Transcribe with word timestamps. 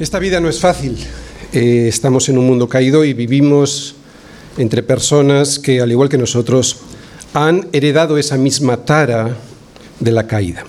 Esta 0.00 0.18
vida 0.18 0.40
no 0.40 0.48
es 0.48 0.58
fácil. 0.60 0.96
Eh, 1.52 1.84
estamos 1.86 2.30
en 2.30 2.38
un 2.38 2.46
mundo 2.46 2.70
caído 2.70 3.04
y 3.04 3.12
vivimos 3.12 3.96
entre 4.56 4.82
personas 4.82 5.58
que, 5.58 5.82
al 5.82 5.90
igual 5.90 6.08
que 6.08 6.16
nosotros, 6.16 6.78
han 7.34 7.68
heredado 7.72 8.16
esa 8.16 8.38
misma 8.38 8.78
tara 8.86 9.36
de 10.00 10.10
la 10.10 10.26
caída. 10.26 10.64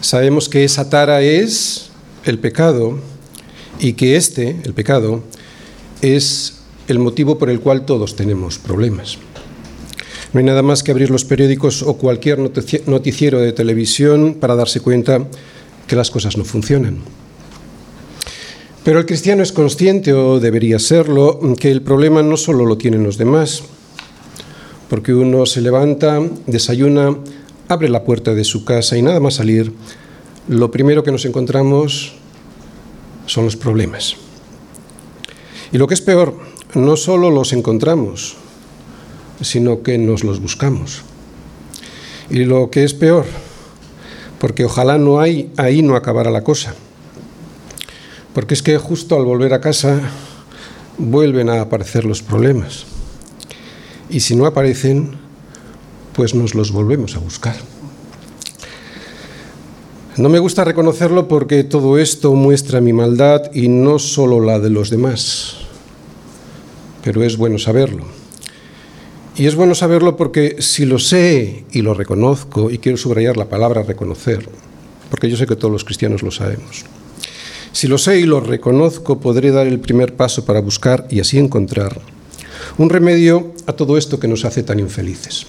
Sabemos 0.00 0.48
que 0.48 0.64
esa 0.64 0.90
tara 0.90 1.22
es 1.22 1.90
el 2.24 2.40
pecado 2.40 2.98
y 3.78 3.92
que 3.92 4.16
este, 4.16 4.56
el 4.64 4.74
pecado, 4.74 5.22
es 6.02 6.62
el 6.88 6.98
motivo 6.98 7.38
por 7.38 7.48
el 7.48 7.60
cual 7.60 7.86
todos 7.86 8.16
tenemos 8.16 8.58
problemas. 8.58 9.18
No 10.32 10.40
hay 10.40 10.46
nada 10.46 10.62
más 10.62 10.82
que 10.82 10.90
abrir 10.90 11.12
los 11.12 11.24
periódicos 11.24 11.80
o 11.82 11.96
cualquier 11.96 12.40
noticiero 12.40 13.38
de 13.38 13.52
televisión 13.52 14.34
para 14.40 14.56
darse 14.56 14.80
cuenta 14.80 15.28
que 15.86 15.94
las 15.94 16.10
cosas 16.10 16.36
no 16.36 16.44
funcionan. 16.44 16.98
Pero 18.86 19.00
el 19.00 19.06
cristiano 19.06 19.42
es 19.42 19.50
consciente, 19.50 20.12
o 20.12 20.38
debería 20.38 20.78
serlo, 20.78 21.40
que 21.58 21.72
el 21.72 21.82
problema 21.82 22.22
no 22.22 22.36
solo 22.36 22.64
lo 22.64 22.78
tienen 22.78 23.02
los 23.02 23.18
demás, 23.18 23.64
porque 24.88 25.12
uno 25.12 25.44
se 25.44 25.60
levanta, 25.60 26.20
desayuna, 26.46 27.18
abre 27.66 27.88
la 27.88 28.04
puerta 28.04 28.32
de 28.32 28.44
su 28.44 28.64
casa 28.64 28.96
y 28.96 29.02
nada 29.02 29.18
más 29.18 29.34
salir, 29.34 29.72
lo 30.46 30.70
primero 30.70 31.02
que 31.02 31.10
nos 31.10 31.24
encontramos 31.24 32.14
son 33.26 33.46
los 33.46 33.56
problemas. 33.56 34.14
Y 35.72 35.78
lo 35.78 35.88
que 35.88 35.94
es 35.94 36.00
peor, 36.00 36.38
no 36.76 36.94
solo 36.94 37.32
los 37.32 37.52
encontramos, 37.52 38.36
sino 39.40 39.82
que 39.82 39.98
nos 39.98 40.22
los 40.22 40.40
buscamos. 40.40 41.02
Y 42.30 42.44
lo 42.44 42.70
que 42.70 42.84
es 42.84 42.94
peor, 42.94 43.26
porque 44.38 44.64
ojalá 44.64 44.96
no 44.96 45.18
hay, 45.18 45.50
ahí 45.56 45.82
no 45.82 45.96
acabara 45.96 46.30
la 46.30 46.44
cosa. 46.44 46.76
Porque 48.36 48.52
es 48.52 48.62
que 48.62 48.76
justo 48.76 49.16
al 49.16 49.24
volver 49.24 49.54
a 49.54 49.62
casa 49.62 49.98
vuelven 50.98 51.48
a 51.48 51.62
aparecer 51.62 52.04
los 52.04 52.20
problemas. 52.20 52.84
Y 54.10 54.20
si 54.20 54.36
no 54.36 54.44
aparecen, 54.44 55.12
pues 56.12 56.34
nos 56.34 56.54
los 56.54 56.70
volvemos 56.70 57.16
a 57.16 57.18
buscar. 57.18 57.56
No 60.18 60.28
me 60.28 60.38
gusta 60.38 60.64
reconocerlo 60.64 61.28
porque 61.28 61.64
todo 61.64 61.96
esto 61.96 62.34
muestra 62.34 62.82
mi 62.82 62.92
maldad 62.92 63.50
y 63.54 63.68
no 63.68 63.98
solo 63.98 64.42
la 64.42 64.58
de 64.58 64.68
los 64.68 64.90
demás, 64.90 65.56
pero 67.02 67.22
es 67.22 67.38
bueno 67.38 67.58
saberlo. 67.58 68.04
Y 69.34 69.46
es 69.46 69.54
bueno 69.54 69.74
saberlo 69.74 70.18
porque 70.18 70.56
si 70.58 70.84
lo 70.84 70.98
sé 70.98 71.64
y 71.72 71.80
lo 71.80 71.94
reconozco, 71.94 72.70
y 72.70 72.76
quiero 72.76 72.98
subrayar 72.98 73.38
la 73.38 73.48
palabra 73.48 73.82
reconocer, 73.82 74.46
porque 75.08 75.30
yo 75.30 75.38
sé 75.38 75.46
que 75.46 75.56
todos 75.56 75.72
los 75.72 75.84
cristianos 75.84 76.22
lo 76.22 76.30
sabemos, 76.30 76.84
si 77.76 77.88
lo 77.88 77.98
sé 77.98 78.18
y 78.20 78.22
lo 78.22 78.40
reconozco, 78.40 79.20
podré 79.20 79.50
dar 79.50 79.66
el 79.66 79.80
primer 79.80 80.16
paso 80.16 80.46
para 80.46 80.62
buscar 80.62 81.06
y 81.10 81.20
así 81.20 81.36
encontrar 81.36 82.00
un 82.78 82.88
remedio 82.88 83.52
a 83.66 83.74
todo 83.74 83.98
esto 83.98 84.18
que 84.18 84.28
nos 84.28 84.46
hace 84.46 84.62
tan 84.62 84.80
infelices. 84.80 85.44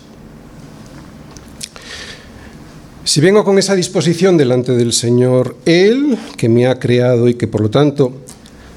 Si 3.05 3.21
vengo 3.21 3.45
con 3.45 3.57
esa 3.57 3.75
disposición 3.75 4.35
delante 4.35 4.73
del 4.73 4.91
Señor, 4.91 5.55
Él, 5.63 6.17
que 6.35 6.49
me 6.49 6.67
ha 6.67 6.77
creado 6.79 7.29
y 7.29 7.35
que 7.35 7.47
por 7.47 7.61
lo 7.61 7.69
tanto 7.69 8.11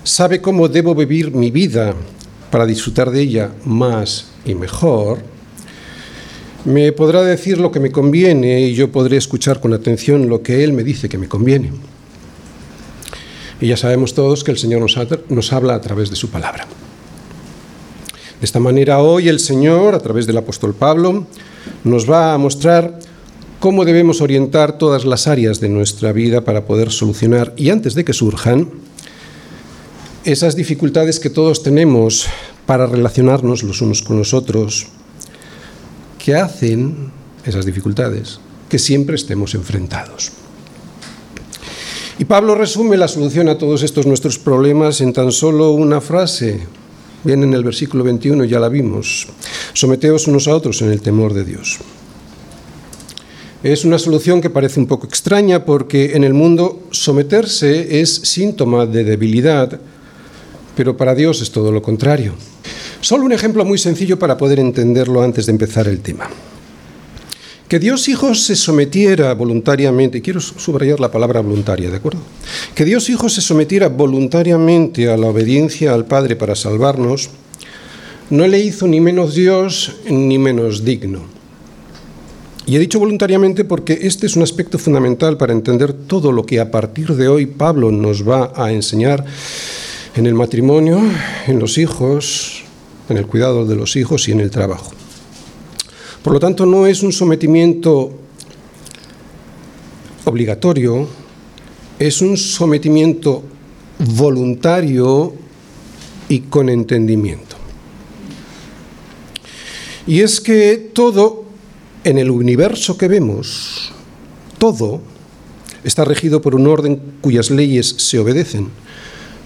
sabe 0.05 0.41
cómo 0.41 0.69
debo 0.69 0.95
vivir 0.95 1.35
mi 1.35 1.51
vida 1.51 1.93
para 2.53 2.67
disfrutar 2.67 3.11
de 3.11 3.21
ella 3.21 3.51
más 3.65 4.27
y 4.45 4.55
mejor, 4.55 5.19
me 6.65 6.93
podrá 6.93 7.25
decir 7.25 7.59
lo 7.59 7.73
que 7.73 7.81
me 7.81 7.91
conviene 7.91 8.61
y 8.61 8.75
yo 8.75 8.93
podré 8.93 9.17
escuchar 9.17 9.59
con 9.59 9.73
atención 9.73 10.29
lo 10.29 10.41
que 10.41 10.63
Él 10.63 10.73
me 10.73 10.85
dice 10.85 11.09
que 11.09 11.19
me 11.19 11.27
conviene. 11.27 11.73
Y 13.61 13.69
ya 13.69 13.77
sabemos 13.77 14.15
todos 14.15 14.43
que 14.43 14.51
el 14.51 14.59
Señor 14.59 14.81
nos, 14.81 15.53
habla 15.53 15.75
a 15.75 15.81
través 15.81 16.09
de 16.11 16.17
su 16.17 16.31
palabra. 16.31 16.67
De 18.41 18.45
esta 18.47 18.59
manera 18.59 19.01
hoy 19.01 19.29
el 19.29 19.39
Señor, 19.39 19.95
a 19.95 19.99
través 19.99 20.27
del 20.27 20.39
apóstol 20.39 20.75
Pablo, 20.75 21.27
nos 21.85 22.11
va 22.11 22.33
a 22.33 22.39
mostrar 22.39 22.99
cómo 23.59 23.85
debemos 23.85 24.23
orientar 24.23 24.79
todas 24.79 25.05
las 25.05 25.27
áreas 25.27 25.61
de 25.61 25.69
nuestra 25.69 26.13
vida 26.13 26.43
para 26.43 26.65
poder 26.65 26.91
solucionar, 26.91 27.53
y 27.59 27.69
antes 27.69 27.95
de 27.95 28.05
que 28.05 28.15
surjan, 28.15 28.71
esas 30.25 30.57
dificultades 30.57 31.21
que 31.21 31.29
todos 31.29 31.63
tenemos 31.63 32.27
para 32.65 32.87
relacionarnos 32.87 33.63
los 33.63 33.83
unos 33.83 34.01
con 34.01 34.17
los 34.17 34.33
otros, 34.33 34.87
que 36.19 36.37
hacen 36.37 37.11
esas 37.45 37.67
dificultades 37.67 38.41
que 38.71 38.79
siempre 38.79 39.17
estemos 39.17 39.55
enfrentados. 39.55 40.33
Y 42.21 42.27
Pablo 42.27 42.55
resume 42.55 42.99
la 42.99 43.09
solución 43.09 43.49
a 43.49 43.57
todos 43.57 43.83
estos 43.83 44.05
nuestros 44.05 44.39
problemas 44.39 45.01
en 45.01 45.15
tan 45.15 45.33
solo 45.33 45.71
una 45.71 46.03
frase. 46.03 46.61
Viene 47.25 47.45
en 47.45 47.55
el 47.55 47.65
versículo 47.65 48.05
21, 48.05 48.45
ya 48.45 48.61
la 48.61 48.69
vimos. 48.69 49.27
Someteos 49.73 50.29
unos 50.29 50.47
a 50.47 50.55
otros 50.55 50.83
en 50.83 50.91
el 50.91 51.01
temor 51.01 51.33
de 51.33 51.47
Dios. 51.47 51.79
Es 53.63 53.87
una 53.87 53.99
solución 53.99 54.43
que 54.43 54.51
parece 54.51 54.81
un 54.81 54.87
poco 54.87 55.07
extraña 55.07 55.65
porque 55.65 56.15
en 56.15 56.23
el 56.23 56.35
mundo 56.35 56.83
someterse 56.91 58.03
es 58.03 58.15
síntoma 58.17 58.85
de 58.85 59.03
debilidad, 59.03 59.81
pero 60.77 60.99
para 60.99 61.15
Dios 61.15 61.41
es 61.41 61.51
todo 61.51 61.73
lo 61.73 61.81
contrario. 61.81 62.35
Solo 63.01 63.25
un 63.25 63.33
ejemplo 63.33 63.65
muy 63.65 63.79
sencillo 63.79 64.19
para 64.19 64.37
poder 64.37 64.61
entenderlo 64.61 65.23
antes 65.23 65.47
de 65.47 65.53
empezar 65.53 65.89
el 65.89 66.01
tema. 66.01 66.29
Que 67.71 67.79
Dios 67.79 68.09
Hijo 68.09 68.35
se 68.35 68.57
sometiera 68.57 69.33
voluntariamente, 69.33 70.21
quiero 70.21 70.41
subrayar 70.41 70.99
la 70.99 71.13
palabra 71.13 71.41
voluntaria, 71.41 71.89
¿de 71.89 71.99
acuerdo? 71.99 72.19
Que 72.75 72.85
Dios 72.85 73.09
Hijo 73.09 73.29
se 73.29 73.41
sometiera 73.41 73.89
voluntariamente 73.89 75.09
a 75.09 75.17
la 75.17 75.29
obediencia 75.29 75.95
al 75.95 76.05
Padre 76.05 76.35
para 76.35 76.57
salvarnos, 76.57 77.31
no 78.29 78.45
le 78.49 78.59
hizo 78.59 78.89
ni 78.89 79.01
menos 79.01 79.37
Dios 79.37 79.99
ni 80.11 80.37
menos 80.37 80.85
digno. 80.85 81.21
Y 82.67 82.75
he 82.75 82.81
dicho 82.81 82.99
voluntariamente 82.99 83.65
porque 83.65 84.01
este 84.03 84.27
es 84.27 84.35
un 84.35 84.43
aspecto 84.43 84.77
fundamental 84.77 85.37
para 85.37 85.53
entender 85.53 85.93
todo 85.93 86.33
lo 86.33 86.45
que 86.45 86.59
a 86.59 86.73
partir 86.73 87.15
de 87.15 87.29
hoy 87.29 87.47
Pablo 87.47 87.93
nos 87.93 88.29
va 88.29 88.53
a 88.57 88.73
enseñar 88.73 89.25
en 90.17 90.27
el 90.27 90.35
matrimonio, 90.35 91.01
en 91.47 91.61
los 91.61 91.79
hijos, 91.79 92.65
en 93.09 93.17
el 93.17 93.29
cuidado 93.29 93.65
de 93.65 93.77
los 93.77 93.95
hijos 93.95 94.29
y 94.29 94.33
en 94.33 94.41
el 94.41 94.51
trabajo. 94.51 94.91
Por 96.23 96.35
lo 96.35 96.41
tanto, 96.41 96.67
no 96.67 96.87
es 96.87 97.03
un 97.03 97.13
sometimiento 97.13 98.13
obligatorio, 100.25 101.09
es 101.99 102.21
un 102.21 102.37
sometimiento 102.37 103.43
voluntario 103.99 105.35
y 106.29 106.41
con 106.41 106.69
entendimiento. 106.69 107.57
Y 110.07 110.21
es 110.21 110.41
que 110.41 110.91
todo 110.93 111.45
en 112.05 112.19
el 112.19 112.31
universo 112.31 112.97
que 112.97 113.09
vemos, 113.09 113.93
todo 114.59 115.01
está 115.85 116.05
regido 116.05 116.41
por 116.41 116.55
un 116.55 116.67
orden 116.67 117.01
cuyas 117.21 117.51
leyes 117.51 117.95
se 117.99 118.19
obedecen, 118.19 118.69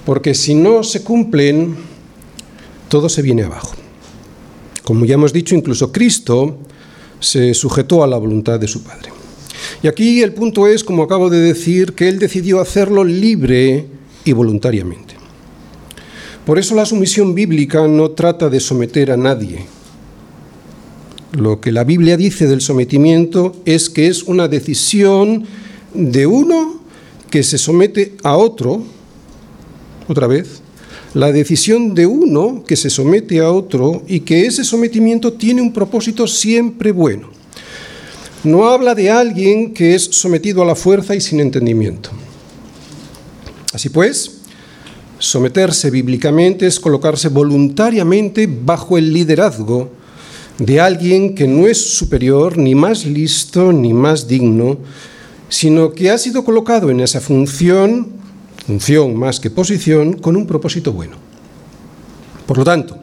porque 0.05 0.35
si 0.35 0.55
no 0.55 0.83
se 0.83 1.03
cumplen, 1.03 1.77
todo 2.89 3.09
se 3.09 3.23
viene 3.23 3.45
abajo. 3.45 3.75
Como 4.85 5.05
ya 5.05 5.15
hemos 5.15 5.33
dicho, 5.33 5.55
incluso 5.55 5.91
Cristo 5.91 6.59
se 7.25 7.55
sujetó 7.55 8.03
a 8.05 8.07
la 8.07 8.17
voluntad 8.17 8.61
de 8.61 8.69
su 8.69 8.83
Padre. 8.83 9.11
Y 9.83 9.89
aquí 9.89 10.23
el 10.23 10.33
punto 10.33 10.67
es, 10.67 10.85
como 10.85 11.03
acabo 11.03 11.31
de 11.31 11.41
decir, 11.41 11.95
que 11.95 12.09
Él 12.09 12.19
decidió 12.19 12.61
hacerlo 12.61 13.05
libre 13.05 13.87
y 14.25 14.33
voluntariamente. 14.33 15.15
Por 16.47 16.59
eso 16.59 16.75
la 16.75 16.87
sumisión 16.87 17.35
bíblica 17.35 17.87
no 17.89 18.11
trata 18.11 18.51
de 18.51 18.61
someter 18.61 19.11
a 19.11 19.17
nadie, 19.17 19.67
lo 21.37 21.61
que 21.61 21.73
la 21.73 21.85
Biblia 21.85 22.17
dice 22.17 22.47
del 22.47 22.61
sometimiento 22.61 23.57
es 23.65 23.91
que 23.91 24.07
es 24.07 24.23
una 24.23 24.47
decisión 24.47 25.45
de 25.93 26.27
uno 26.27 26.81
que 27.31 27.43
se 27.43 27.59
somete 27.59 28.17
a 28.23 28.37
otro, 28.37 28.85
otra 30.07 30.27
vez, 30.27 30.63
la 31.15 31.31
decisión 31.31 31.95
de 31.95 32.07
uno 32.07 32.65
que 32.67 32.77
se 32.77 32.91
somete 32.91 33.41
a 33.41 33.51
otro 33.51 34.03
y 34.07 34.21
que 34.21 34.47
ese 34.47 34.65
sometimiento 34.65 35.33
tiene 35.33 35.63
un 35.63 35.73
propósito 35.73 36.27
siempre 36.27 36.91
bueno. 36.91 37.29
No 38.43 38.67
habla 38.67 38.95
de 38.95 39.11
alguien 39.11 39.73
que 39.73 39.95
es 39.95 40.03
sometido 40.03 40.63
a 40.63 40.67
la 40.67 40.75
fuerza 40.75 41.15
y 41.15 41.21
sin 41.21 41.41
entendimiento. 41.41 42.11
Así 43.73 43.89
pues, 43.89 44.39
someterse 45.19 45.91
bíblicamente 45.91 46.67
es 46.67 46.79
colocarse 46.79 47.29
voluntariamente 47.29 48.47
bajo 48.47 48.99
el 48.99 49.13
liderazgo 49.13 49.91
de 50.59 50.81
alguien 50.81 51.35
que 51.35 51.47
no 51.47 51.67
es 51.67 51.97
superior, 51.97 52.59
ni 52.59 52.75
más 52.75 53.07
listo, 53.07 53.73
ni 53.73 53.93
más 53.93 54.29
digno, 54.29 54.79
sino 55.49 55.93
que 55.93 56.11
ha 56.11 56.19
sido 56.19 56.45
colocado 56.45 56.91
en 56.91 57.01
esa 57.01 57.21
función, 57.21 58.24
función 58.67 59.15
más 59.17 59.41
que 59.41 59.51
posición, 59.51 60.15
con 60.15 60.37
un 60.37 60.47
propósito 60.47 60.93
bueno. 60.93 61.17
Por 62.47 62.59
lo 62.59 62.65
tanto, 62.65 62.99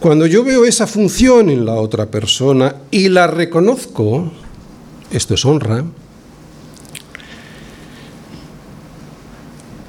cuando 0.00 0.26
yo 0.26 0.44
veo 0.44 0.64
esa 0.64 0.86
función 0.86 1.50
en 1.50 1.64
la 1.64 1.74
otra 1.74 2.06
persona 2.06 2.76
y 2.90 3.08
la 3.08 3.26
reconozco, 3.26 4.30
esto 5.10 5.34
es 5.34 5.44
honra, 5.44 5.84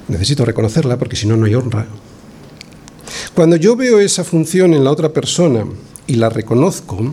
Necesito 0.08 0.46
reconocerla 0.46 0.98
porque 0.98 1.16
si 1.16 1.26
no, 1.26 1.36
no 1.36 1.44
hay 1.44 1.54
honra. 1.54 1.86
Cuando 3.34 3.56
yo 3.56 3.76
veo 3.76 4.00
esa 4.00 4.24
función 4.24 4.72
en 4.72 4.82
la 4.82 4.90
otra 4.90 5.12
persona 5.12 5.66
y 6.06 6.14
la 6.14 6.30
reconozco, 6.30 7.12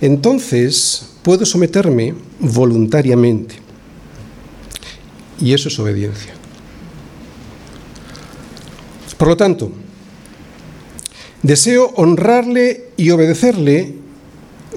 entonces 0.00 1.08
puedo 1.22 1.46
someterme 1.46 2.14
voluntariamente. 2.38 3.56
Y 5.40 5.54
eso 5.54 5.68
es 5.68 5.78
obediencia. 5.78 6.35
Por 9.16 9.28
lo 9.28 9.36
tanto, 9.36 9.72
deseo 11.42 11.92
honrarle 11.96 12.90
y 12.96 13.10
obedecerle 13.10 13.94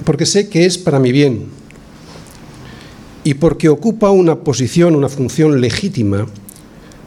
porque 0.06 0.26
sé 0.26 0.50
que 0.50 0.66
es 0.66 0.78
para 0.78 1.00
mi 1.00 1.12
bien 1.12 1.48
y 3.24 3.34
porque 3.34 3.70
ocupa 3.70 4.12
una 4.12 4.40
posición, 4.40 4.96
una 4.96 5.10
función 5.10 5.60
legítima 5.60 6.28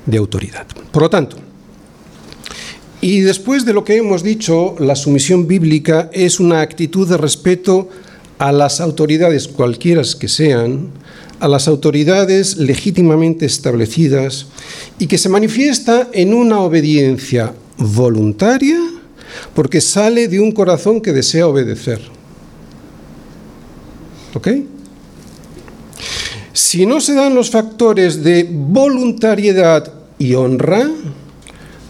de 0.04 0.18
autoridad. 0.18 0.66
Por 0.90 1.02
lo 1.02 1.10
tanto, 1.10 1.36
y 3.00 3.20
después 3.20 3.64
de 3.64 3.72
lo 3.72 3.82
que 3.82 3.96
hemos 3.96 4.22
dicho, 4.22 4.76
la 4.78 4.94
sumisión 4.94 5.48
bíblica 5.48 6.08
es 6.12 6.38
una 6.38 6.60
actitud 6.60 7.08
de 7.08 7.16
respeto 7.16 7.88
a 8.38 8.52
las 8.52 8.80
autoridades, 8.80 9.48
cualquiera 9.48 10.02
que 10.18 10.28
sean, 10.28 10.90
a 11.42 11.48
las 11.48 11.66
autoridades 11.66 12.56
legítimamente 12.56 13.46
establecidas 13.46 14.46
y 15.00 15.08
que 15.08 15.18
se 15.18 15.28
manifiesta 15.28 16.08
en 16.12 16.34
una 16.34 16.60
obediencia 16.60 17.52
voluntaria 17.78 18.78
porque 19.52 19.80
sale 19.80 20.28
de 20.28 20.38
un 20.38 20.52
corazón 20.52 21.00
que 21.00 21.12
desea 21.12 21.48
obedecer. 21.48 22.00
¿Ok? 24.34 24.48
Si 26.52 26.86
no 26.86 27.00
se 27.00 27.14
dan 27.14 27.34
los 27.34 27.50
factores 27.50 28.22
de 28.22 28.46
voluntariedad 28.48 29.92
y 30.20 30.34
honra, 30.34 30.88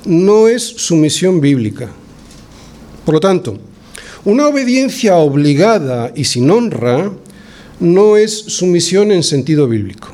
no 0.07 0.49
es 0.49 0.63
sumisión 0.63 1.43
bíblica. 1.43 1.91
Por 3.05 3.17
lo 3.17 3.21
tanto, 3.21 3.59
una 4.25 4.47
obediencia 4.47 5.17
obligada 5.17 6.11
y 6.17 6.25
sin 6.25 6.51
honra 6.51 7.13
no 7.83 8.17
es 8.17 8.33
sumisión 8.33 9.11
en 9.13 9.23
sentido 9.23 9.69
bíblico. 9.69 10.09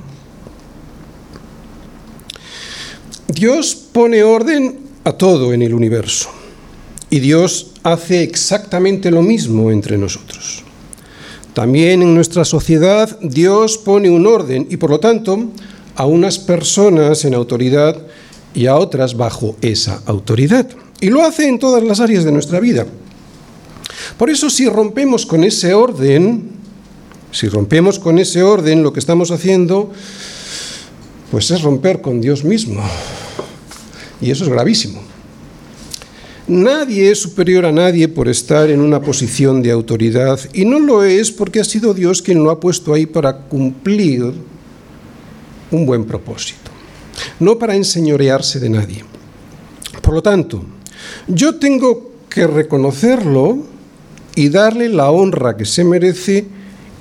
Dios 3.29 3.75
pone 3.75 4.23
orden 4.23 4.81
a 5.05 5.13
todo 5.13 5.53
en 5.53 5.63
el 5.63 5.75
universo 5.75 6.31
y 7.11 7.21
Dios 7.21 7.73
hace 7.83 8.23
exactamente 8.23 9.11
lo 9.11 9.23
mismo 9.23 9.71
entre 9.71 9.99
nosotros. 9.99 10.65
También 11.53 12.03
en 12.03 12.15
nuestra 12.15 12.45
sociedad 12.45 13.19
Dios 13.21 13.79
pone 13.79 14.09
un 14.09 14.27
orden 14.27 14.67
y 14.71 14.79
por 14.79 14.91
lo 14.91 14.99
tanto 14.99 15.51
a 15.95 16.07
unas 16.07 16.39
personas 16.39 17.25
en 17.25 17.35
autoridad 17.35 18.01
y 18.55 18.67
a 18.67 18.77
otras 18.77 19.17
bajo 19.17 19.57
esa 19.61 20.03
autoridad. 20.07 20.69
Y 21.01 21.11
lo 21.11 21.23
hace 21.23 21.47
en 21.47 21.59
todas 21.59 21.83
las 21.83 22.01
áreas 22.01 22.25
de 22.25 22.33
nuestra 22.33 22.61
vida. 22.61 22.87
Por 24.17 24.31
eso 24.31 24.49
si 24.49 24.69
rompemos 24.69 25.27
con 25.27 25.45
ese 25.45 25.75
orden, 25.75 26.58
si 27.33 27.49
rompemos 27.49 27.99
con 27.99 28.19
ese 28.19 28.43
orden, 28.43 28.83
lo 28.83 28.93
que 28.93 29.01
estamos 29.01 29.31
haciendo, 29.31 29.93
pues 31.31 31.51
es 31.51 31.63
romper 31.63 32.01
con 32.01 32.21
Dios 32.21 32.45
mismo. 32.45 32.83
Y 34.21 34.31
eso 34.31 34.45
es 34.45 34.51
gravísimo. 34.51 35.03
Nadie 36.49 37.11
es 37.11 37.21
superior 37.21 37.67
a 37.67 37.73
nadie 37.73 38.09
por 38.09 38.27
estar 38.27 38.71
en 38.71 38.81
una 38.81 39.03
posición 39.03 39.63
de 39.63 39.71
autoridad 39.71 40.41
y 40.55 40.65
no 40.65 40.79
lo 40.79 41.05
es 41.05 41.31
porque 41.31 41.61
ha 41.61 41.65
sido 41.65 41.93
Dios 41.93 42.23
quien 42.23 42.43
lo 42.43 42.51
ha 42.51 42.59
puesto 42.59 42.95
ahí 42.95 43.05
para 43.05 43.37
cumplir 43.37 44.33
un 45.71 45.85
buen 45.85 46.07
propósito, 46.07 46.71
no 47.39 47.59
para 47.59 47.77
enseñorearse 47.77 48.61
de 48.61 48.71
nadie. 48.71 49.05
Por 50.01 50.15
lo 50.15 50.23
tanto, 50.23 50.65
yo 51.27 51.57
tengo 51.57 52.13
que 52.31 52.47
reconocerlo 52.47 53.59
y 54.35 54.49
darle 54.49 54.89
la 54.89 55.11
honra 55.11 55.55
que 55.55 55.67
se 55.67 55.85
merece, 55.85 56.47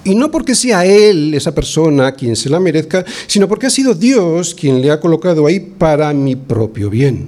y 0.07 0.15
no 0.15 0.31
porque 0.31 0.55
sea 0.55 0.85
Él, 0.85 1.33
esa 1.33 1.53
persona, 1.53 2.13
quien 2.13 2.37
se 2.37 2.49
la 2.49 2.61
merezca, 2.61 3.03
sino 3.27 3.45
porque 3.45 3.65
ha 3.65 3.69
sido 3.69 3.93
Dios 3.93 4.55
quien 4.55 4.81
le 4.81 4.89
ha 4.89 5.01
colocado 5.01 5.45
ahí 5.45 5.59
para 5.59 6.13
mi 6.13 6.37
propio 6.37 6.89
bien. 6.89 7.27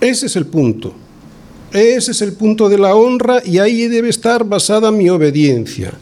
Ese 0.00 0.26
es 0.26 0.36
el 0.36 0.46
punto. 0.46 0.94
Ese 1.72 2.12
es 2.12 2.22
el 2.22 2.34
punto 2.34 2.68
de 2.68 2.78
la 2.78 2.94
honra 2.94 3.42
y 3.44 3.58
ahí 3.58 3.88
debe 3.88 4.08
estar 4.08 4.44
basada 4.44 4.92
mi 4.92 5.10
obediencia, 5.10 5.94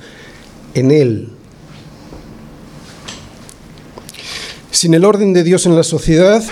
en 0.75 0.91
Él. 0.91 1.29
Sin 4.71 4.93
el 4.93 5.07
orden 5.07 5.33
de 5.33 5.43
Dios 5.43 5.65
en 5.65 5.75
la 5.75 5.85
sociedad, 5.85 6.45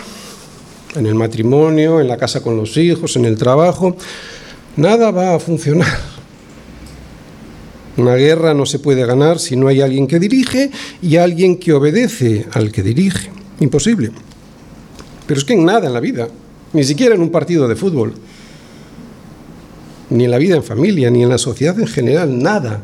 en 0.96 1.04
el 1.04 1.14
matrimonio, 1.14 2.00
en 2.00 2.08
la 2.08 2.16
casa 2.16 2.40
con 2.40 2.56
los 2.56 2.78
hijos, 2.78 3.16
en 3.16 3.26
el 3.26 3.36
trabajo, 3.36 3.98
nada 4.76 5.10
va 5.10 5.34
a 5.34 5.38
funcionar. 5.38 6.11
Una 7.96 8.14
guerra 8.14 8.54
no 8.54 8.64
se 8.64 8.78
puede 8.78 9.04
ganar 9.04 9.38
si 9.38 9.56
no 9.56 9.68
hay 9.68 9.80
alguien 9.80 10.06
que 10.06 10.18
dirige 10.18 10.70
y 11.02 11.16
alguien 11.16 11.58
que 11.58 11.72
obedece 11.72 12.46
al 12.52 12.72
que 12.72 12.82
dirige. 12.82 13.30
Imposible. 13.60 14.10
Pero 15.26 15.38
es 15.38 15.44
que 15.44 15.54
en 15.54 15.64
nada 15.64 15.86
en 15.86 15.92
la 15.92 16.00
vida, 16.00 16.28
ni 16.72 16.84
siquiera 16.84 17.14
en 17.14 17.20
un 17.20 17.30
partido 17.30 17.68
de 17.68 17.76
fútbol, 17.76 18.14
ni 20.10 20.24
en 20.24 20.30
la 20.30 20.38
vida 20.38 20.56
en 20.56 20.64
familia, 20.64 21.10
ni 21.10 21.22
en 21.22 21.28
la 21.28 21.38
sociedad 21.38 21.78
en 21.78 21.86
general, 21.86 22.42
nada 22.42 22.82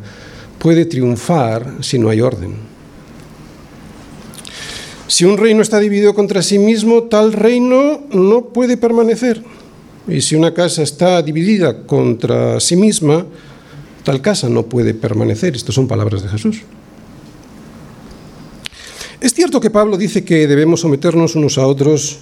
puede 0.59 0.85
triunfar 0.85 1.77
si 1.81 1.99
no 1.99 2.11
hay 2.11 2.21
orden. 2.21 2.55
Si 5.07 5.25
un 5.25 5.39
reino 5.39 5.63
está 5.63 5.79
dividido 5.79 6.15
contra 6.15 6.43
sí 6.43 6.59
mismo, 6.59 7.05
tal 7.05 7.33
reino 7.33 8.03
no 8.11 8.47
puede 8.47 8.77
permanecer. 8.77 9.43
Y 10.07 10.21
si 10.21 10.37
una 10.37 10.53
casa 10.53 10.83
está 10.83 11.23
dividida 11.23 11.87
contra 11.87 12.61
sí 12.61 12.77
misma, 12.77 13.27
tal 14.05 14.21
casa 14.21 14.49
no 14.49 14.65
puede 14.65 14.95
permanecer. 14.95 15.57
Estas 15.57 15.75
son 15.75 15.89
palabras 15.89 16.23
de 16.23 16.29
Jesús. 16.29 16.63
Es 19.21 19.35
cierto 19.35 19.61
que 19.61 19.71
Pablo 19.71 19.97
dice 19.97 20.25
que 20.25 20.47
debemos 20.47 20.81
someternos 20.81 21.35
unos 21.35 21.59
a 21.59 21.67
otros, 21.67 22.19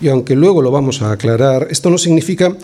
y 0.00 0.08
aunque 0.08 0.34
luego 0.34 0.60
lo 0.60 0.70
vamos 0.70 1.00
a 1.02 1.12
aclarar, 1.12 1.68
esto 1.70 1.88
no 1.88 1.98
significa 1.98 2.56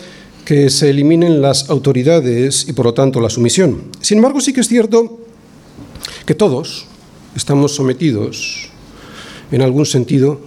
que 0.43 0.69
se 0.69 0.89
eliminen 0.89 1.41
las 1.41 1.69
autoridades 1.69 2.67
y 2.67 2.73
por 2.73 2.87
lo 2.87 2.93
tanto 2.93 3.21
la 3.21 3.29
sumisión. 3.29 3.83
Sin 4.01 4.17
embargo, 4.17 4.41
sí 4.41 4.51
que 4.51 4.61
es 4.61 4.67
cierto 4.67 5.19
que 6.25 6.35
todos 6.35 6.85
estamos 7.35 7.75
sometidos 7.75 8.69
en 9.51 9.61
algún 9.61 9.85
sentido 9.85 10.41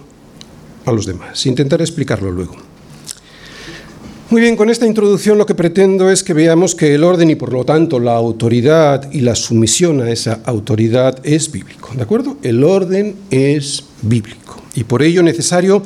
a 0.85 0.91
los 0.91 1.05
demás. 1.05 1.45
Intentaré 1.45 1.83
explicarlo 1.83 2.31
luego. 2.31 2.66
Muy 4.29 4.41
bien, 4.41 4.57
con 4.57 4.69
esta 4.69 4.85
introducción 4.85 5.37
lo 5.37 5.45
que 5.45 5.55
pretendo 5.55 6.11
es 6.11 6.21
que 6.21 6.33
veamos 6.33 6.75
que 6.75 6.93
el 6.93 7.05
orden 7.05 7.29
y 7.29 7.35
por 7.35 7.53
lo 7.53 7.63
tanto 7.63 7.97
la 7.97 8.17
autoridad 8.17 9.09
y 9.13 9.21
la 9.21 9.35
sumisión 9.35 10.01
a 10.01 10.11
esa 10.11 10.41
autoridad 10.43 11.17
es 11.23 11.49
bíblico. 11.49 11.91
¿De 11.95 12.03
acuerdo? 12.03 12.35
El 12.43 12.61
orden 12.65 13.15
es 13.31 13.85
bíblico 14.01 14.61
y 14.75 14.83
por 14.83 15.01
ello 15.01 15.23
necesario 15.23 15.81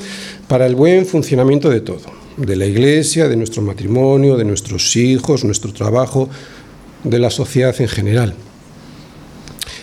para 0.47 0.65
el 0.65 0.73
buen 0.73 1.05
funcionamiento 1.05 1.69
de 1.69 1.81
todo, 1.81 2.01
de 2.35 2.55
la 2.55 2.65
iglesia, 2.65 3.27
de 3.27 3.35
nuestro 3.35 3.61
matrimonio, 3.61 4.35
de 4.37 4.45
nuestros 4.45 4.95
hijos, 4.95 5.43
nuestro 5.43 5.71
trabajo, 5.71 6.27
de 7.03 7.19
la 7.19 7.29
sociedad 7.29 7.79
en 7.79 7.89
general. 7.89 8.33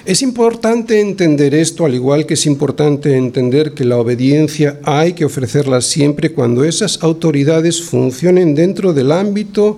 Es 0.08 0.22
importante 0.22 1.02
entender 1.02 1.54
esto, 1.54 1.84
al 1.84 1.94
igual 1.94 2.24
que 2.24 2.32
es 2.32 2.46
importante 2.46 3.14
entender 3.14 3.74
que 3.74 3.84
la 3.84 3.98
obediencia 3.98 4.80
hay 4.82 5.12
que 5.12 5.26
ofrecerla 5.26 5.82
siempre 5.82 6.32
cuando 6.32 6.64
esas 6.64 7.02
autoridades 7.02 7.82
funcionen 7.82 8.54
dentro 8.54 8.94
del 8.94 9.12
ámbito 9.12 9.76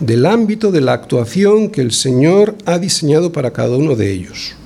del 0.00 0.26
ámbito 0.26 0.72
de 0.72 0.80
la 0.80 0.94
actuación 0.94 1.70
que 1.70 1.80
el 1.80 1.92
Señor 1.92 2.56
ha 2.64 2.80
diseñado 2.80 3.30
para 3.30 3.52
cada 3.52 3.76
uno 3.76 3.94
de 3.94 4.10
ellos, 4.10 4.56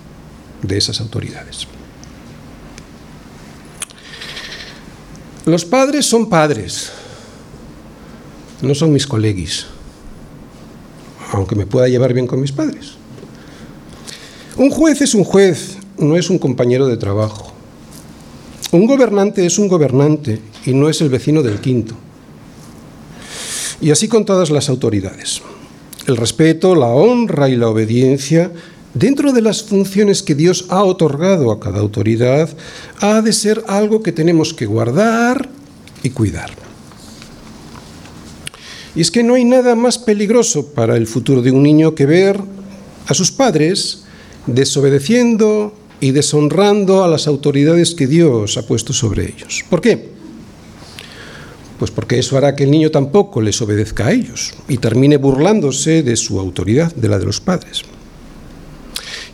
de 0.62 0.78
esas 0.78 0.98
autoridades. 1.02 1.66
Los 5.44 5.66
padres 5.66 6.06
son 6.06 6.30
padres, 6.30 6.90
no 8.62 8.74
son 8.74 8.94
mis 8.94 9.06
colegis, 9.06 9.66
aunque 11.32 11.54
me 11.54 11.66
pueda 11.66 11.86
llevar 11.86 12.14
bien 12.14 12.26
con 12.26 12.40
mis 12.40 12.52
padres. 12.52 12.95
Un 14.58 14.70
juez 14.70 15.02
es 15.02 15.14
un 15.14 15.24
juez, 15.24 15.76
no 15.98 16.16
es 16.16 16.30
un 16.30 16.38
compañero 16.38 16.86
de 16.86 16.96
trabajo. 16.96 17.52
Un 18.72 18.86
gobernante 18.86 19.44
es 19.44 19.58
un 19.58 19.68
gobernante 19.68 20.40
y 20.64 20.72
no 20.72 20.88
es 20.88 21.02
el 21.02 21.10
vecino 21.10 21.42
del 21.42 21.60
quinto. 21.60 21.94
Y 23.82 23.90
así 23.90 24.08
con 24.08 24.24
todas 24.24 24.48
las 24.48 24.70
autoridades. 24.70 25.42
El 26.06 26.16
respeto, 26.16 26.74
la 26.74 26.86
honra 26.86 27.50
y 27.50 27.56
la 27.56 27.68
obediencia, 27.68 28.50
dentro 28.94 29.34
de 29.34 29.42
las 29.42 29.62
funciones 29.62 30.22
que 30.22 30.34
Dios 30.34 30.64
ha 30.70 30.84
otorgado 30.84 31.52
a 31.52 31.60
cada 31.60 31.80
autoridad, 31.80 32.48
ha 33.00 33.20
de 33.20 33.34
ser 33.34 33.62
algo 33.68 34.02
que 34.02 34.12
tenemos 34.12 34.54
que 34.54 34.64
guardar 34.64 35.50
y 36.02 36.08
cuidar. 36.10 36.52
Y 38.94 39.02
es 39.02 39.10
que 39.10 39.22
no 39.22 39.34
hay 39.34 39.44
nada 39.44 39.74
más 39.74 39.98
peligroso 39.98 40.68
para 40.72 40.96
el 40.96 41.06
futuro 41.06 41.42
de 41.42 41.50
un 41.50 41.62
niño 41.62 41.94
que 41.94 42.06
ver 42.06 42.40
a 43.06 43.12
sus 43.12 43.30
padres 43.30 44.05
desobedeciendo 44.46 45.72
y 46.00 46.10
deshonrando 46.10 47.04
a 47.04 47.08
las 47.08 47.26
autoridades 47.26 47.94
que 47.94 48.06
Dios 48.06 48.56
ha 48.58 48.66
puesto 48.66 48.92
sobre 48.92 49.24
ellos. 49.24 49.64
¿Por 49.68 49.80
qué? 49.80 50.16
Pues 51.78 51.90
porque 51.90 52.18
eso 52.18 52.36
hará 52.36 52.56
que 52.56 52.64
el 52.64 52.70
niño 52.70 52.90
tampoco 52.90 53.40
les 53.40 53.60
obedezca 53.60 54.06
a 54.06 54.12
ellos 54.12 54.54
y 54.68 54.78
termine 54.78 55.18
burlándose 55.18 56.02
de 56.02 56.16
su 56.16 56.38
autoridad, 56.38 56.94
de 56.94 57.08
la 57.08 57.18
de 57.18 57.26
los 57.26 57.40
padres. 57.40 57.82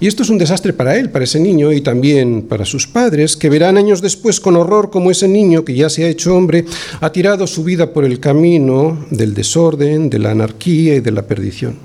Y 0.00 0.08
esto 0.08 0.24
es 0.24 0.30
un 0.30 0.38
desastre 0.38 0.72
para 0.72 0.96
él, 0.96 1.10
para 1.10 1.24
ese 1.24 1.38
niño 1.38 1.72
y 1.72 1.80
también 1.80 2.42
para 2.48 2.64
sus 2.64 2.88
padres, 2.88 3.36
que 3.36 3.48
verán 3.48 3.76
años 3.76 4.02
después 4.02 4.40
con 4.40 4.56
horror 4.56 4.90
como 4.90 5.12
ese 5.12 5.28
niño 5.28 5.64
que 5.64 5.76
ya 5.76 5.88
se 5.88 6.02
ha 6.02 6.08
hecho 6.08 6.34
hombre 6.34 6.64
ha 7.00 7.12
tirado 7.12 7.46
su 7.46 7.62
vida 7.62 7.92
por 7.92 8.04
el 8.04 8.18
camino 8.18 9.06
del 9.10 9.32
desorden, 9.32 10.10
de 10.10 10.18
la 10.18 10.32
anarquía 10.32 10.96
y 10.96 11.00
de 11.00 11.12
la 11.12 11.22
perdición. 11.22 11.76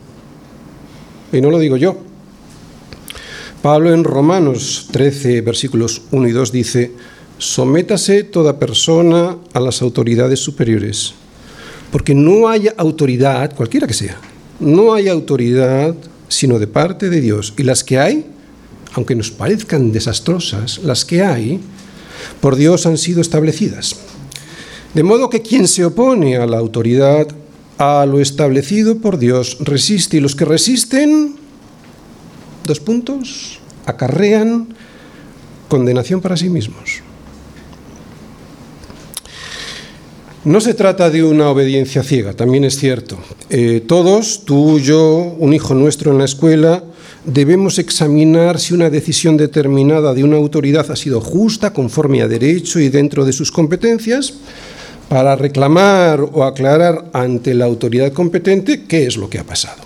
Y 1.31 1.41
no 1.41 1.51
lo 1.51 1.59
digo 1.59 1.77
yo. 1.77 2.06
Pablo 3.61 3.93
en 3.93 4.03
Romanos 4.03 4.87
13, 4.91 5.41
versículos 5.41 6.01
1 6.11 6.27
y 6.27 6.31
2 6.31 6.51
dice, 6.51 6.91
sométase 7.37 8.23
toda 8.23 8.59
persona 8.59 9.37
a 9.53 9.59
las 9.59 9.81
autoridades 9.81 10.39
superiores, 10.39 11.13
porque 11.91 12.13
no 12.13 12.47
hay 12.47 12.69
autoridad, 12.77 13.55
cualquiera 13.55 13.87
que 13.87 13.93
sea, 13.93 14.17
no 14.59 14.93
hay 14.93 15.07
autoridad 15.07 15.95
sino 16.27 16.59
de 16.59 16.67
parte 16.67 17.09
de 17.09 17.21
Dios. 17.21 17.53
Y 17.57 17.63
las 17.63 17.83
que 17.83 17.99
hay, 17.99 18.25
aunque 18.93 19.15
nos 19.15 19.31
parezcan 19.31 19.91
desastrosas, 19.91 20.79
las 20.79 21.05
que 21.05 21.23
hay, 21.23 21.59
por 22.41 22.55
Dios 22.55 22.85
han 22.85 22.97
sido 22.97 23.21
establecidas. 23.21 23.95
De 24.93 25.03
modo 25.03 25.29
que 25.29 25.41
quien 25.41 25.67
se 25.67 25.85
opone 25.85 26.37
a 26.37 26.45
la 26.45 26.57
autoridad, 26.57 27.27
a 27.77 28.05
lo 28.05 28.19
establecido 28.19 28.97
por 28.97 29.17
Dios, 29.17 29.57
resiste. 29.59 30.17
Y 30.17 30.19
los 30.19 30.35
que 30.35 30.45
resisten, 30.45 31.35
dos 32.67 32.79
puntos, 32.79 33.59
acarrean 33.85 34.67
condenación 35.67 36.21
para 36.21 36.37
sí 36.37 36.49
mismos. 36.49 37.01
No 40.45 40.61
se 40.61 40.73
trata 40.73 41.09
de 41.09 41.23
una 41.23 41.49
obediencia 41.49 42.03
ciega, 42.03 42.33
también 42.33 42.63
es 42.63 42.77
cierto. 42.77 43.17
Eh, 43.49 43.83
todos, 43.85 44.45
tú, 44.45 44.79
yo, 44.79 45.35
un 45.37 45.53
hijo 45.53 45.73
nuestro 45.73 46.11
en 46.11 46.19
la 46.19 46.25
escuela, 46.25 46.83
debemos 47.25 47.79
examinar 47.79 48.57
si 48.57 48.73
una 48.73 48.89
decisión 48.89 49.35
determinada 49.35 50.13
de 50.13 50.23
una 50.23 50.37
autoridad 50.37 50.89
ha 50.89 50.95
sido 50.95 51.19
justa, 51.19 51.73
conforme 51.73 52.21
a 52.21 52.29
derecho 52.29 52.79
y 52.79 52.87
dentro 52.87 53.25
de 53.25 53.33
sus 53.33 53.51
competencias, 53.51 54.35
para 55.09 55.35
reclamar 55.35 56.21
o 56.21 56.43
aclarar 56.45 57.09
ante 57.11 57.53
la 57.53 57.65
autoridad 57.65 58.13
competente 58.13 58.85
qué 58.85 59.05
es 59.05 59.17
lo 59.17 59.29
que 59.29 59.39
ha 59.39 59.43
pasado. 59.43 59.83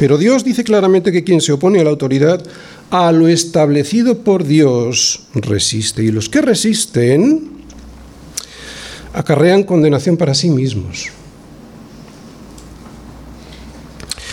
Pero 0.00 0.16
Dios 0.16 0.44
dice 0.44 0.64
claramente 0.64 1.12
que 1.12 1.24
quien 1.24 1.42
se 1.42 1.52
opone 1.52 1.78
a 1.78 1.84
la 1.84 1.90
autoridad, 1.90 2.42
a 2.88 3.12
lo 3.12 3.28
establecido 3.28 4.24
por 4.24 4.44
Dios, 4.44 5.24
resiste. 5.34 6.02
Y 6.02 6.10
los 6.10 6.30
que 6.30 6.40
resisten, 6.40 7.50
acarrean 9.12 9.62
condenación 9.62 10.16
para 10.16 10.32
sí 10.32 10.48
mismos. 10.48 11.08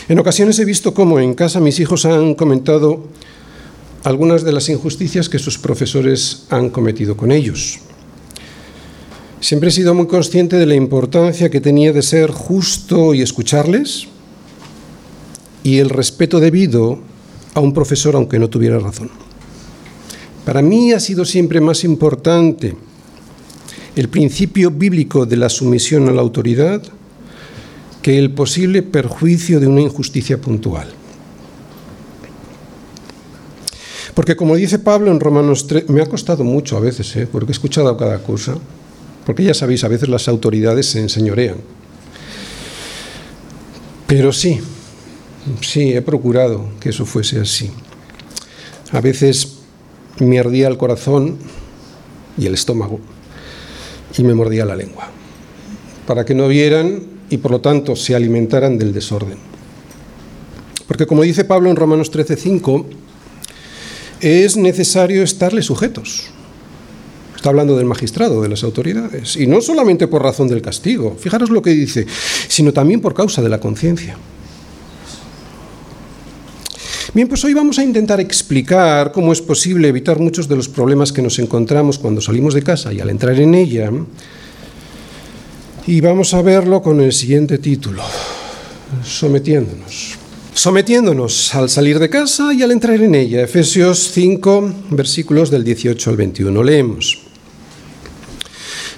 En 0.07 0.17
ocasiones 0.19 0.57
he 0.59 0.63
visto 0.63 0.93
cómo 0.93 1.19
en 1.19 1.33
casa 1.33 1.59
mis 1.59 1.81
hijos 1.81 2.05
han 2.05 2.33
comentado 2.35 3.03
algunas 4.05 4.43
de 4.43 4.53
las 4.53 4.69
injusticias 4.69 5.27
que 5.27 5.37
sus 5.37 5.57
profesores 5.57 6.45
han 6.49 6.69
cometido 6.69 7.17
con 7.17 7.33
ellos. 7.33 7.79
Siempre 9.41 9.67
he 9.67 9.73
sido 9.73 9.93
muy 9.93 10.07
consciente 10.07 10.55
de 10.55 10.65
la 10.65 10.75
importancia 10.75 11.51
que 11.51 11.59
tenía 11.59 11.91
de 11.91 12.03
ser 12.03 12.31
justo 12.31 13.13
y 13.13 13.21
escucharles 13.21 14.07
y 15.63 15.79
el 15.79 15.89
respeto 15.89 16.39
debido 16.39 16.99
a 17.53 17.59
un 17.59 17.73
profesor 17.73 18.15
aunque 18.15 18.39
no 18.39 18.49
tuviera 18.49 18.79
razón. 18.79 19.09
Para 20.45 20.61
mí 20.61 20.93
ha 20.93 20.99
sido 20.99 21.25
siempre 21.25 21.59
más 21.59 21.83
importante 21.83 22.75
el 23.95 24.09
principio 24.09 24.71
bíblico 24.71 25.25
de 25.25 25.37
la 25.37 25.49
sumisión 25.49 26.07
a 26.07 26.11
la 26.11 26.21
autoridad 26.21 26.83
que 28.01 28.17
el 28.17 28.31
posible 28.31 28.83
perjuicio 28.83 29.59
de 29.59 29.67
una 29.67 29.81
injusticia 29.81 30.39
puntual. 30.39 30.87
Porque 34.13 34.35
como 34.35 34.55
dice 34.55 34.79
Pablo 34.79 35.11
en 35.11 35.19
Romanos 35.19 35.67
3, 35.67 35.89
me 35.89 36.01
ha 36.01 36.05
costado 36.05 36.43
mucho 36.43 36.77
a 36.77 36.79
veces, 36.79 37.15
¿eh? 37.17 37.27
porque 37.29 37.51
he 37.51 37.53
escuchado 37.53 37.97
cada 37.97 38.19
cosa, 38.19 38.55
porque 39.25 39.43
ya 39.43 39.53
sabéis, 39.53 39.83
a 39.83 39.89
veces 39.89 40.09
las 40.09 40.27
autoridades 40.27 40.85
se 40.85 41.01
enseñorean. 41.01 41.57
Pero 44.07 44.31
sí, 44.31 44.61
sí, 45.61 45.93
he 45.93 46.01
procurado 46.01 46.69
que 46.79 46.89
eso 46.89 47.05
fuese 47.05 47.39
así. 47.39 47.71
A 48.91 49.01
veces 49.01 49.57
me 50.19 50.39
ardía 50.39 50.67
el 50.67 50.77
corazón 50.77 51.37
y 52.37 52.45
el 52.45 52.53
estómago 52.53 52.99
y 54.17 54.23
me 54.23 54.33
mordía 54.33 54.65
la 54.65 54.75
lengua, 54.75 55.09
para 56.05 56.25
que 56.25 56.33
no 56.33 56.47
vieran 56.47 57.03
y 57.29 57.37
por 57.37 57.51
lo 57.51 57.61
tanto 57.61 57.95
se 57.95 58.15
alimentaran 58.15 58.77
del 58.77 58.93
desorden. 58.93 59.37
Porque 60.87 61.05
como 61.05 61.23
dice 61.23 61.43
Pablo 61.43 61.69
en 61.69 61.75
Romanos 61.75 62.11
13:5, 62.11 62.85
es 64.21 64.57
necesario 64.57 65.23
estarle 65.23 65.61
sujetos. 65.61 66.31
Está 67.35 67.49
hablando 67.49 67.77
del 67.77 67.85
magistrado, 67.85 68.41
de 68.41 68.49
las 68.49 68.63
autoridades, 68.63 69.35
y 69.35 69.45
no 69.45 69.61
solamente 69.61 70.07
por 70.07 70.23
razón 70.23 70.47
del 70.47 70.61
castigo, 70.61 71.15
fijaros 71.19 71.51
lo 71.51 71.61
que 71.61 71.69
dice, 71.71 72.07
sino 72.47 72.73
también 72.73 72.99
por 72.99 73.13
causa 73.13 73.43
de 73.43 73.49
la 73.49 73.59
conciencia. 73.59 74.17
Bien, 77.17 77.27
pues 77.27 77.43
hoy 77.43 77.55
vamos 77.55 77.79
a 77.79 77.83
intentar 77.83 78.19
explicar 78.19 79.11
cómo 79.11 79.33
es 79.33 79.41
posible 79.41 79.87
evitar 79.87 80.19
muchos 80.19 80.47
de 80.47 80.55
los 80.55 80.69
problemas 80.69 81.11
que 81.11 81.23
nos 81.23 81.39
encontramos 81.39 81.97
cuando 81.97 82.21
salimos 82.21 82.53
de 82.53 82.61
casa 82.61 82.93
y 82.93 82.99
al 82.99 83.09
entrar 83.09 83.39
en 83.39 83.55
ella. 83.55 83.89
Y 85.87 85.99
vamos 85.99 86.35
a 86.35 86.43
verlo 86.43 86.79
con 86.83 87.01
el 87.01 87.11
siguiente 87.11 87.57
título, 87.57 88.03
sometiéndonos. 89.03 90.19
Sometiéndonos 90.53 91.55
al 91.55 91.71
salir 91.71 91.97
de 91.97 92.07
casa 92.07 92.53
y 92.53 92.61
al 92.61 92.71
entrar 92.71 93.01
en 93.01 93.15
ella. 93.15 93.41
Efesios 93.41 94.11
5, 94.13 94.73
versículos 94.91 95.49
del 95.49 95.63
18 95.63 96.11
al 96.11 96.17
21. 96.17 96.61
Leemos. 96.61 97.26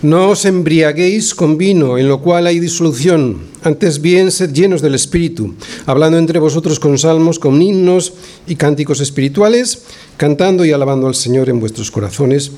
No 0.01 0.29
os 0.29 0.45
embriaguéis 0.45 1.35
con 1.35 1.57
vino, 1.57 1.97
en 1.97 2.07
lo 2.07 2.21
cual 2.21 2.47
hay 2.47 2.59
disolución. 2.59 3.51
Antes 3.63 3.99
bien, 3.99 4.31
sed 4.31 4.53
llenos 4.53 4.81
del 4.81 4.95
Espíritu, 4.95 5.55
hablando 5.85 6.17
entre 6.17 6.39
vosotros 6.39 6.79
con 6.79 6.97
salmos, 6.97 7.37
con 7.37 7.61
himnos 7.61 8.13
y 8.47 8.55
cánticos 8.55 9.01
espirituales, 9.01 9.83
cantando 10.15 10.63
y 10.63 10.71
alabando 10.71 11.07
al 11.07 11.15
Señor 11.15 11.49
en 11.49 11.59
vuestros 11.59 11.91
corazones, 11.91 12.51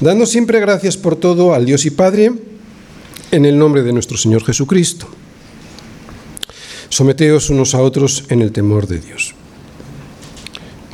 dando 0.00 0.26
siempre 0.26 0.60
gracias 0.60 0.98
por 0.98 1.16
todo 1.16 1.54
al 1.54 1.64
Dios 1.64 1.86
y 1.86 1.90
Padre, 1.90 2.32
en 3.30 3.44
el 3.46 3.58
nombre 3.58 3.82
de 3.82 3.94
nuestro 3.94 4.18
Señor 4.18 4.44
Jesucristo. 4.44 5.08
Someteos 6.90 7.48
unos 7.48 7.74
a 7.74 7.80
otros 7.80 8.24
en 8.28 8.42
el 8.42 8.52
temor 8.52 8.86
de 8.86 8.98
Dios. 8.98 9.34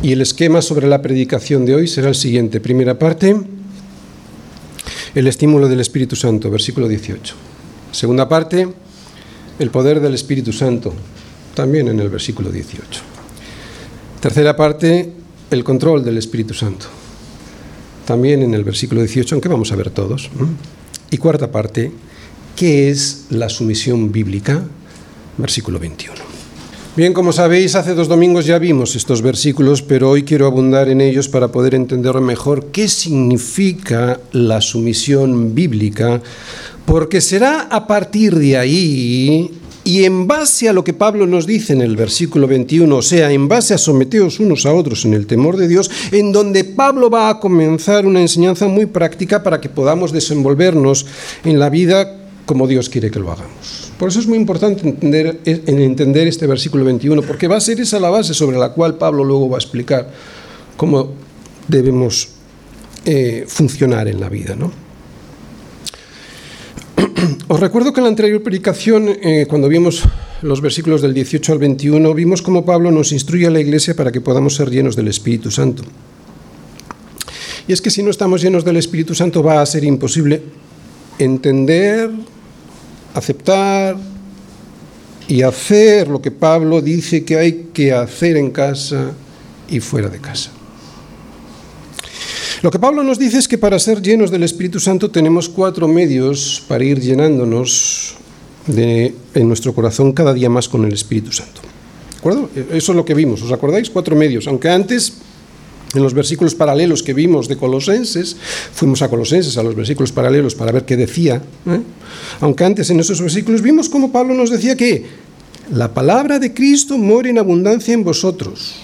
Y 0.02 0.12
el 0.12 0.20
esquema 0.20 0.62
sobre 0.62 0.86
la 0.86 1.02
predicación 1.02 1.64
de 1.64 1.74
hoy 1.74 1.88
será 1.88 2.10
el 2.10 2.14
siguiente. 2.14 2.60
Primera 2.60 2.96
parte, 2.96 3.34
el 5.14 5.28
estímulo 5.28 5.68
del 5.68 5.80
Espíritu 5.80 6.16
Santo, 6.16 6.50
versículo 6.50 6.88
18. 6.88 7.34
Segunda 7.92 8.28
parte, 8.28 8.68
el 9.58 9.70
poder 9.70 10.00
del 10.00 10.14
Espíritu 10.14 10.52
Santo, 10.52 10.92
también 11.54 11.88
en 11.88 12.00
el 12.00 12.08
versículo 12.08 12.50
18. 12.50 13.00
Tercera 14.20 14.56
parte, 14.56 15.12
el 15.50 15.62
control 15.62 16.04
del 16.04 16.18
Espíritu 16.18 16.52
Santo, 16.52 16.86
también 18.04 18.42
en 18.42 18.54
el 18.54 18.64
versículo 18.64 19.02
18, 19.02 19.36
aunque 19.36 19.48
vamos 19.48 19.70
a 19.70 19.76
ver 19.76 19.90
todos. 19.90 20.30
Y 21.10 21.18
cuarta 21.18 21.52
parte, 21.52 21.92
¿qué 22.56 22.90
es 22.90 23.26
la 23.30 23.48
sumisión 23.48 24.10
bíblica? 24.10 24.64
Versículo 25.38 25.78
21. 25.78 26.23
Bien, 26.96 27.12
como 27.12 27.32
sabéis, 27.32 27.74
hace 27.74 27.92
dos 27.92 28.06
domingos 28.06 28.46
ya 28.46 28.56
vimos 28.60 28.94
estos 28.94 29.20
versículos, 29.20 29.82
pero 29.82 30.10
hoy 30.10 30.22
quiero 30.22 30.46
abundar 30.46 30.88
en 30.88 31.00
ellos 31.00 31.28
para 31.28 31.48
poder 31.48 31.74
entender 31.74 32.14
mejor 32.20 32.66
qué 32.66 32.86
significa 32.86 34.20
la 34.30 34.60
sumisión 34.60 35.56
bíblica, 35.56 36.22
porque 36.86 37.20
será 37.20 37.62
a 37.62 37.88
partir 37.88 38.36
de 38.36 38.56
ahí 38.56 39.50
y 39.82 40.04
en 40.04 40.28
base 40.28 40.68
a 40.68 40.72
lo 40.72 40.84
que 40.84 40.92
Pablo 40.92 41.26
nos 41.26 41.48
dice 41.48 41.72
en 41.72 41.82
el 41.82 41.96
versículo 41.96 42.46
21, 42.46 42.96
o 42.96 43.02
sea, 43.02 43.32
en 43.32 43.48
base 43.48 43.74
a 43.74 43.78
someteos 43.78 44.38
unos 44.38 44.64
a 44.64 44.72
otros 44.72 45.04
en 45.04 45.14
el 45.14 45.26
temor 45.26 45.56
de 45.56 45.66
Dios, 45.66 45.90
en 46.12 46.30
donde 46.30 46.62
Pablo 46.62 47.10
va 47.10 47.28
a 47.28 47.40
comenzar 47.40 48.06
una 48.06 48.20
enseñanza 48.20 48.68
muy 48.68 48.86
práctica 48.86 49.42
para 49.42 49.60
que 49.60 49.68
podamos 49.68 50.12
desenvolvernos 50.12 51.06
en 51.44 51.58
la 51.58 51.70
vida 51.70 52.20
como 52.46 52.68
Dios 52.68 52.88
quiere 52.88 53.10
que 53.10 53.18
lo 53.18 53.32
hagamos. 53.32 53.83
Por 53.98 54.08
eso 54.08 54.20
es 54.20 54.26
muy 54.26 54.38
importante 54.38 54.88
entender, 54.88 55.40
entender 55.44 56.26
este 56.26 56.46
versículo 56.46 56.84
21, 56.84 57.22
porque 57.22 57.46
va 57.46 57.56
a 57.56 57.60
ser 57.60 57.80
esa 57.80 58.00
la 58.00 58.10
base 58.10 58.34
sobre 58.34 58.58
la 58.58 58.70
cual 58.70 58.96
Pablo 58.96 59.22
luego 59.24 59.48
va 59.48 59.56
a 59.56 59.60
explicar 59.60 60.10
cómo 60.76 61.12
debemos 61.68 62.28
eh, 63.04 63.44
funcionar 63.46 64.08
en 64.08 64.20
la 64.20 64.28
vida. 64.28 64.56
¿no? 64.56 64.72
Os 67.48 67.60
recuerdo 67.60 67.92
que 67.92 68.00
en 68.00 68.04
la 68.04 68.10
anterior 68.10 68.42
predicación, 68.42 69.08
eh, 69.08 69.46
cuando 69.48 69.68
vimos 69.68 70.02
los 70.42 70.60
versículos 70.60 71.00
del 71.00 71.14
18 71.14 71.52
al 71.52 71.58
21, 71.58 72.14
vimos 72.14 72.42
cómo 72.42 72.64
Pablo 72.64 72.90
nos 72.90 73.12
instruye 73.12 73.46
a 73.46 73.50
la 73.50 73.60
iglesia 73.60 73.94
para 73.94 74.10
que 74.10 74.20
podamos 74.20 74.56
ser 74.56 74.70
llenos 74.70 74.96
del 74.96 75.08
Espíritu 75.08 75.50
Santo. 75.50 75.84
Y 77.66 77.72
es 77.72 77.80
que 77.80 77.90
si 77.90 78.02
no 78.02 78.10
estamos 78.10 78.42
llenos 78.42 78.64
del 78.64 78.76
Espíritu 78.76 79.14
Santo 79.14 79.42
va 79.42 79.62
a 79.62 79.66
ser 79.66 79.84
imposible 79.84 80.42
entender, 81.18 82.10
aceptar 83.14 83.96
y 85.26 85.42
hacer 85.42 86.08
lo 86.08 86.20
que 86.20 86.30
Pablo 86.30 86.82
dice 86.82 87.24
que 87.24 87.38
hay 87.38 87.68
que 87.72 87.92
hacer 87.92 88.36
en 88.36 88.50
casa 88.50 89.12
y 89.70 89.80
fuera 89.80 90.08
de 90.08 90.18
casa. 90.18 90.50
Lo 92.62 92.70
que 92.70 92.78
Pablo 92.78 93.02
nos 93.02 93.18
dice 93.18 93.38
es 93.38 93.48
que 93.48 93.58
para 93.58 93.78
ser 93.78 94.00
llenos 94.00 94.30
del 94.30 94.42
Espíritu 94.42 94.80
Santo 94.80 95.10
tenemos 95.10 95.48
cuatro 95.48 95.86
medios 95.86 96.62
para 96.66 96.84
ir 96.84 97.00
llenándonos 97.00 98.16
de, 98.66 99.14
en 99.34 99.48
nuestro 99.48 99.74
corazón 99.74 100.12
cada 100.12 100.32
día 100.32 100.48
más 100.48 100.68
con 100.68 100.84
el 100.84 100.92
Espíritu 100.92 101.30
Santo. 101.32 101.60
¿De 101.60 102.18
acuerdo? 102.18 102.48
Eso 102.72 102.92
es 102.92 102.96
lo 102.96 103.04
que 103.04 103.12
vimos, 103.12 103.42
¿os 103.42 103.52
acordáis? 103.52 103.90
Cuatro 103.90 104.16
medios, 104.16 104.46
aunque 104.46 104.70
antes 104.70 105.12
en 105.94 106.02
los 106.02 106.14
versículos 106.14 106.54
paralelos 106.54 107.02
que 107.02 107.14
vimos 107.14 107.48
de 107.48 107.56
Colosenses, 107.56 108.36
fuimos 108.72 109.02
a 109.02 109.08
Colosenses, 109.08 109.56
a 109.56 109.62
los 109.62 109.74
versículos 109.74 110.12
paralelos, 110.12 110.54
para 110.54 110.72
ver 110.72 110.84
qué 110.84 110.96
decía. 110.96 111.42
¿eh? 111.66 111.80
Aunque 112.40 112.64
antes 112.64 112.90
en 112.90 113.00
esos 113.00 113.20
versículos 113.20 113.62
vimos 113.62 113.88
cómo 113.88 114.10
Pablo 114.10 114.34
nos 114.34 114.50
decía 114.50 114.76
que 114.76 115.04
la 115.72 115.94
palabra 115.94 116.38
de 116.38 116.52
Cristo 116.52 116.98
muere 116.98 117.30
en 117.30 117.38
abundancia 117.38 117.94
en 117.94 118.04
vosotros. 118.04 118.74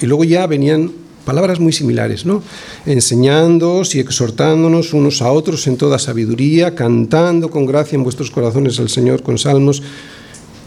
Y 0.00 0.06
luego 0.06 0.24
ya 0.24 0.46
venían 0.46 0.92
palabras 1.24 1.60
muy 1.60 1.72
similares, 1.72 2.24
¿no? 2.24 2.42
Enseñándoos 2.86 3.94
y 3.94 4.00
exhortándonos 4.00 4.94
unos 4.94 5.20
a 5.20 5.30
otros 5.30 5.66
en 5.66 5.76
toda 5.76 5.98
sabiduría, 5.98 6.74
cantando 6.74 7.50
con 7.50 7.66
gracia 7.66 7.96
en 7.96 8.04
vuestros 8.04 8.30
corazones 8.30 8.78
al 8.80 8.88
Señor 8.88 9.22
con 9.22 9.38
salmos 9.38 9.82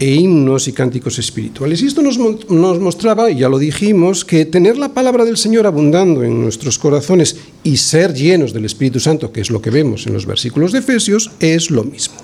e 0.04 0.16
himnos 0.16 0.68
y 0.68 0.74
cánticos 0.74 1.18
espirituales. 1.18 1.80
Y 1.80 1.86
esto 1.86 2.02
nos, 2.02 2.18
nos, 2.18 2.78
mostraba, 2.78 3.30
y 3.30 3.38
ya 3.38 3.48
lo 3.48 3.58
dijimos, 3.58 4.22
que 4.26 4.44
tener 4.44 4.76
la 4.76 4.92
palabra 4.92 5.24
del 5.24 5.38
Señor 5.38 5.66
abundando 5.66 6.22
en 6.22 6.42
nuestros 6.42 6.78
corazones 6.78 7.36
y 7.62 7.78
ser 7.78 8.12
llenos 8.12 8.52
del 8.52 8.66
Espíritu 8.66 9.00
Santo, 9.00 9.32
que 9.32 9.40
es 9.40 9.50
lo 9.50 9.62
que 9.62 9.70
vemos 9.70 10.06
en 10.06 10.12
los 10.12 10.26
versículos 10.26 10.72
de 10.72 10.80
Efesios, 10.80 11.30
es 11.40 11.70
lo 11.70 11.84
mismo. 11.84 12.16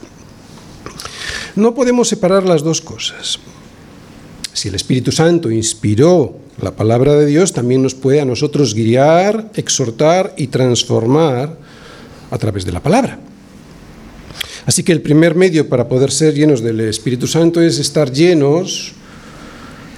No 1.56 1.74
podemos 1.74 2.06
separar 2.06 2.44
las 2.44 2.62
dos 2.62 2.82
cosas. 2.82 3.38
Si 4.52 4.68
el 4.68 4.74
Espíritu 4.74 5.10
Santo 5.10 5.50
inspiró 5.50 6.36
la 6.60 6.76
palabra 6.76 7.14
de 7.14 7.24
Dios, 7.24 7.54
también 7.54 7.82
nos 7.82 7.94
puede 7.94 8.20
a 8.20 8.26
nosotros 8.26 8.74
guiar, 8.74 9.52
exhortar 9.54 10.34
y 10.36 10.48
transformar 10.48 11.56
a 12.30 12.36
través 12.36 12.66
de 12.66 12.72
la 12.72 12.82
palabra. 12.82 13.18
Así 14.66 14.82
que 14.82 14.92
el 14.92 15.00
primer 15.00 15.34
medio 15.34 15.68
para 15.68 15.88
poder 15.88 16.10
ser 16.10 16.34
llenos 16.34 16.62
del 16.62 16.80
Espíritu 16.80 17.26
Santo 17.26 17.60
es 17.60 17.78
estar 17.78 18.12
llenos 18.12 18.92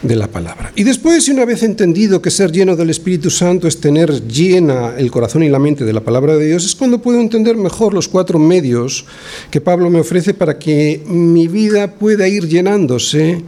de 0.02 0.16
la 0.16 0.28
palabra. 0.28 0.73
Y 0.75 0.83
después, 0.83 1.28
una 1.28 1.45
vez 1.45 1.62
entendido 1.62 2.21
que 2.21 2.31
ser 2.31 2.50
lleno 2.50 2.75
del 2.75 2.90
Espíritu 2.90 3.31
Santo 3.31 3.69
es 3.69 3.81
tener 3.81 4.26
llena 4.26 4.95
el 4.99 5.11
corazón 5.11 5.42
y 5.45 5.49
la 5.49 5.59
mente 5.59 5.85
de 5.85 5.92
la 5.92 6.00
palabra 6.00 6.37
de 6.37 6.47
Dios, 6.47 6.64
es 6.64 6.75
cuando 6.75 7.00
puedo 7.00 7.21
entender 7.21 7.57
mejor 7.57 7.95
los 7.95 8.09
cuatro 8.09 8.38
medios 8.38 9.04
que 9.50 9.61
Pablo 9.61 9.90
me 9.90 10.00
ofrece 10.00 10.35
para 10.35 10.59
que 10.59 11.02
mi 11.07 11.47
vida 11.47 11.92
pueda 11.95 12.26
ir 12.26 12.49
llenándose 12.49 13.42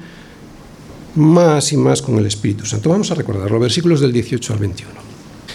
más 1.17 1.73
y 1.73 1.77
más 1.77 2.03
con 2.03 2.19
el 2.19 2.27
Espíritu 2.27 2.65
Santo. 2.65 2.91
Vamos 2.91 3.11
a 3.11 3.15
recordarlo, 3.15 3.59
versículos 3.59 4.01
del 4.01 4.13
18 4.13 4.53
al 4.53 4.59
21. 4.59 4.93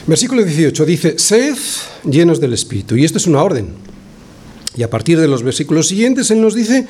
Versículo 0.08 0.44
18 0.44 0.86
dice, 0.86 1.20
sed 1.20 1.56
llenos 2.04 2.40
del 2.40 2.54
Espíritu. 2.54 2.96
Y 2.96 3.06
esto 3.06 3.18
es 3.18 3.28
una 3.28 3.44
orden. 3.44 3.89
Y 4.80 4.84
a 4.84 4.90
partir 4.90 5.20
de 5.20 5.28
los 5.28 5.44
versículos 5.44 5.90
siguientes, 5.90 6.32
Él 6.32 6.40
nos 6.40 6.56
dice, 6.56 6.88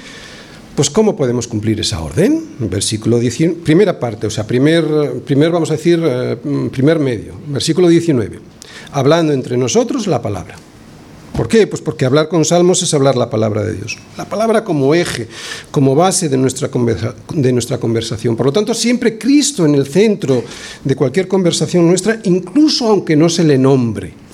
pues 0.75 0.91
¿cómo 0.91 1.15
podemos 1.15 1.47
cumplir 1.47 1.79
esa 1.79 1.99
orden? 2.01 2.45
Versículo 2.59 3.17
19, 3.17 3.61
primera 3.63 3.99
parte, 3.99 4.27
o 4.27 4.29
sea, 4.29 4.45
primer, 4.45 4.85
primer 5.25 5.49
vamos 5.49 5.71
a 5.71 5.73
decir, 5.73 5.99
eh, 6.05 6.37
primer 6.71 6.99
medio. 6.99 7.33
Versículo 7.47 7.87
19, 7.87 8.41
hablando 8.91 9.33
entre 9.33 9.57
nosotros 9.57 10.05
la 10.05 10.21
palabra. 10.21 10.55
¿Por 11.35 11.47
qué? 11.47 11.65
Pues 11.65 11.81
porque 11.81 12.05
hablar 12.05 12.29
con 12.29 12.45
salmos 12.45 12.83
es 12.83 12.93
hablar 12.93 13.17
la 13.17 13.31
palabra 13.31 13.63
de 13.63 13.73
Dios. 13.73 13.97
La 14.17 14.29
palabra 14.29 14.63
como 14.63 14.93
eje, 14.93 15.27
como 15.71 15.95
base 15.95 16.29
de 16.29 16.37
nuestra, 16.37 16.69
conversa, 16.69 17.15
de 17.33 17.51
nuestra 17.51 17.79
conversación. 17.79 18.35
Por 18.35 18.45
lo 18.45 18.53
tanto, 18.53 18.75
siempre 18.75 19.17
Cristo 19.17 19.65
en 19.65 19.73
el 19.73 19.87
centro 19.87 20.43
de 20.83 20.95
cualquier 20.95 21.27
conversación 21.27 21.87
nuestra, 21.87 22.19
incluso 22.25 22.87
aunque 22.87 23.15
no 23.15 23.29
se 23.29 23.43
le 23.43 23.57
nombre. 23.57 24.28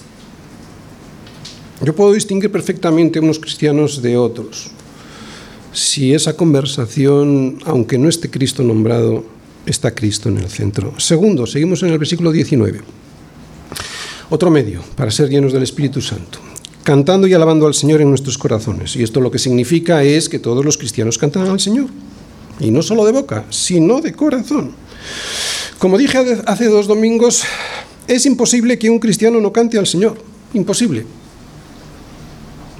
Yo 1.81 1.95
puedo 1.95 2.13
distinguir 2.13 2.51
perfectamente 2.51 3.19
unos 3.19 3.39
cristianos 3.39 4.01
de 4.01 4.17
otros. 4.17 4.71
Si 5.73 6.13
esa 6.13 6.37
conversación, 6.37 7.59
aunque 7.65 7.97
no 7.97 8.07
esté 8.07 8.29
Cristo 8.29 8.63
nombrado, 8.63 9.25
está 9.65 9.93
Cristo 9.93 10.29
en 10.29 10.37
el 10.37 10.49
centro. 10.49 10.97
Segundo, 10.99 11.45
seguimos 11.45 11.83
en 11.83 11.89
el 11.89 11.99
versículo 11.99 12.31
19. 12.31 12.81
Otro 14.29 14.49
medio 14.49 14.81
para 14.95 15.11
ser 15.11 15.29
llenos 15.29 15.53
del 15.53 15.63
Espíritu 15.63 16.01
Santo 16.01 16.39
cantando 16.85 17.25
y 17.25 17.33
alabando 17.33 17.65
al 17.65 17.73
Señor 17.73 18.01
en 18.01 18.09
nuestros 18.09 18.37
corazones. 18.37 18.95
Y 18.95 19.01
esto 19.01 19.19
lo 19.19 19.31
que 19.31 19.39
significa 19.39 20.03
es 20.03 20.29
que 20.29 20.37
todos 20.37 20.63
los 20.63 20.77
cristianos 20.77 21.17
cantan 21.17 21.47
al 21.47 21.59
Señor. 21.59 21.87
Y 22.59 22.69
no 22.69 22.83
solo 22.83 23.03
de 23.05 23.11
boca, 23.11 23.45
sino 23.49 24.01
de 24.01 24.13
corazón. 24.13 24.71
Como 25.79 25.97
dije 25.97 26.19
hace 26.45 26.65
dos 26.67 26.85
domingos, 26.85 27.43
es 28.07 28.27
imposible 28.27 28.77
que 28.77 28.91
un 28.91 28.99
cristiano 28.99 29.41
no 29.41 29.51
cante 29.51 29.79
al 29.79 29.87
Señor. 29.87 30.15
Imposible. 30.53 31.05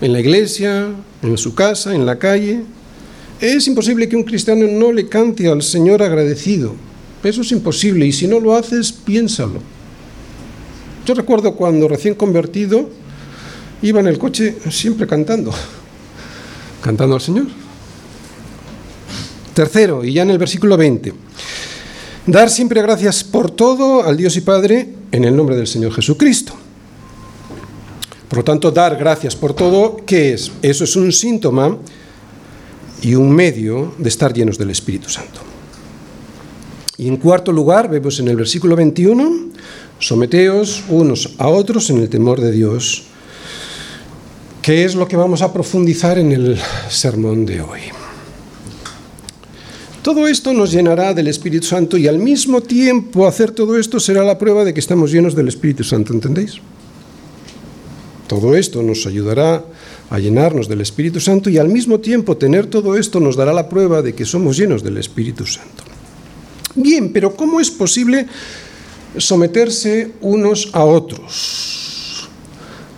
En 0.05 0.13
la 0.13 0.19
iglesia, 0.19 0.93
en 1.23 1.35
su 1.35 1.55
casa, 1.55 1.95
en 1.95 2.05
la 2.05 2.19
calle. 2.19 2.61
Es 3.41 3.65
imposible 3.65 4.07
que 4.07 4.15
un 4.15 4.21
cristiano 4.21 4.67
no 4.67 4.91
le 4.91 5.09
cante 5.09 5.47
al 5.47 5.63
Señor 5.63 6.03
agradecido. 6.03 6.75
Eso 7.23 7.41
es 7.41 7.51
imposible 7.51 8.05
y 8.05 8.11
si 8.11 8.27
no 8.27 8.39
lo 8.39 8.53
haces, 8.53 8.91
piénsalo. 8.91 9.59
Yo 11.07 11.15
recuerdo 11.15 11.55
cuando 11.55 11.87
recién 11.87 12.13
convertido, 12.13 12.87
iba 13.81 13.99
en 13.99 14.05
el 14.05 14.19
coche 14.19 14.55
siempre 14.69 15.07
cantando, 15.07 15.51
cantando 16.83 17.15
al 17.15 17.21
Señor. 17.21 17.47
Tercero, 19.55 20.05
y 20.05 20.13
ya 20.13 20.21
en 20.21 20.29
el 20.29 20.37
versículo 20.37 20.77
20, 20.77 21.13
dar 22.27 22.51
siempre 22.51 22.79
gracias 22.83 23.23
por 23.23 23.49
todo 23.49 24.03
al 24.03 24.17
Dios 24.17 24.37
y 24.37 24.41
Padre 24.41 24.87
en 25.11 25.25
el 25.25 25.35
nombre 25.35 25.55
del 25.55 25.65
Señor 25.65 25.93
Jesucristo. 25.93 26.53
Por 28.29 28.39
lo 28.39 28.43
tanto, 28.43 28.71
dar 28.71 28.95
gracias 28.97 29.35
por 29.35 29.53
todo, 29.53 29.97
¿qué 30.05 30.33
es? 30.33 30.51
Eso 30.61 30.83
es 30.83 30.95
un 30.95 31.11
síntoma 31.11 31.77
y 33.01 33.15
un 33.15 33.31
medio 33.31 33.93
de 33.97 34.09
estar 34.09 34.33
llenos 34.33 34.57
del 34.57 34.71
Espíritu 34.71 35.09
Santo. 35.09 35.41
Y 36.97 37.07
en 37.07 37.17
cuarto 37.17 37.51
lugar, 37.51 37.89
vemos 37.89 38.19
en 38.19 38.27
el 38.27 38.35
versículo 38.35 38.75
21, 38.75 39.49
someteos 39.99 40.83
unos 40.89 41.35
a 41.37 41.47
otros 41.47 41.89
en 41.89 41.97
el 41.97 42.09
temor 42.09 42.39
de 42.39 42.51
Dios 42.51 43.05
¿Qué 44.65 44.83
es 44.83 44.95
lo 44.95 45.07
que 45.07 45.15
vamos 45.15 45.43
a 45.43 45.53
profundizar 45.53 46.17
en 46.17 46.31
el 46.31 46.57
sermón 46.89 47.45
de 47.45 47.61
hoy? 47.61 47.81
Todo 50.01 50.27
esto 50.27 50.53
nos 50.53 50.71
llenará 50.71 51.13
del 51.13 51.27
Espíritu 51.27 51.67
Santo 51.67 51.97
y 51.97 52.07
al 52.07 52.17
mismo 52.17 52.61
tiempo 52.61 53.27
hacer 53.27 53.51
todo 53.51 53.77
esto 53.77 53.99
será 53.99 54.23
la 54.23 54.39
prueba 54.39 54.65
de 54.65 54.73
que 54.73 54.79
estamos 54.79 55.11
llenos 55.11 55.35
del 55.35 55.49
Espíritu 55.49 55.83
Santo, 55.83 56.13
¿entendéis? 56.13 56.55
Todo 58.27 58.55
esto 58.55 58.81
nos 58.81 59.05
ayudará 59.05 59.63
a 60.09 60.19
llenarnos 60.19 60.67
del 60.67 60.81
Espíritu 60.81 61.19
Santo 61.19 61.49
y 61.49 61.57
al 61.57 61.69
mismo 61.69 61.99
tiempo 61.99 62.37
tener 62.37 62.67
todo 62.67 62.97
esto 62.97 63.19
nos 63.19 63.35
dará 63.35 63.53
la 63.53 63.69
prueba 63.69 64.01
de 64.01 64.13
que 64.13 64.25
somos 64.25 64.57
llenos 64.57 64.83
del 64.83 64.97
Espíritu 64.97 65.45
Santo. 65.45 65.83
Bien, 66.75 67.13
pero 67.13 67.35
¿cómo 67.35 67.59
es 67.59 67.71
posible 67.71 68.27
someterse 69.17 70.11
unos 70.21 70.69
a 70.73 70.83
otros? 70.83 72.29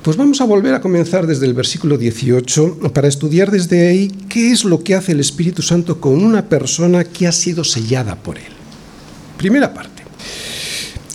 Pues 0.02 0.16
vamos 0.16 0.40
a 0.40 0.46
volver 0.46 0.74
a 0.74 0.82
comenzar 0.82 1.28
desde 1.28 1.46
el 1.46 1.54
versículo 1.54 1.98
18 1.98 2.92
para 2.94 3.10
estudiar 3.10 3.52
desde 3.52 3.90
ahí 3.90 4.08
qué 4.30 4.52
es 4.52 4.64
lo 4.64 4.82
que 4.82 4.96
hace 4.96 5.12
el 5.12 5.20
Espíritu 5.20 5.62
Santo 5.62 6.00
con 6.00 6.24
una 6.24 6.48
persona 6.48 7.04
que 7.04 7.28
ha 7.28 7.34
sido 7.34 7.66
sellada 7.66 8.16
por 8.16 8.38
él. 8.38 8.54
Primera 9.38 9.74
parte. 9.74 10.04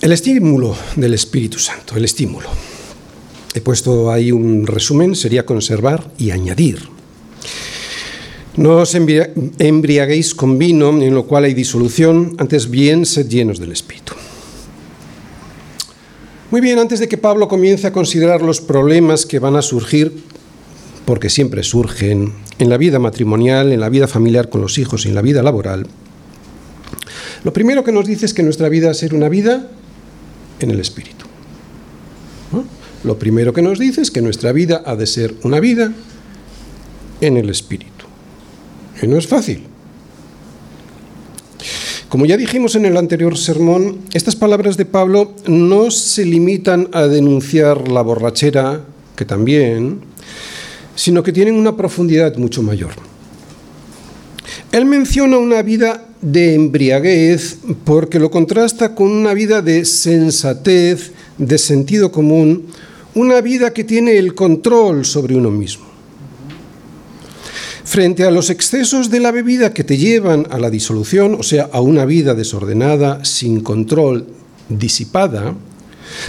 El 0.02 0.12
estímulo 0.12 0.76
del 0.96 1.14
Espíritu 1.14 1.58
Santo, 1.58 1.96
el 1.96 2.04
estímulo. 2.04 2.48
He 3.54 3.60
puesto 3.60 4.10
ahí 4.10 4.32
un 4.32 4.66
resumen, 4.66 5.14
sería 5.14 5.44
conservar 5.44 6.10
y 6.18 6.30
añadir. 6.30 6.78
No 8.56 8.76
os 8.76 8.94
embriaguéis 8.94 10.34
con 10.34 10.58
vino, 10.58 10.90
en 10.90 11.14
lo 11.14 11.26
cual 11.26 11.44
hay 11.44 11.54
disolución, 11.54 12.36
antes 12.38 12.68
bien 12.68 13.06
sed 13.06 13.28
llenos 13.28 13.58
del 13.58 13.72
Espíritu. 13.72 14.12
Muy 16.50 16.60
bien, 16.60 16.78
antes 16.78 17.00
de 17.00 17.08
que 17.08 17.16
Pablo 17.16 17.48
comience 17.48 17.86
a 17.86 17.92
considerar 17.92 18.42
los 18.42 18.60
problemas 18.60 19.24
que 19.24 19.38
van 19.38 19.56
a 19.56 19.62
surgir, 19.62 20.12
porque 21.06 21.30
siempre 21.30 21.62
surgen, 21.62 22.34
en 22.58 22.68
la 22.68 22.76
vida 22.76 22.98
matrimonial, 22.98 23.72
en 23.72 23.80
la 23.80 23.88
vida 23.88 24.06
familiar 24.06 24.50
con 24.50 24.60
los 24.60 24.76
hijos 24.76 25.06
y 25.06 25.08
en 25.08 25.14
la 25.14 25.22
vida 25.22 25.42
laboral, 25.42 25.86
lo 27.44 27.52
primero 27.52 27.82
que 27.82 27.92
nos 27.92 28.06
dice 28.06 28.26
es 28.26 28.34
que 28.34 28.42
nuestra 28.42 28.68
vida 28.68 28.86
va 28.86 28.92
a 28.92 28.94
ser 28.94 29.14
una 29.14 29.28
vida 29.28 29.70
en 30.60 30.70
el 30.70 30.78
Espíritu. 30.78 31.21
Lo 33.04 33.18
primero 33.18 33.52
que 33.52 33.62
nos 33.62 33.78
dice 33.78 34.00
es 34.00 34.10
que 34.10 34.22
nuestra 34.22 34.52
vida 34.52 34.82
ha 34.86 34.94
de 34.96 35.06
ser 35.06 35.34
una 35.42 35.60
vida 35.60 35.92
en 37.20 37.36
el 37.36 37.50
Espíritu. 37.50 38.06
Que 39.00 39.06
no 39.06 39.16
es 39.16 39.26
fácil. 39.26 39.64
Como 42.08 42.26
ya 42.26 42.36
dijimos 42.36 42.74
en 42.74 42.84
el 42.84 42.96
anterior 42.96 43.38
sermón, 43.38 44.00
estas 44.12 44.36
palabras 44.36 44.76
de 44.76 44.84
Pablo 44.84 45.32
no 45.46 45.90
se 45.90 46.24
limitan 46.24 46.88
a 46.92 47.06
denunciar 47.06 47.88
la 47.88 48.02
borrachera, 48.02 48.84
que 49.16 49.24
también, 49.24 50.00
sino 50.94 51.22
que 51.22 51.32
tienen 51.32 51.54
una 51.54 51.76
profundidad 51.76 52.36
mucho 52.36 52.62
mayor. 52.62 52.92
Él 54.72 54.84
menciona 54.84 55.38
una 55.38 55.62
vida 55.62 56.04
de 56.20 56.54
embriaguez 56.54 57.58
porque 57.84 58.18
lo 58.18 58.30
contrasta 58.30 58.94
con 58.94 59.10
una 59.10 59.34
vida 59.34 59.62
de 59.62 59.84
sensatez, 59.84 61.12
de 61.38 61.58
sentido 61.58 62.12
común, 62.12 62.66
una 63.14 63.40
vida 63.40 63.72
que 63.72 63.84
tiene 63.84 64.16
el 64.16 64.34
control 64.34 65.04
sobre 65.04 65.36
uno 65.36 65.50
mismo. 65.50 65.86
Frente 67.84 68.24
a 68.24 68.30
los 68.30 68.48
excesos 68.48 69.10
de 69.10 69.20
la 69.20 69.32
bebida 69.32 69.74
que 69.74 69.84
te 69.84 69.98
llevan 69.98 70.46
a 70.50 70.58
la 70.58 70.70
disolución, 70.70 71.36
o 71.38 71.42
sea, 71.42 71.68
a 71.72 71.80
una 71.80 72.04
vida 72.04 72.34
desordenada, 72.34 73.24
sin 73.24 73.60
control, 73.60 74.26
disipada, 74.68 75.54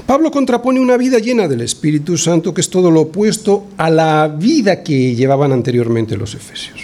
Pablo 0.05 0.31
contrapone 0.31 0.79
una 0.79 0.97
vida 0.97 1.19
llena 1.19 1.47
del 1.47 1.61
Espíritu 1.61 2.17
Santo, 2.17 2.53
que 2.53 2.61
es 2.61 2.69
todo 2.69 2.89
lo 2.91 3.01
opuesto 3.01 3.67
a 3.77 3.89
la 3.89 4.27
vida 4.27 4.83
que 4.83 5.15
llevaban 5.15 5.51
anteriormente 5.51 6.17
los 6.17 6.35
efesios. 6.35 6.79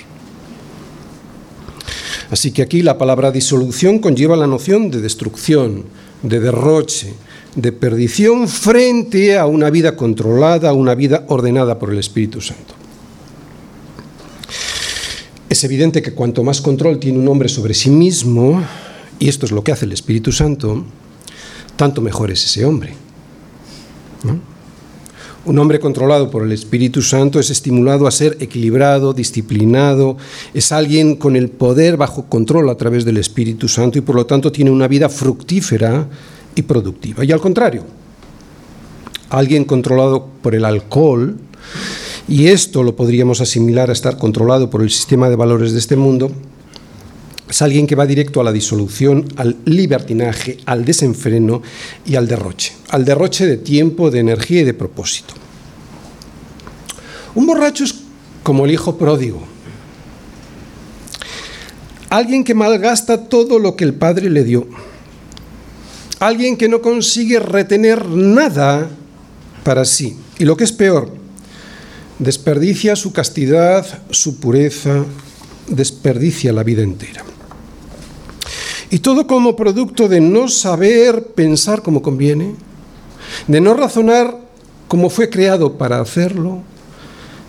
Así 2.29 2.51
que 2.51 2.61
aquí 2.61 2.81
la 2.81 2.97
palabra 2.97 3.31
disolución 3.31 3.99
conlleva 3.99 4.35
la 4.35 4.47
noción 4.47 4.91
de 4.91 5.01
destrucción, 5.01 5.85
de 6.21 6.39
derroche, 6.39 7.13
de 7.55 7.71
perdición 7.71 8.47
frente 8.47 9.37
a 9.37 9.45
una 9.45 9.69
vida 9.69 9.95
controlada, 9.95 10.69
a 10.69 10.73
una 10.73 10.95
vida 10.95 11.25
ordenada 11.27 11.79
por 11.79 11.91
el 11.91 11.99
Espíritu 11.99 12.41
Santo. 12.41 12.75
Es 15.49 15.63
evidente 15.63 16.01
que 16.01 16.13
cuanto 16.13 16.43
más 16.43 16.61
control 16.61 16.99
tiene 16.99 17.19
un 17.19 17.27
hombre 17.27 17.49
sobre 17.49 17.73
sí 17.73 17.89
mismo, 17.89 18.63
y 19.17 19.27
esto 19.27 19.45
es 19.45 19.51
lo 19.51 19.63
que 19.63 19.71
hace 19.71 19.85
el 19.85 19.91
Espíritu 19.91 20.31
Santo, 20.31 20.85
tanto 21.75 22.01
mejor 22.01 22.29
es 22.29 22.45
ese 22.45 22.65
hombre. 22.65 22.93
Un 25.45 25.57
hombre 25.57 25.79
controlado 25.79 26.29
por 26.29 26.43
el 26.43 26.51
Espíritu 26.51 27.01
Santo 27.01 27.39
es 27.39 27.49
estimulado 27.49 28.05
a 28.05 28.11
ser 28.11 28.37
equilibrado, 28.41 29.13
disciplinado, 29.13 30.17
es 30.53 30.71
alguien 30.71 31.15
con 31.15 31.35
el 31.35 31.49
poder 31.49 31.97
bajo 31.97 32.25
control 32.25 32.69
a 32.69 32.75
través 32.75 33.05
del 33.05 33.17
Espíritu 33.17 33.67
Santo 33.67 33.97
y 33.97 34.01
por 34.01 34.15
lo 34.15 34.25
tanto 34.25 34.51
tiene 34.51 34.69
una 34.69 34.87
vida 34.87 35.09
fructífera 35.09 36.07
y 36.59 36.63
productiva. 36.63 37.23
Y 37.23 37.31
al 37.31 37.39
contrario, 37.39 37.83
alguien 39.29 39.65
controlado 39.65 40.27
por 40.41 40.55
el 40.55 40.65
alcohol, 40.65 41.37
y 42.27 42.47
esto 42.47 42.83
lo 42.83 42.95
podríamos 42.95 43.41
asimilar 43.41 43.89
a 43.89 43.93
estar 43.93 44.17
controlado 44.17 44.69
por 44.69 44.81
el 44.81 44.91
sistema 44.91 45.29
de 45.29 45.35
valores 45.35 45.71
de 45.71 45.79
este 45.79 45.95
mundo, 45.95 46.31
es 47.49 47.61
alguien 47.63 47.87
que 47.87 47.95
va 47.95 48.05
directo 48.05 48.39
a 48.39 48.43
la 48.43 48.51
disolución, 48.51 49.25
al 49.35 49.57
libertinaje, 49.65 50.57
al 50.65 50.85
desenfreno 50.85 51.63
y 52.05 52.15
al 52.15 52.27
derroche, 52.27 52.73
al 52.89 53.05
derroche 53.05 53.47
de 53.47 53.57
tiempo, 53.57 54.11
de 54.11 54.19
energía 54.19 54.61
y 54.61 54.65
de 54.65 54.75
propósito. 54.75 55.33
Un 57.33 57.47
borracho 57.47 57.83
es 57.85 57.95
como 58.43 58.65
el 58.65 58.71
hijo 58.71 58.97
pródigo, 58.97 59.41
alguien 62.09 62.43
que 62.43 62.53
malgasta 62.53 63.27
todo 63.29 63.57
lo 63.57 63.75
que 63.75 63.83
el 63.85 63.93
padre 63.95 64.29
le 64.29 64.43
dio, 64.43 64.67
alguien 66.19 66.57
que 66.57 66.69
no 66.69 66.81
consigue 66.81 67.39
retener 67.39 68.05
nada 68.07 68.89
para 69.63 69.85
sí, 69.85 70.17
y 70.37 70.45
lo 70.45 70.57
que 70.57 70.63
es 70.63 70.71
peor, 70.71 71.09
desperdicia 72.17 72.95
su 72.95 73.13
castidad, 73.13 73.85
su 74.09 74.39
pureza, 74.39 75.05
desperdicia 75.67 76.53
la 76.53 76.63
vida 76.63 76.83
entera. 76.83 77.23
Y 78.91 78.99
todo 78.99 79.27
como 79.27 79.55
producto 79.55 80.07
de 80.07 80.19
no 80.19 80.47
saber 80.47 81.27
pensar 81.27 81.83
como 81.83 82.01
conviene, 82.01 82.55
de 83.47 83.61
no 83.61 83.73
razonar 83.73 84.35
como 84.87 85.09
fue 85.09 85.29
creado 85.29 85.77
para 85.77 86.01
hacerlo, 86.01 86.63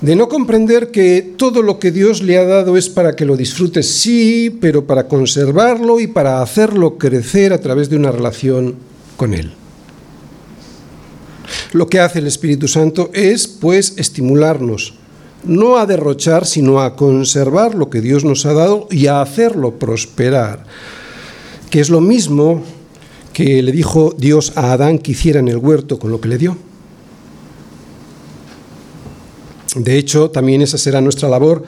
de 0.01 0.17
no 0.17 0.29
comprender 0.29 0.91
que 0.91 1.35
todo 1.37 1.63
lo 1.63 1.79
que 1.79 1.91
Dios 1.91 2.23
le 2.23 2.39
ha 2.39 2.45
dado 2.45 2.77
es 2.77 2.89
para 2.89 3.15
que 3.15 3.27
lo 3.27 3.37
disfrute, 3.37 3.83
sí, 3.83 4.57
pero 4.61 4.87
para 4.87 5.09
conservarlo 5.09 6.01
y 6.01 6.07
para 6.07 6.41
hacerlo 6.41 6.97
crecer 6.97 7.53
a 7.53 7.61
través 7.61 7.91
de 7.91 7.97
una 7.97 8.11
relación 8.11 8.77
con 9.17 9.35
Él. 9.35 9.53
Lo 11.73 11.89
que 11.89 12.01
hace 12.01 12.21
el 12.21 12.27
Espíritu 12.27 12.67
Santo 12.67 13.11
es, 13.13 13.47
pues, 13.47 13.95
estimularnos, 13.97 14.95
no 15.45 15.77
a 15.77 15.87
derrochar, 15.87 16.47
sino 16.47 16.81
a 16.81 16.97
conservar 16.97 17.75
lo 17.75 17.91
que 17.91 18.01
Dios 18.01 18.25
nos 18.25 18.47
ha 18.47 18.55
dado 18.55 18.89
y 18.91 19.07
a 19.07 19.21
hacerlo 19.21 19.79
prosperar, 19.79 20.65
que 21.71 21.81
es 21.81 21.91
lo 21.91 22.01
mismo 22.01 22.63
que 23.33 23.63
le 23.63 23.73
dijo 23.73 24.15
Dios 24.17 24.53
a 24.57 24.73
Adán 24.73 24.99
que 24.99 25.13
hiciera 25.13 25.41
en 25.41 25.49
el 25.49 25.59
huerto 25.59 25.99
con 25.99 26.11
lo 26.11 26.21
que 26.21 26.29
le 26.29 26.39
dio. 26.39 26.70
De 29.77 29.97
hecho, 29.97 30.31
también 30.31 30.63
esa 30.63 30.79
será 30.79 31.01
nuestra 31.01 31.29
labor, 31.29 31.65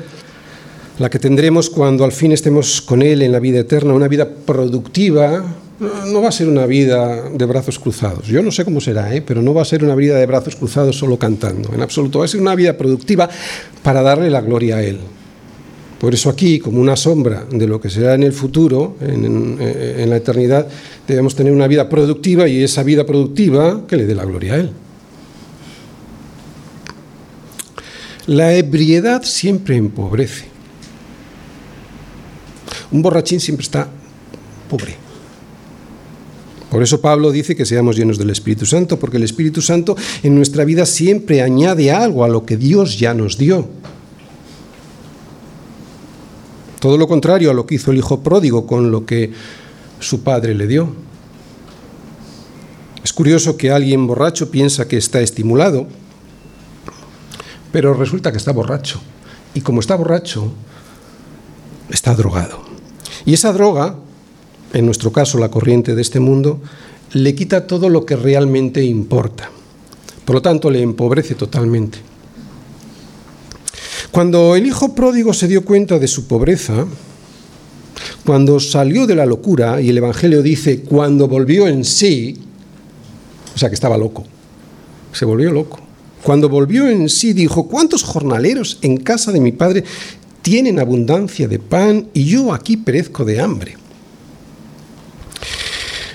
la 0.98 1.08
que 1.08 1.18
tendremos 1.18 1.70
cuando 1.70 2.04
al 2.04 2.12
fin 2.12 2.32
estemos 2.32 2.82
con 2.82 3.02
Él 3.02 3.22
en 3.22 3.32
la 3.32 3.38
vida 3.38 3.60
eterna, 3.60 3.94
una 3.94 4.08
vida 4.08 4.28
productiva, 4.28 5.44
no 6.06 6.22
va 6.22 6.28
a 6.28 6.32
ser 6.32 6.48
una 6.48 6.66
vida 6.66 7.28
de 7.30 7.44
brazos 7.44 7.78
cruzados. 7.78 8.26
Yo 8.26 8.42
no 8.42 8.50
sé 8.50 8.64
cómo 8.64 8.80
será, 8.80 9.14
¿eh? 9.14 9.22
pero 9.22 9.42
no 9.42 9.54
va 9.54 9.62
a 9.62 9.64
ser 9.64 9.84
una 9.84 9.94
vida 9.94 10.16
de 10.16 10.26
brazos 10.26 10.56
cruzados 10.56 10.96
solo 10.96 11.18
cantando, 11.18 11.72
en 11.74 11.80
absoluto. 11.80 12.20
Va 12.20 12.24
a 12.24 12.28
ser 12.28 12.40
una 12.40 12.54
vida 12.54 12.76
productiva 12.76 13.28
para 13.82 14.02
darle 14.02 14.30
la 14.30 14.40
gloria 14.40 14.76
a 14.76 14.82
Él. 14.82 14.98
Por 15.98 16.14
eso 16.14 16.28
aquí, 16.28 16.58
como 16.58 16.80
una 16.80 16.96
sombra 16.96 17.46
de 17.48 17.66
lo 17.66 17.80
que 17.80 17.88
será 17.88 18.14
en 18.14 18.24
el 18.24 18.32
futuro, 18.32 18.96
en, 19.00 19.58
en 19.60 20.10
la 20.10 20.16
eternidad, 20.16 20.66
debemos 21.06 21.36
tener 21.36 21.52
una 21.52 21.68
vida 21.68 21.88
productiva 21.88 22.48
y 22.48 22.62
esa 22.62 22.82
vida 22.82 23.06
productiva 23.06 23.86
que 23.86 23.96
le 23.96 24.06
dé 24.06 24.14
la 24.14 24.24
gloria 24.24 24.54
a 24.54 24.56
Él. 24.56 24.70
La 28.26 28.54
ebriedad 28.54 29.22
siempre 29.24 29.76
empobrece. 29.76 30.46
Un 32.92 33.02
borrachín 33.02 33.40
siempre 33.40 33.64
está 33.64 33.88
pobre. 34.68 34.96
Por 36.70 36.82
eso 36.82 37.00
Pablo 37.00 37.30
dice 37.30 37.54
que 37.54 37.66
seamos 37.66 37.96
llenos 37.96 38.16
del 38.16 38.30
Espíritu 38.30 38.64
Santo, 38.64 38.98
porque 38.98 39.18
el 39.18 39.24
Espíritu 39.24 39.60
Santo 39.60 39.96
en 40.22 40.34
nuestra 40.34 40.64
vida 40.64 40.86
siempre 40.86 41.42
añade 41.42 41.90
algo 41.90 42.24
a 42.24 42.28
lo 42.28 42.46
que 42.46 42.56
Dios 42.56 42.98
ya 42.98 43.12
nos 43.12 43.36
dio. 43.36 43.68
Todo 46.80 46.96
lo 46.96 47.06
contrario 47.06 47.50
a 47.50 47.54
lo 47.54 47.66
que 47.66 47.74
hizo 47.74 47.90
el 47.90 47.98
Hijo 47.98 48.22
pródigo 48.22 48.66
con 48.66 48.90
lo 48.90 49.04
que 49.04 49.32
su 50.00 50.22
padre 50.22 50.54
le 50.54 50.66
dio. 50.66 50.94
Es 53.04 53.12
curioso 53.12 53.56
que 53.56 53.70
alguien 53.70 54.06
borracho 54.06 54.50
piensa 54.50 54.88
que 54.88 54.96
está 54.96 55.20
estimulado, 55.20 55.88
pero 57.72 57.94
resulta 57.94 58.30
que 58.30 58.38
está 58.38 58.52
borracho. 58.52 59.00
Y 59.54 59.62
como 59.62 59.80
está 59.80 59.96
borracho, 59.96 60.52
está 61.90 62.14
drogado. 62.14 62.62
Y 63.24 63.34
esa 63.34 63.52
droga 63.52 63.96
en 64.72 64.86
nuestro 64.86 65.12
caso 65.12 65.38
la 65.38 65.50
corriente 65.50 65.94
de 65.94 66.02
este 66.02 66.20
mundo, 66.20 66.60
le 67.12 67.34
quita 67.34 67.66
todo 67.66 67.88
lo 67.88 68.06
que 68.06 68.16
realmente 68.16 68.82
importa. 68.82 69.50
Por 70.24 70.36
lo 70.36 70.42
tanto, 70.42 70.70
le 70.70 70.82
empobrece 70.82 71.34
totalmente. 71.34 71.98
Cuando 74.10 74.56
el 74.56 74.66
hijo 74.66 74.94
pródigo 74.94 75.32
se 75.34 75.48
dio 75.48 75.64
cuenta 75.64 75.98
de 75.98 76.08
su 76.08 76.26
pobreza, 76.26 76.86
cuando 78.24 78.60
salió 78.60 79.06
de 79.06 79.14
la 79.14 79.26
locura, 79.26 79.80
y 79.80 79.90
el 79.90 79.98
Evangelio 79.98 80.42
dice, 80.42 80.82
cuando 80.82 81.28
volvió 81.28 81.66
en 81.66 81.84
sí, 81.84 82.38
o 83.54 83.58
sea 83.58 83.68
que 83.68 83.74
estaba 83.74 83.98
loco, 83.98 84.24
se 85.12 85.24
volvió 85.24 85.50
loco. 85.50 85.80
Cuando 86.22 86.48
volvió 86.48 86.88
en 86.88 87.08
sí 87.08 87.32
dijo, 87.32 87.66
¿cuántos 87.66 88.02
jornaleros 88.04 88.78
en 88.82 88.96
casa 88.96 89.32
de 89.32 89.40
mi 89.40 89.52
padre 89.52 89.84
tienen 90.40 90.78
abundancia 90.78 91.48
de 91.48 91.58
pan 91.58 92.08
y 92.14 92.24
yo 92.24 92.52
aquí 92.52 92.76
perezco 92.76 93.24
de 93.24 93.40
hambre? 93.40 93.76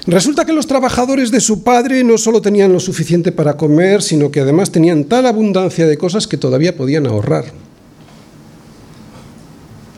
Resulta 0.05 0.45
que 0.45 0.53
los 0.53 0.67
trabajadores 0.67 1.31
de 1.31 1.41
su 1.41 1.63
padre 1.63 2.01
no 2.05 2.17
solo 2.17 2.41
tenían 2.41 2.71
lo 2.71 2.79
suficiente 2.79 3.33
para 3.33 3.57
comer, 3.57 4.01
sino 4.01 4.31
que 4.31 4.39
además 4.39 4.71
tenían 4.71 5.03
tal 5.03 5.25
abundancia 5.25 5.85
de 5.85 5.97
cosas 5.97 6.27
que 6.27 6.37
todavía 6.37 6.77
podían 6.77 7.05
ahorrar. 7.07 7.51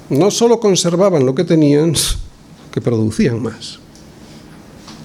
No 0.09 0.31
solo 0.31 0.59
conservaban 0.59 1.27
lo 1.27 1.35
que 1.35 1.43
tenían, 1.43 1.93
que 2.71 2.81
producían 2.81 3.39
más. 3.43 3.77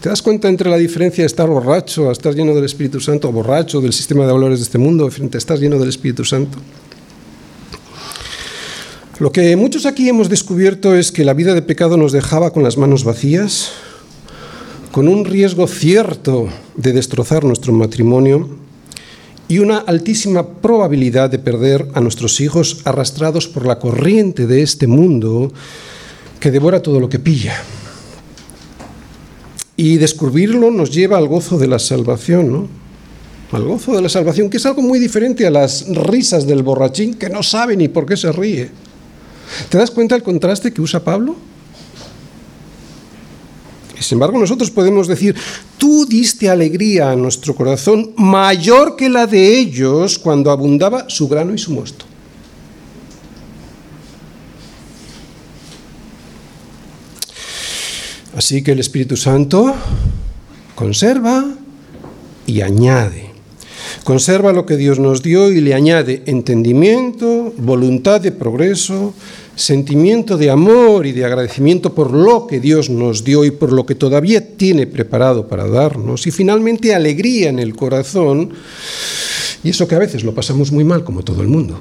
¿Te 0.04 0.10
das 0.10 0.20
cuenta 0.20 0.50
entre 0.50 0.68
la 0.68 0.76
diferencia 0.76 1.22
de 1.22 1.26
estar 1.26 1.48
borracho 1.48 2.10
a 2.10 2.12
estar 2.12 2.34
lleno 2.34 2.54
del 2.54 2.66
Espíritu 2.66 3.00
Santo, 3.00 3.32
borracho 3.32 3.80
del 3.80 3.94
sistema 3.94 4.26
de 4.26 4.32
valores 4.32 4.58
de 4.58 4.64
este 4.64 4.76
mundo, 4.76 5.10
frente 5.10 5.38
a 5.38 5.40
estar 5.40 5.58
lleno 5.58 5.78
del 5.78 5.88
Espíritu 5.88 6.26
Santo? 6.26 6.58
Lo 9.18 9.32
que 9.32 9.56
muchos 9.56 9.86
aquí 9.86 10.06
hemos 10.06 10.28
descubierto 10.28 10.94
es 10.94 11.10
que 11.10 11.24
la 11.24 11.32
vida 11.32 11.54
de 11.54 11.62
pecado 11.62 11.96
nos 11.96 12.12
dejaba 12.12 12.50
con 12.50 12.62
las 12.62 12.76
manos 12.76 13.02
vacías, 13.02 13.70
con 14.92 15.08
un 15.08 15.24
riesgo 15.24 15.66
cierto 15.66 16.50
de 16.76 16.92
destrozar 16.92 17.44
nuestro 17.44 17.72
matrimonio 17.72 18.58
y 19.48 19.60
una 19.60 19.78
altísima 19.78 20.46
probabilidad 20.46 21.30
de 21.30 21.38
perder 21.38 21.88
a 21.94 22.02
nuestros 22.02 22.42
hijos 22.42 22.82
arrastrados 22.84 23.48
por 23.48 23.64
la 23.64 23.78
corriente 23.78 24.46
de 24.46 24.60
este 24.60 24.86
mundo 24.86 25.50
que 26.40 26.50
devora 26.50 26.82
todo 26.82 27.00
lo 27.00 27.08
que 27.08 27.20
pilla. 27.20 27.54
Y 29.76 29.96
descubrirlo 29.96 30.70
nos 30.70 30.90
lleva 30.90 31.18
al 31.18 31.28
gozo 31.28 31.58
de 31.58 31.66
la 31.66 31.78
salvación, 31.78 32.52
¿no? 32.52 32.68
Al 33.52 33.64
gozo 33.64 33.94
de 33.94 34.02
la 34.02 34.08
salvación, 34.08 34.50
que 34.50 34.56
es 34.56 34.66
algo 34.66 34.82
muy 34.82 34.98
diferente 34.98 35.46
a 35.46 35.50
las 35.50 35.86
risas 35.88 36.46
del 36.46 36.62
borrachín 36.62 37.14
que 37.14 37.28
no 37.28 37.42
sabe 37.42 37.76
ni 37.76 37.88
por 37.88 38.06
qué 38.06 38.16
se 38.16 38.32
ríe. 38.32 38.70
¿Te 39.68 39.78
das 39.78 39.90
cuenta 39.90 40.14
del 40.14 40.24
contraste 40.24 40.72
que 40.72 40.80
usa 40.80 41.02
Pablo? 41.02 41.36
Sin 44.00 44.16
embargo, 44.16 44.38
nosotros 44.38 44.70
podemos 44.70 45.08
decir, 45.08 45.34
tú 45.78 46.04
diste 46.04 46.50
alegría 46.50 47.10
a 47.10 47.16
nuestro 47.16 47.54
corazón 47.54 48.12
mayor 48.16 48.96
que 48.96 49.08
la 49.08 49.26
de 49.26 49.58
ellos 49.58 50.18
cuando 50.18 50.50
abundaba 50.50 51.08
su 51.08 51.28
grano 51.28 51.54
y 51.54 51.58
su 51.58 51.72
mosto. 51.72 52.04
Así 58.36 58.62
que 58.62 58.72
el 58.72 58.80
Espíritu 58.80 59.16
Santo 59.16 59.74
conserva 60.74 61.44
y 62.46 62.60
añade. 62.62 63.30
Conserva 64.02 64.52
lo 64.52 64.66
que 64.66 64.76
Dios 64.76 64.98
nos 64.98 65.22
dio 65.22 65.52
y 65.52 65.60
le 65.60 65.72
añade 65.72 66.22
entendimiento, 66.26 67.54
voluntad 67.56 68.20
de 68.20 68.32
progreso, 68.32 69.14
sentimiento 69.54 70.36
de 70.36 70.50
amor 70.50 71.06
y 71.06 71.12
de 71.12 71.24
agradecimiento 71.24 71.94
por 71.94 72.12
lo 72.12 72.46
que 72.46 72.60
Dios 72.60 72.90
nos 72.90 73.24
dio 73.24 73.44
y 73.44 73.50
por 73.50 73.72
lo 73.72 73.86
que 73.86 73.94
todavía 73.94 74.56
tiene 74.56 74.86
preparado 74.86 75.46
para 75.46 75.68
darnos, 75.68 76.26
y 76.26 76.30
finalmente 76.32 76.94
alegría 76.94 77.48
en 77.48 77.60
el 77.60 77.76
corazón, 77.76 78.50
y 79.62 79.70
eso 79.70 79.86
que 79.86 79.94
a 79.94 80.00
veces 80.00 80.24
lo 80.24 80.34
pasamos 80.34 80.72
muy 80.72 80.84
mal 80.84 81.04
como 81.04 81.22
todo 81.22 81.40
el 81.40 81.48
mundo. 81.48 81.80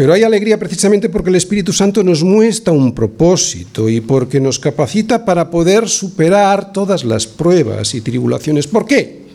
Pero 0.00 0.14
hay 0.14 0.22
alegría 0.22 0.58
precisamente 0.58 1.10
porque 1.10 1.28
el 1.28 1.36
Espíritu 1.36 1.74
Santo 1.74 2.02
nos 2.02 2.24
muestra 2.24 2.72
un 2.72 2.94
propósito 2.94 3.86
y 3.86 4.00
porque 4.00 4.40
nos 4.40 4.58
capacita 4.58 5.26
para 5.26 5.50
poder 5.50 5.90
superar 5.90 6.72
todas 6.72 7.04
las 7.04 7.26
pruebas 7.26 7.94
y 7.94 8.00
tribulaciones. 8.00 8.66
¿Por 8.66 8.86
qué? 8.86 9.26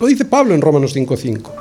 Lo 0.00 0.08
dice 0.08 0.24
Pablo 0.24 0.56
en 0.56 0.60
Romanos 0.60 0.92
5:5. 0.92 1.52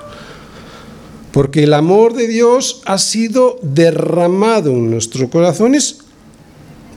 Porque 1.31 1.61
el 1.61 1.73
amor 1.75 2.15
de 2.15 2.27
Dios 2.27 2.81
ha 2.85 2.97
sido 2.97 3.59
derramado 3.61 4.71
en 4.71 4.89
nuestros 4.89 5.29
corazones 5.29 5.99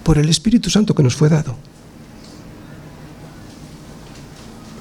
por 0.03 0.17
el 0.17 0.31
Espíritu 0.31 0.71
Santo 0.71 0.95
que 0.95 1.03
nos 1.03 1.15
fue 1.15 1.29
dado. 1.29 1.57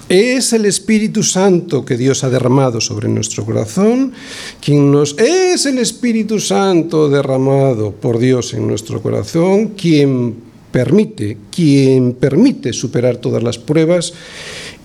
Es 0.07 0.53
el 0.53 0.65
Espíritu 0.65 1.23
Santo 1.23 1.83
que 1.83 1.97
Dios 1.97 2.23
ha 2.23 2.29
derramado 2.29 2.79
sobre 2.79 3.09
nuestro 3.09 3.43
corazón, 3.43 4.13
quien 4.61 4.91
nos 4.91 5.17
es 5.17 5.65
el 5.65 5.79
Espíritu 5.79 6.39
Santo 6.39 7.09
derramado 7.09 7.91
por 7.91 8.19
Dios 8.19 8.53
en 8.53 8.67
nuestro 8.67 9.01
corazón, 9.01 9.69
quien 9.69 10.35
permite, 10.71 11.37
quien 11.49 12.13
permite 12.13 12.71
superar 12.71 13.17
todas 13.17 13.41
las 13.41 13.57
pruebas 13.57 14.13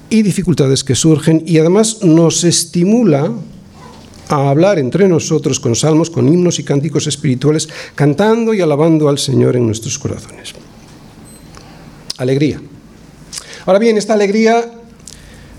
y 0.09 0.23
dificultades 0.23 0.83
que 0.83 0.95
surgen 0.95 1.43
y 1.47 1.59
además 1.59 2.03
nos 2.03 2.43
estimula 2.45 3.31
a 4.31 4.49
hablar 4.49 4.79
entre 4.79 5.07
nosotros 5.07 5.61
con 5.61 5.77
salmos, 5.77 6.09
con 6.09 6.33
himnos 6.33 6.59
y 6.61 6.65
cánticos 6.65 7.07
espirituales, 7.07 7.69
cantando 7.95 8.55
y 8.55 8.63
alabando 8.63 9.11
al 9.11 9.19
Señor 9.19 9.57
en 9.57 9.67
nuestros 9.67 9.99
corazones. 9.99 10.55
Alegría. 12.17 12.63
Ahora 13.67 13.79
bien, 13.79 13.99
esta 13.99 14.15
alegría 14.15 14.80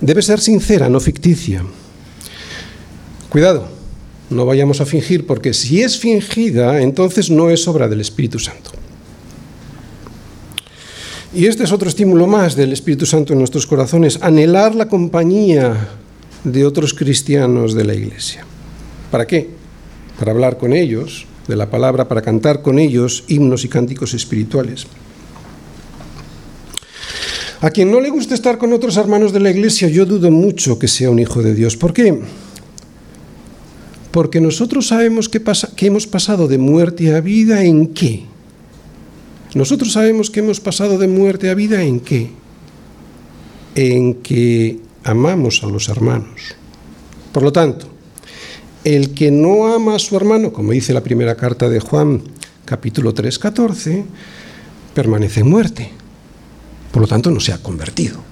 debe 0.01 0.21
ser 0.21 0.39
sincera, 0.39 0.89
no 0.89 0.99
ficticia. 0.99 1.63
Cuidado, 3.29 3.67
no 4.29 4.45
vayamos 4.45 4.81
a 4.81 4.85
fingir, 4.85 5.25
porque 5.25 5.53
si 5.53 5.81
es 5.81 5.97
fingida, 5.97 6.81
entonces 6.81 7.29
no 7.29 7.49
es 7.49 7.67
obra 7.67 7.87
del 7.87 8.01
Espíritu 8.01 8.39
Santo. 8.39 8.71
Y 11.33 11.45
este 11.45 11.63
es 11.63 11.71
otro 11.71 11.87
estímulo 11.87 12.27
más 12.27 12.55
del 12.55 12.73
Espíritu 12.73 13.05
Santo 13.05 13.31
en 13.31 13.39
nuestros 13.39 13.65
corazones, 13.65 14.19
anhelar 14.21 14.75
la 14.75 14.89
compañía 14.89 15.87
de 16.43 16.65
otros 16.65 16.93
cristianos 16.93 17.73
de 17.73 17.85
la 17.85 17.93
Iglesia. 17.93 18.43
¿Para 19.11 19.25
qué? 19.25 19.49
Para 20.19 20.31
hablar 20.31 20.57
con 20.57 20.73
ellos 20.73 21.25
de 21.47 21.55
la 21.55 21.69
palabra, 21.69 22.07
para 22.07 22.21
cantar 22.21 22.61
con 22.61 22.79
ellos 22.79 23.23
himnos 23.27 23.63
y 23.63 23.69
cánticos 23.69 24.13
espirituales. 24.13 24.87
A 27.62 27.69
quien 27.69 27.91
no 27.91 28.02
le 28.02 28.10
gusta 28.10 28.34
estar 28.34 28.58
con 28.58 28.74
otros 28.74 28.97
hermanos 28.97 29.34
de 29.34 29.39
la 29.39 29.52
iglesia, 29.52 29.88
yo 29.88 30.08
dudo 30.08 30.32
mucho 30.32 30.80
que 30.80 30.88
sea 30.88 31.12
un 31.12 31.19
hijo 31.19 31.43
de 31.43 31.54
Dios. 31.54 31.78
¿Por 31.78 31.93
qué? 31.93 32.19
Porque 34.10 34.41
nosotros 34.41 34.88
sabemos 34.88 35.30
que, 35.30 35.43
hemos 35.86 36.08
pasado 36.08 36.47
de 36.47 36.58
muerte 36.58 37.13
a 37.13 37.21
vida 37.21 37.63
en 37.63 37.93
qué. 37.93 38.26
Nosotros 39.54 39.93
sabemos 39.93 40.32
que 40.32 40.39
hemos 40.39 40.60
pasado 40.60 40.97
de 40.97 41.08
muerte 41.08 41.52
a 41.52 41.54
vida 41.54 41.84
en 41.84 42.00
qué. 42.00 42.32
En 43.76 44.15
que 44.15 44.80
amamos 45.04 45.63
a 45.63 45.67
los 45.67 45.88
hermanos. 45.88 46.56
Por 47.32 47.43
lo 47.43 47.52
tanto, 47.52 47.86
el 48.84 49.13
que 49.13 49.30
no 49.30 49.71
ama 49.71 49.95
a 49.95 50.00
su 50.00 50.17
hermano, 50.17 50.52
como 50.52 50.71
dice 50.71 50.93
la 50.93 51.04
primera 51.04 51.36
carta 51.36 51.69
de 51.69 51.80
Juan, 51.80 52.24
capítulo 52.65 53.13
3, 53.13 53.38
14, 53.38 54.04
permanece 54.95 55.43
muerte. 55.43 56.00
Por 56.91 57.01
lo 57.01 57.08
tanto, 57.08 57.32
no 57.32 57.39
se 57.39 57.54
ha 57.54 57.58
convertido. 57.58 58.32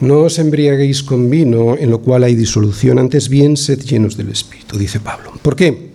No 0.00 0.20
os 0.20 0.38
embriaguéis 0.38 1.02
con 1.02 1.30
vino, 1.30 1.76
en 1.78 1.90
lo 1.90 2.00
cual 2.00 2.24
hay 2.24 2.34
disolución, 2.34 2.98
antes 2.98 3.28
bien 3.28 3.56
sed 3.56 3.80
llenos 3.80 4.16
del 4.16 4.28
Espíritu, 4.28 4.76
dice 4.76 5.00
Pablo. 5.00 5.32
¿Por 5.40 5.56
qué? 5.56 5.92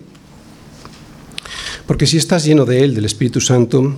Porque 1.86 2.06
si 2.06 2.16
estás 2.16 2.44
lleno 2.44 2.64
de 2.64 2.82
Él, 2.82 2.94
del 2.94 3.04
Espíritu 3.04 3.40
Santo, 3.40 3.94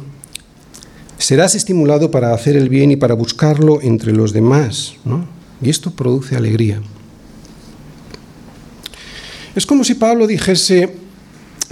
serás 1.18 1.54
estimulado 1.54 2.11
para 2.11 2.35
hacer 2.35 2.56
el 2.56 2.68
bien 2.68 2.90
y 2.90 2.96
para 2.96 3.14
buscarlo 3.14 3.80
entre 3.80 4.12
los 4.12 4.32
demás, 4.32 4.94
¿no? 5.04 5.26
Y 5.62 5.70
esto 5.70 5.92
produce 5.92 6.37
alegría. 6.37 6.82
Es 9.54 9.66
como 9.66 9.85
si 9.85 9.94
Pablo 9.94 10.26
dijese, 10.26 10.96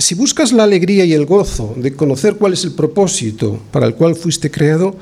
si 0.00 0.14
buscas 0.14 0.52
la 0.52 0.64
alegría 0.64 1.04
y 1.04 1.12
el 1.12 1.26
gozo 1.26 1.74
de 1.76 1.94
conocer 1.94 2.36
cuál 2.36 2.52
es 2.52 2.64
el 2.64 2.72
propósito 2.72 3.60
para 3.70 3.86
el 3.86 3.94
cual 3.94 4.14
fuiste 4.14 4.50
creado, 4.50 4.96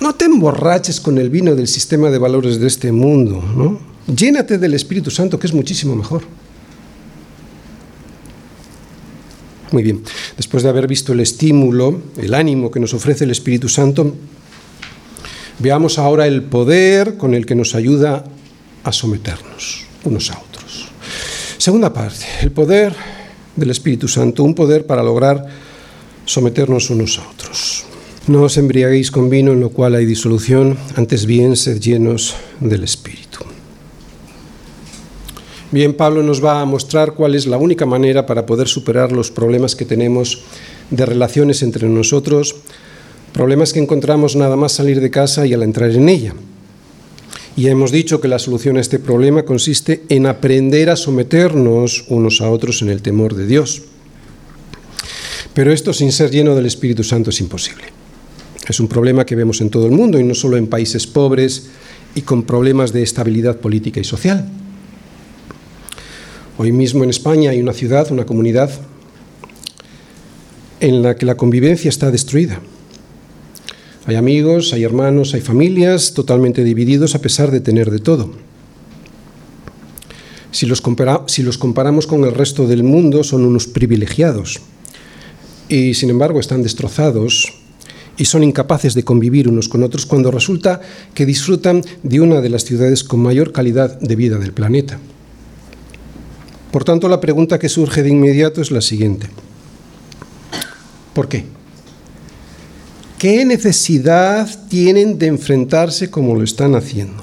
no 0.00 0.14
te 0.14 0.24
emborraches 0.24 1.00
con 1.00 1.18
el 1.18 1.30
vino 1.30 1.54
del 1.54 1.68
sistema 1.68 2.10
de 2.10 2.18
valores 2.18 2.60
de 2.60 2.66
este 2.66 2.92
mundo, 2.92 3.42
¿no? 3.56 3.78
Llénate 4.14 4.58
del 4.58 4.74
Espíritu 4.74 5.10
Santo, 5.10 5.38
que 5.38 5.46
es 5.46 5.52
muchísimo 5.52 5.94
mejor. 5.94 6.22
Muy 9.72 9.82
bien, 9.82 10.02
después 10.36 10.62
de 10.64 10.68
haber 10.68 10.88
visto 10.88 11.12
el 11.12 11.20
estímulo, 11.20 12.02
el 12.16 12.34
ánimo 12.34 12.70
que 12.70 12.80
nos 12.80 12.92
ofrece 12.92 13.24
el 13.24 13.30
Espíritu 13.30 13.68
Santo, 13.68 14.16
veamos 15.60 15.98
ahora 15.98 16.26
el 16.26 16.42
poder 16.42 17.16
con 17.16 17.34
el 17.34 17.46
que 17.46 17.54
nos 17.54 17.74
ayuda 17.74 18.24
a 18.82 18.92
someternos 18.92 19.84
unos 20.04 20.30
a 20.30 20.38
otros. 20.38 20.88
Segunda 21.58 21.92
parte, 21.92 22.24
el 22.42 22.50
poder 22.50 22.94
del 23.60 23.70
Espíritu 23.70 24.08
Santo, 24.08 24.42
un 24.42 24.54
poder 24.54 24.86
para 24.86 25.04
lograr 25.04 25.46
someternos 26.24 26.88
unos 26.88 27.18
a 27.18 27.28
otros. 27.28 27.84
No 28.26 28.42
os 28.42 28.56
embriaguéis 28.56 29.10
con 29.10 29.28
vino 29.28 29.52
en 29.52 29.60
lo 29.60 29.70
cual 29.70 29.94
hay 29.94 30.06
disolución, 30.06 30.76
antes 30.96 31.26
bien 31.26 31.56
sed 31.56 31.78
llenos 31.78 32.34
del 32.60 32.84
Espíritu. 32.84 33.44
Bien, 35.70 35.94
Pablo 35.94 36.22
nos 36.22 36.42
va 36.44 36.60
a 36.60 36.64
mostrar 36.64 37.12
cuál 37.12 37.36
es 37.36 37.46
la 37.46 37.56
única 37.56 37.86
manera 37.86 38.26
para 38.26 38.44
poder 38.44 38.66
superar 38.66 39.12
los 39.12 39.30
problemas 39.30 39.76
que 39.76 39.84
tenemos 39.84 40.42
de 40.90 41.06
relaciones 41.06 41.62
entre 41.62 41.88
nosotros, 41.88 42.56
problemas 43.32 43.72
que 43.72 43.78
encontramos 43.78 44.34
nada 44.34 44.56
más 44.56 44.72
salir 44.72 45.00
de 45.00 45.10
casa 45.10 45.46
y 45.46 45.54
al 45.54 45.62
entrar 45.62 45.90
en 45.90 46.08
ella. 46.08 46.34
Y 47.60 47.68
hemos 47.68 47.92
dicho 47.92 48.22
que 48.22 48.28
la 48.28 48.38
solución 48.38 48.78
a 48.78 48.80
este 48.80 48.98
problema 48.98 49.42
consiste 49.42 50.04
en 50.08 50.24
aprender 50.24 50.88
a 50.88 50.96
someternos 50.96 52.06
unos 52.08 52.40
a 52.40 52.48
otros 52.48 52.80
en 52.80 52.88
el 52.88 53.02
temor 53.02 53.34
de 53.34 53.46
Dios. 53.46 53.82
Pero 55.52 55.70
esto 55.70 55.92
sin 55.92 56.10
ser 56.10 56.30
lleno 56.30 56.54
del 56.54 56.64
Espíritu 56.64 57.04
Santo 57.04 57.28
es 57.28 57.38
imposible. 57.38 57.84
Es 58.66 58.80
un 58.80 58.88
problema 58.88 59.26
que 59.26 59.36
vemos 59.36 59.60
en 59.60 59.68
todo 59.68 59.84
el 59.84 59.92
mundo 59.92 60.18
y 60.18 60.24
no 60.24 60.34
solo 60.34 60.56
en 60.56 60.68
países 60.68 61.06
pobres 61.06 61.66
y 62.14 62.22
con 62.22 62.44
problemas 62.44 62.94
de 62.94 63.02
estabilidad 63.02 63.58
política 63.58 64.00
y 64.00 64.04
social. 64.04 64.48
Hoy 66.56 66.72
mismo 66.72 67.04
en 67.04 67.10
España 67.10 67.50
hay 67.50 67.60
una 67.60 67.74
ciudad, 67.74 68.10
una 68.10 68.24
comunidad, 68.24 68.70
en 70.80 71.02
la 71.02 71.14
que 71.14 71.26
la 71.26 71.36
convivencia 71.36 71.90
está 71.90 72.10
destruida 72.10 72.58
hay 74.10 74.16
amigos, 74.16 74.72
hay 74.72 74.82
hermanos, 74.82 75.34
hay 75.34 75.40
familias 75.40 76.14
totalmente 76.14 76.64
divididos 76.64 77.14
a 77.14 77.20
pesar 77.20 77.52
de 77.52 77.60
tener 77.60 77.90
de 77.90 78.00
todo. 78.00 78.32
Si 80.50 80.66
los, 80.66 80.80
comparamos 80.80 82.06
con 82.08 82.24
el 82.24 82.34
resto 82.34 82.66
del 82.66 82.82
mundo, 82.82 83.22
son 83.22 83.44
unos 83.44 83.68
privilegiados. 83.68 84.58
Y 85.68 85.94
sin 85.94 86.10
embargo 86.10 86.40
están 86.40 86.64
destrozados 86.64 87.52
y 88.16 88.24
son 88.24 88.42
incapaces 88.42 88.94
de 88.94 89.04
convivir 89.04 89.48
unos 89.48 89.68
con 89.68 89.84
otros 89.84 90.06
cuando 90.06 90.32
resulta 90.32 90.80
que 91.14 91.24
disfrutan 91.24 91.82
de 92.02 92.20
una 92.20 92.40
de 92.40 92.50
las 92.50 92.64
ciudades 92.64 93.04
con 93.04 93.20
mayor 93.20 93.52
calidad 93.52 94.00
de 94.00 94.16
vida 94.16 94.38
del 94.38 94.52
planeta. 94.52 94.98
Por 96.72 96.82
tanto, 96.82 97.08
la 97.08 97.20
pregunta 97.20 97.60
que 97.60 97.68
surge 97.68 98.02
de 98.02 98.10
inmediato 98.10 98.60
es 98.60 98.72
la 98.72 98.80
siguiente. 98.80 99.28
¿Por 101.14 101.28
qué? 101.28 101.59
¿Qué 103.20 103.44
necesidad 103.44 104.48
tienen 104.70 105.18
de 105.18 105.26
enfrentarse 105.26 106.10
como 106.10 106.34
lo 106.34 106.42
están 106.42 106.74
haciendo? 106.74 107.22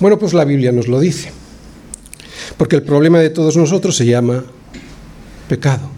Bueno, 0.00 0.18
pues 0.18 0.34
la 0.34 0.44
Biblia 0.44 0.72
nos 0.72 0.88
lo 0.88 0.98
dice. 0.98 1.30
Porque 2.56 2.74
el 2.74 2.82
problema 2.82 3.20
de 3.20 3.30
todos 3.30 3.56
nosotros 3.56 3.96
se 3.96 4.06
llama 4.06 4.44
pecado. 5.48 5.88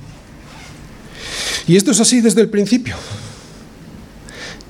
Y 1.67 1.77
esto 1.77 1.93
es 1.93 2.01
así 2.01 2.21
desde 2.21 2.43
el 2.43 2.51
principio. 2.51 2.95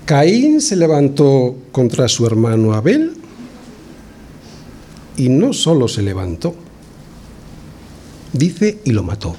Caín 0.04 0.60
se 0.60 0.76
levantó 0.76 1.56
contra 1.72 2.06
su 2.06 2.24
hermano 2.24 2.72
Abel 2.72 3.14
y 5.16 5.28
no 5.28 5.52
solo 5.52 5.88
se 5.88 6.02
levantó, 6.02 6.54
dice 8.32 8.78
y 8.84 8.92
lo 8.92 9.02
mató. 9.02 9.36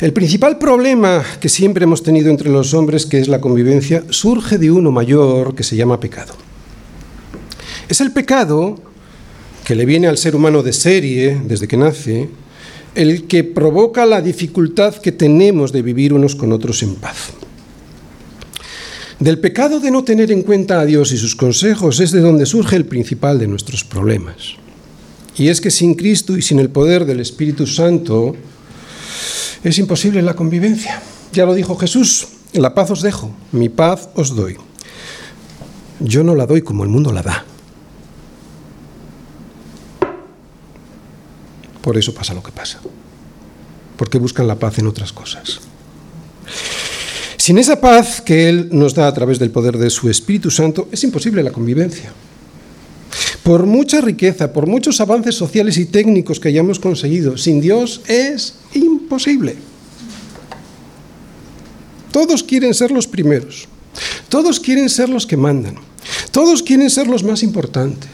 El 0.00 0.14
principal 0.14 0.56
problema 0.56 1.22
que 1.40 1.50
siempre 1.50 1.84
hemos 1.84 2.02
tenido 2.02 2.30
entre 2.30 2.48
los 2.48 2.72
hombres, 2.72 3.04
que 3.04 3.18
es 3.18 3.28
la 3.28 3.42
convivencia, 3.42 4.02
surge 4.08 4.56
de 4.56 4.70
uno 4.70 4.90
mayor 4.90 5.54
que 5.54 5.62
se 5.62 5.76
llama 5.76 6.00
pecado. 6.00 6.32
Es 7.86 8.00
el 8.00 8.10
pecado 8.10 8.76
que 9.62 9.74
le 9.74 9.84
viene 9.84 10.08
al 10.08 10.16
ser 10.16 10.34
humano 10.34 10.62
de 10.62 10.72
serie 10.72 11.38
desde 11.44 11.68
que 11.68 11.76
nace, 11.76 12.30
el 12.94 13.26
que 13.26 13.44
provoca 13.44 14.06
la 14.06 14.22
dificultad 14.22 14.94
que 14.94 15.12
tenemos 15.12 15.70
de 15.70 15.82
vivir 15.82 16.14
unos 16.14 16.34
con 16.34 16.50
otros 16.52 16.82
en 16.82 16.94
paz. 16.94 17.32
Del 19.18 19.38
pecado 19.38 19.80
de 19.80 19.90
no 19.90 20.02
tener 20.02 20.32
en 20.32 20.42
cuenta 20.42 20.80
a 20.80 20.86
Dios 20.86 21.12
y 21.12 21.18
sus 21.18 21.36
consejos 21.36 22.00
es 22.00 22.10
de 22.10 22.20
donde 22.20 22.46
surge 22.46 22.74
el 22.76 22.86
principal 22.86 23.38
de 23.38 23.48
nuestros 23.48 23.84
problemas. 23.84 24.54
Y 25.36 25.48
es 25.48 25.60
que 25.60 25.70
sin 25.70 25.94
Cristo 25.94 26.38
y 26.38 26.42
sin 26.42 26.58
el 26.58 26.70
poder 26.70 27.04
del 27.04 27.20
Espíritu 27.20 27.66
Santo 27.66 28.34
es 29.64 29.78
imposible 29.78 30.22
la 30.22 30.34
convivencia. 30.34 31.00
Ya 31.32 31.46
lo 31.46 31.54
dijo 31.54 31.76
Jesús, 31.76 32.28
la 32.52 32.74
paz 32.74 32.90
os 32.90 33.02
dejo, 33.02 33.30
mi 33.52 33.68
paz 33.68 34.08
os 34.14 34.34
doy. 34.34 34.56
Yo 36.00 36.24
no 36.24 36.34
la 36.34 36.46
doy 36.46 36.62
como 36.62 36.82
el 36.82 36.88
mundo 36.88 37.12
la 37.12 37.22
da. 37.22 37.44
Por 41.80 41.96
eso 41.96 42.14
pasa 42.14 42.34
lo 42.34 42.42
que 42.42 42.52
pasa. 42.52 42.80
Porque 43.96 44.18
buscan 44.18 44.46
la 44.46 44.56
paz 44.56 44.78
en 44.78 44.86
otras 44.86 45.12
cosas. 45.12 45.60
Sin 47.36 47.58
esa 47.58 47.80
paz 47.80 48.20
que 48.20 48.48
Él 48.48 48.68
nos 48.72 48.94
da 48.94 49.06
a 49.06 49.14
través 49.14 49.38
del 49.38 49.50
poder 49.50 49.78
de 49.78 49.90
su 49.90 50.10
Espíritu 50.10 50.50
Santo, 50.50 50.88
es 50.92 51.04
imposible 51.04 51.42
la 51.42 51.52
convivencia. 51.52 52.12
Por 53.42 53.66
mucha 53.66 54.00
riqueza, 54.00 54.52
por 54.52 54.66
muchos 54.66 55.00
avances 55.00 55.34
sociales 55.34 55.76
y 55.78 55.86
técnicos 55.86 56.38
que 56.38 56.48
hayamos 56.48 56.78
conseguido, 56.78 57.36
sin 57.36 57.60
Dios 57.60 58.02
es 58.06 58.54
imposible. 58.74 59.56
Todos 62.12 62.42
quieren 62.42 62.74
ser 62.74 62.90
los 62.90 63.06
primeros. 63.06 63.68
Todos 64.28 64.60
quieren 64.60 64.88
ser 64.88 65.08
los 65.08 65.26
que 65.26 65.36
mandan. 65.36 65.76
Todos 66.30 66.62
quieren 66.62 66.90
ser 66.90 67.06
los 67.06 67.22
más 67.22 67.42
importantes. 67.42 68.10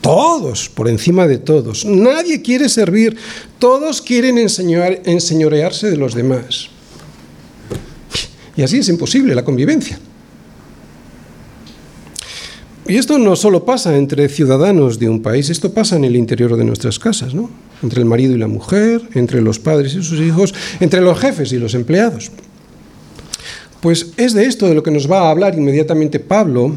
Todos, 0.00 0.68
por 0.68 0.88
encima 0.88 1.26
de 1.26 1.38
todos. 1.38 1.84
Nadie 1.84 2.40
quiere 2.40 2.68
servir. 2.68 3.16
Todos 3.58 4.00
quieren 4.00 4.38
enseñorearse 4.38 5.90
de 5.90 5.96
los 5.96 6.14
demás. 6.14 6.68
Y 8.56 8.62
así 8.62 8.78
es 8.78 8.88
imposible 8.88 9.34
la 9.34 9.44
convivencia. 9.44 9.98
Y 12.88 12.96
esto 12.96 13.18
no 13.18 13.36
solo 13.36 13.66
pasa 13.66 13.98
entre 13.98 14.30
ciudadanos 14.30 14.98
de 14.98 15.10
un 15.10 15.20
país, 15.20 15.50
esto 15.50 15.74
pasa 15.74 15.96
en 15.96 16.04
el 16.04 16.16
interior 16.16 16.56
de 16.56 16.64
nuestras 16.64 16.98
casas, 16.98 17.34
¿no? 17.34 17.50
Entre 17.82 18.00
el 18.00 18.06
marido 18.06 18.34
y 18.34 18.38
la 18.38 18.48
mujer, 18.48 19.02
entre 19.14 19.42
los 19.42 19.58
padres 19.58 19.94
y 19.94 20.02
sus 20.02 20.18
hijos, 20.20 20.54
entre 20.80 21.02
los 21.02 21.18
jefes 21.18 21.52
y 21.52 21.58
los 21.58 21.74
empleados. 21.74 22.30
Pues 23.82 24.12
es 24.16 24.32
de 24.32 24.46
esto 24.46 24.66
de 24.66 24.74
lo 24.74 24.82
que 24.82 24.90
nos 24.90 25.08
va 25.08 25.28
a 25.28 25.30
hablar 25.30 25.54
inmediatamente 25.54 26.18
Pablo 26.18 26.76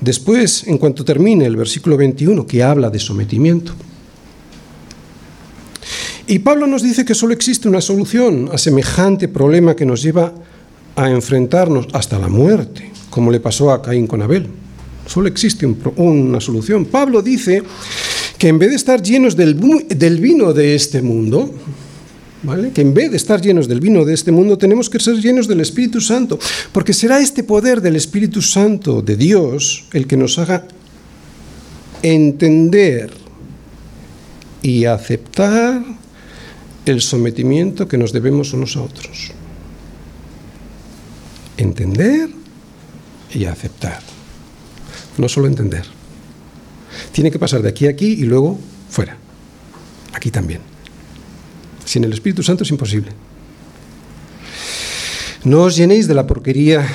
después, 0.00 0.66
en 0.66 0.76
cuanto 0.76 1.04
termine 1.04 1.46
el 1.46 1.54
versículo 1.54 1.96
21, 1.96 2.44
que 2.44 2.64
habla 2.64 2.90
de 2.90 2.98
sometimiento. 2.98 3.74
Y 6.26 6.40
Pablo 6.40 6.66
nos 6.66 6.82
dice 6.82 7.04
que 7.04 7.14
solo 7.14 7.32
existe 7.32 7.68
una 7.68 7.80
solución 7.80 8.50
a 8.52 8.58
semejante 8.58 9.28
problema 9.28 9.76
que 9.76 9.86
nos 9.86 10.02
lleva 10.02 10.34
a 10.96 11.08
enfrentarnos 11.08 11.86
hasta 11.92 12.18
la 12.18 12.28
muerte, 12.28 12.90
como 13.08 13.30
le 13.30 13.38
pasó 13.38 13.70
a 13.70 13.80
Caín 13.80 14.08
con 14.08 14.20
Abel. 14.20 14.67
Solo 15.08 15.28
existe 15.28 15.66
una 15.96 16.38
solución. 16.38 16.84
Pablo 16.84 17.22
dice 17.22 17.62
que 18.36 18.48
en 18.48 18.58
vez 18.58 18.70
de 18.70 18.76
estar 18.76 19.02
llenos 19.02 19.34
del, 19.34 19.54
vino 19.54 20.52
de 20.52 20.74
este 20.74 21.02
mundo, 21.02 21.52
¿Vale? 22.40 22.70
Que 22.70 22.82
en 22.82 22.94
vez 22.94 23.10
de 23.10 23.16
estar 23.16 23.40
llenos 23.40 23.66
del 23.66 23.80
vino 23.80 24.04
de 24.04 24.14
este 24.14 24.30
mundo, 24.30 24.56
tenemos 24.56 24.88
que 24.88 25.00
ser 25.00 25.16
llenos 25.16 25.48
del 25.48 25.60
Espíritu 25.60 26.00
Santo, 26.00 26.38
porque 26.70 26.92
será 26.92 27.18
este 27.18 27.42
poder 27.42 27.80
del 27.80 27.96
Espíritu 27.96 28.42
Santo 28.42 29.02
de 29.02 29.16
Dios 29.16 29.86
el 29.92 30.06
que 30.06 30.16
nos 30.16 30.38
haga 30.38 30.64
entender 32.00 33.10
y 34.62 34.84
aceptar 34.84 35.82
el 36.86 37.00
sometimiento 37.00 37.88
que 37.88 37.98
nos 37.98 38.12
debemos 38.12 38.52
unos 38.52 38.76
a 38.76 38.82
otros. 38.82 39.32
Entender 41.56 42.30
y 43.34 43.46
aceptar. 43.46 44.17
No 45.18 45.28
solo 45.28 45.46
entender. 45.46 45.84
Tiene 47.12 47.30
que 47.30 47.38
pasar 47.38 47.62
de 47.62 47.68
aquí 47.68 47.86
a 47.86 47.90
aquí 47.90 48.06
y 48.06 48.22
luego 48.22 48.58
fuera. 48.88 49.16
Aquí 50.12 50.30
también. 50.30 50.60
Sin 51.84 52.04
el 52.04 52.12
Espíritu 52.12 52.42
Santo 52.42 52.64
es 52.64 52.70
imposible. 52.70 53.10
No 55.44 55.62
os 55.62 55.76
llenéis 55.76 56.08
de 56.08 56.14
la 56.14 56.26
porquería 56.26 56.86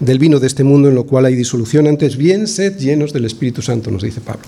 del 0.00 0.18
vino 0.18 0.40
de 0.40 0.46
este 0.46 0.64
mundo 0.64 0.88
en 0.88 0.94
lo 0.94 1.04
cual 1.04 1.26
hay 1.26 1.34
disolución, 1.34 1.86
antes 1.86 2.16
bien 2.16 2.46
sed 2.46 2.78
llenos 2.78 3.12
del 3.12 3.26
Espíritu 3.26 3.60
Santo, 3.62 3.90
nos 3.90 4.02
dice 4.02 4.20
Pablo. 4.20 4.46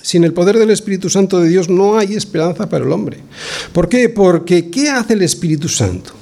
Sin 0.00 0.24
el 0.24 0.32
poder 0.32 0.58
del 0.58 0.70
Espíritu 0.70 1.10
Santo 1.10 1.40
de 1.40 1.48
Dios 1.48 1.68
no 1.68 1.98
hay 1.98 2.14
esperanza 2.14 2.68
para 2.68 2.84
el 2.84 2.92
hombre. 2.92 3.18
¿Por 3.72 3.88
qué? 3.88 4.08
Porque 4.08 4.70
¿qué 4.70 4.88
hace 4.88 5.14
el 5.14 5.22
Espíritu 5.22 5.68
Santo? 5.68 6.12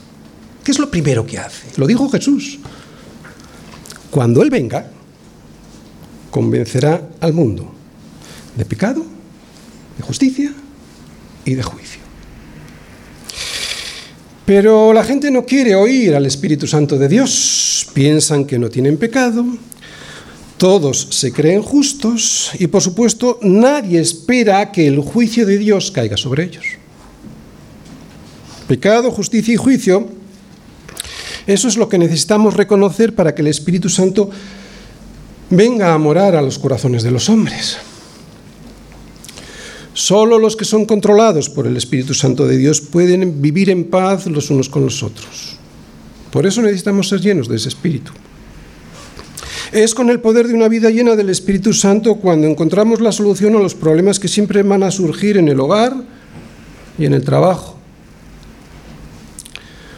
¿Qué 0.64 0.72
es 0.72 0.78
lo 0.78 0.90
primero 0.90 1.24
que 1.24 1.38
hace? 1.38 1.68
Lo 1.76 1.86
dijo 1.86 2.08
Jesús. 2.08 2.58
Cuando 4.10 4.42
Él 4.42 4.50
venga, 4.50 4.90
convencerá 6.36 7.00
al 7.20 7.32
mundo 7.32 7.72
de 8.58 8.66
pecado, 8.66 9.02
de 9.96 10.02
justicia 10.02 10.52
y 11.46 11.54
de 11.54 11.62
juicio. 11.62 12.02
Pero 14.44 14.92
la 14.92 15.02
gente 15.02 15.30
no 15.30 15.46
quiere 15.46 15.74
oír 15.74 16.14
al 16.14 16.26
Espíritu 16.26 16.66
Santo 16.66 16.98
de 16.98 17.08
Dios. 17.08 17.86
Piensan 17.94 18.44
que 18.44 18.58
no 18.58 18.68
tienen 18.68 18.98
pecado, 18.98 19.46
todos 20.58 21.08
se 21.08 21.32
creen 21.32 21.62
justos 21.62 22.50
y 22.58 22.66
por 22.66 22.82
supuesto 22.82 23.38
nadie 23.40 23.98
espera 23.98 24.72
que 24.72 24.86
el 24.86 25.00
juicio 25.00 25.46
de 25.46 25.56
Dios 25.56 25.90
caiga 25.90 26.18
sobre 26.18 26.44
ellos. 26.44 26.66
Pecado, 28.68 29.10
justicia 29.10 29.54
y 29.54 29.56
juicio, 29.56 30.06
eso 31.46 31.66
es 31.66 31.78
lo 31.78 31.88
que 31.88 31.96
necesitamos 31.96 32.52
reconocer 32.52 33.14
para 33.14 33.34
que 33.34 33.40
el 33.40 33.48
Espíritu 33.48 33.88
Santo 33.88 34.28
venga 35.50 35.94
a 35.94 35.98
morar 35.98 36.34
a 36.34 36.42
los 36.42 36.58
corazones 36.58 37.02
de 37.02 37.10
los 37.10 37.28
hombres. 37.28 37.78
Solo 39.94 40.38
los 40.38 40.56
que 40.56 40.64
son 40.64 40.84
controlados 40.84 41.48
por 41.48 41.66
el 41.66 41.76
Espíritu 41.76 42.12
Santo 42.12 42.46
de 42.46 42.58
Dios 42.58 42.80
pueden 42.80 43.40
vivir 43.40 43.70
en 43.70 43.84
paz 43.84 44.26
los 44.26 44.50
unos 44.50 44.68
con 44.68 44.84
los 44.84 45.02
otros. 45.02 45.56
Por 46.30 46.46
eso 46.46 46.60
necesitamos 46.60 47.08
ser 47.08 47.20
llenos 47.20 47.48
de 47.48 47.56
ese 47.56 47.70
Espíritu. 47.70 48.12
Es 49.72 49.94
con 49.94 50.10
el 50.10 50.20
poder 50.20 50.48
de 50.48 50.54
una 50.54 50.68
vida 50.68 50.90
llena 50.90 51.16
del 51.16 51.30
Espíritu 51.30 51.72
Santo 51.72 52.16
cuando 52.16 52.46
encontramos 52.46 53.00
la 53.00 53.10
solución 53.10 53.56
a 53.56 53.58
los 53.58 53.74
problemas 53.74 54.20
que 54.20 54.28
siempre 54.28 54.62
van 54.62 54.82
a 54.82 54.90
surgir 54.90 55.38
en 55.38 55.48
el 55.48 55.58
hogar 55.58 55.94
y 56.98 57.06
en 57.06 57.14
el 57.14 57.24
trabajo. 57.24 57.78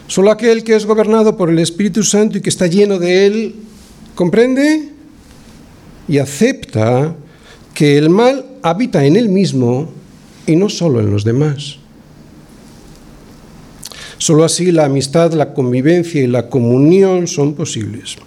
Solo 0.07 0.31
aquel 0.31 0.63
que 0.63 0.75
es 0.75 0.85
gobernado 0.85 1.37
por 1.37 1.49
el 1.49 1.59
Espíritu 1.59 2.03
Santo 2.03 2.37
y 2.37 2.41
que 2.41 2.49
está 2.49 2.67
lleno 2.67 2.99
de 2.99 3.25
él 3.25 3.55
comprende 4.15 4.98
y 6.09 6.17
acepta 6.17 7.15
que 7.73 7.97
el 7.97 8.09
mal 8.09 8.45
habita 8.63 9.05
en 9.05 9.15
él 9.15 9.29
mismo 9.29 9.89
y 10.47 10.55
no 10.55 10.67
solo 10.67 10.99
en 10.99 11.11
los 11.11 11.23
demás. 11.23 11.77
Solo 14.17 14.43
así 14.43 14.71
la 14.71 14.85
amistad, 14.85 15.31
la 15.33 15.53
convivencia 15.53 16.21
y 16.21 16.27
la 16.27 16.49
comunión 16.49 17.27
son 17.27 17.53
posibles. 17.53 18.17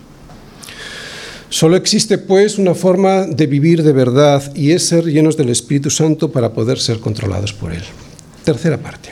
Solo 1.51 1.77
existe 1.77 2.17
pues 2.17 2.57
una 2.57 2.75
forma 2.75 3.27
de 3.27 3.47
vivir 3.47 3.83
de 3.83 3.93
verdad 3.93 4.55
y 4.55 4.71
es 4.71 4.87
ser 4.87 5.05
llenos 5.05 5.37
del 5.37 5.51
Espíritu 5.51 5.91
Santo 5.91 6.33
para 6.33 6.55
poder 6.55 6.79
ser 6.79 6.99
controlados 6.99 7.53
por 7.53 7.73
Él. 7.73 7.83
Tercera 8.43 8.79
parte. 8.79 9.11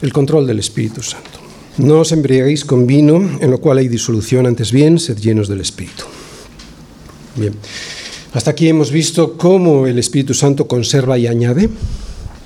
El 0.00 0.12
control 0.12 0.46
del 0.46 0.58
Espíritu 0.58 1.02
Santo. 1.02 1.38
No 1.76 2.00
os 2.00 2.12
embriaguéis 2.12 2.64
con 2.64 2.86
vino, 2.86 3.16
en 3.40 3.50
lo 3.50 3.60
cual 3.60 3.76
hay 3.76 3.88
disolución, 3.88 4.46
antes 4.46 4.72
bien, 4.72 4.98
sed 4.98 5.18
llenos 5.18 5.48
del 5.48 5.60
Espíritu. 5.60 6.04
Bien. 7.36 7.54
Hasta 8.32 8.50
aquí 8.50 8.68
hemos 8.68 8.90
visto 8.90 9.36
cómo 9.36 9.86
el 9.86 9.98
Espíritu 9.98 10.34
Santo 10.34 10.66
conserva 10.66 11.18
y 11.18 11.26
añade, 11.26 11.68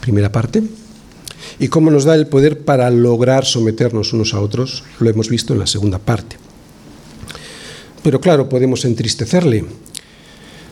primera 0.00 0.32
parte, 0.32 0.62
y 1.58 1.68
cómo 1.68 1.90
nos 1.90 2.04
da 2.04 2.14
el 2.14 2.26
poder 2.26 2.64
para 2.64 2.90
lograr 2.90 3.44
someternos 3.44 4.12
unos 4.12 4.34
a 4.34 4.40
otros, 4.40 4.84
lo 4.98 5.08
hemos 5.10 5.28
visto 5.28 5.52
en 5.52 5.60
la 5.60 5.66
segunda 5.66 5.98
parte. 5.98 6.36
Pero 8.02 8.20
claro, 8.20 8.48
podemos 8.48 8.84
entristecerle. 8.84 9.64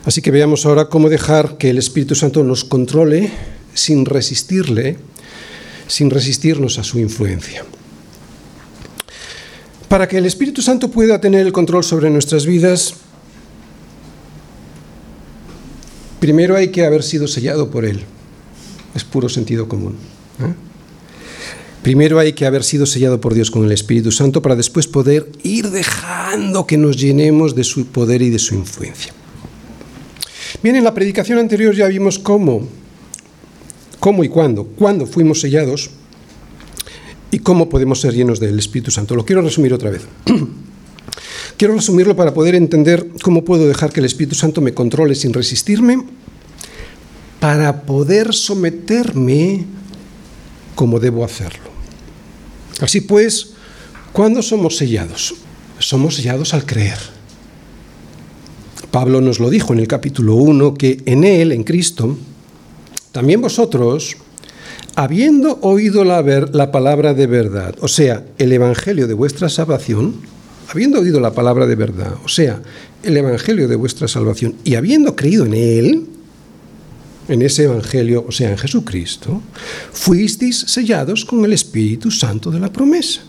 Así 0.05 0.21
que 0.21 0.31
veamos 0.31 0.65
ahora 0.65 0.89
cómo 0.89 1.09
dejar 1.09 1.57
que 1.57 1.69
el 1.69 1.77
Espíritu 1.77 2.15
Santo 2.15 2.43
nos 2.43 2.65
controle 2.65 3.31
sin 3.73 4.05
resistirle, 4.05 4.97
sin 5.87 6.09
resistirnos 6.09 6.79
a 6.79 6.83
su 6.83 6.99
influencia. 6.99 7.65
Para 9.87 10.07
que 10.07 10.17
el 10.17 10.25
Espíritu 10.25 10.61
Santo 10.61 10.89
pueda 10.91 11.21
tener 11.21 11.45
el 11.45 11.51
control 11.51 11.83
sobre 11.83 12.09
nuestras 12.09 12.45
vidas, 12.45 12.95
primero 16.19 16.55
hay 16.55 16.69
que 16.69 16.85
haber 16.85 17.03
sido 17.03 17.27
sellado 17.27 17.69
por 17.69 17.85
Él. 17.85 18.01
Es 18.95 19.03
puro 19.03 19.29
sentido 19.29 19.67
común. 19.67 19.95
¿eh? 20.39 20.53
Primero 21.81 22.19
hay 22.19 22.33
que 22.33 22.45
haber 22.45 22.63
sido 22.63 22.85
sellado 22.85 23.21
por 23.21 23.33
Dios 23.33 23.51
con 23.51 23.63
el 23.63 23.71
Espíritu 23.71 24.11
Santo 24.11 24.41
para 24.41 24.55
después 24.55 24.87
poder 24.87 25.31
ir 25.43 25.69
dejando 25.69 26.67
que 26.67 26.77
nos 26.77 26.97
llenemos 26.97 27.55
de 27.55 27.63
su 27.63 27.87
poder 27.87 28.21
y 28.21 28.29
de 28.29 28.39
su 28.39 28.55
influencia. 28.55 29.13
Bien, 30.61 30.75
en 30.75 30.83
la 30.83 30.93
predicación 30.93 31.39
anterior 31.39 31.73
ya 31.73 31.87
vimos 31.87 32.19
cómo, 32.19 32.67
cómo 33.99 34.23
y 34.23 34.29
cuándo, 34.29 34.65
cuándo 34.65 35.05
fuimos 35.05 35.39
sellados 35.39 35.91
y 37.31 37.39
cómo 37.39 37.69
podemos 37.69 38.01
ser 38.01 38.13
llenos 38.13 38.39
del 38.41 38.59
Espíritu 38.59 38.91
Santo. 38.91 39.15
Lo 39.15 39.25
quiero 39.25 39.41
resumir 39.41 39.73
otra 39.73 39.89
vez. 39.89 40.01
quiero 41.59 41.75
resumirlo 41.75 42.15
para 42.15 42.33
poder 42.33 42.55
entender 42.55 43.05
cómo 43.21 43.43
puedo 43.43 43.67
dejar 43.67 43.91
que 43.91 43.99
el 43.99 44.05
Espíritu 44.05 44.33
Santo 44.33 44.61
me 44.61 44.73
controle 44.73 45.13
sin 45.13 45.33
resistirme, 45.33 46.01
para 47.41 47.81
poder 47.81 48.33
someterme 48.33 49.65
como 50.73 51.01
debo 51.01 51.25
hacerlo. 51.25 51.69
Así 52.79 53.01
pues, 53.01 53.51
¿cuándo 54.13 54.41
somos 54.41 54.77
sellados? 54.77 55.35
Somos 55.79 56.15
sellados 56.15 56.53
al 56.53 56.65
creer. 56.65 56.97
Pablo 58.89 59.19
nos 59.19 59.41
lo 59.41 59.49
dijo 59.49 59.73
en 59.73 59.79
el 59.79 59.87
capítulo 59.87 60.35
1, 60.35 60.75
que 60.75 61.03
en 61.05 61.25
Él, 61.25 61.51
en 61.51 61.65
Cristo, 61.65 62.17
también 63.11 63.41
vosotros, 63.41 64.15
habiendo 64.95 65.59
oído 65.61 66.05
la, 66.05 66.21
la 66.21 66.71
palabra 66.71 67.13
de 67.13 67.27
verdad, 67.27 67.75
o 67.81 67.89
sea, 67.89 68.23
el 68.37 68.53
Evangelio 68.53 69.07
de 69.07 69.13
vuestra 69.13 69.49
salvación, 69.49 70.38
habiendo 70.69 70.99
oído 70.99 71.19
la 71.19 71.33
palabra 71.33 71.65
de 71.65 71.75
verdad, 71.75 72.13
o 72.23 72.27
sea, 72.27 72.61
el 73.03 73.17
Evangelio 73.17 73.67
de 73.67 73.75
vuestra 73.75 74.07
salvación, 74.07 74.55
y 74.63 74.75
habiendo 74.75 75.15
creído 75.15 75.45
en 75.45 75.53
Él, 75.53 76.05
en 77.27 77.41
ese 77.41 77.63
Evangelio, 77.63 78.25
o 78.27 78.31
sea, 78.31 78.51
en 78.51 78.57
Jesucristo, 78.57 79.41
fuisteis 79.91 80.59
sellados 80.59 81.25
con 81.25 81.43
el 81.43 81.53
Espíritu 81.53 82.11
Santo 82.11 82.51
de 82.51 82.59
la 82.59 82.71
promesa. 82.71 83.21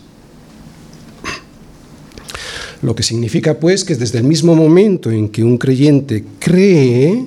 Lo 2.83 2.95
que 2.95 3.03
significa 3.03 3.59
pues 3.59 3.85
que 3.85 3.95
desde 3.95 4.19
el 4.19 4.25
mismo 4.25 4.55
momento 4.55 5.11
en 5.11 5.29
que 5.29 5.45
un 5.45 5.59
creyente 5.59 6.25
cree, 6.39 7.27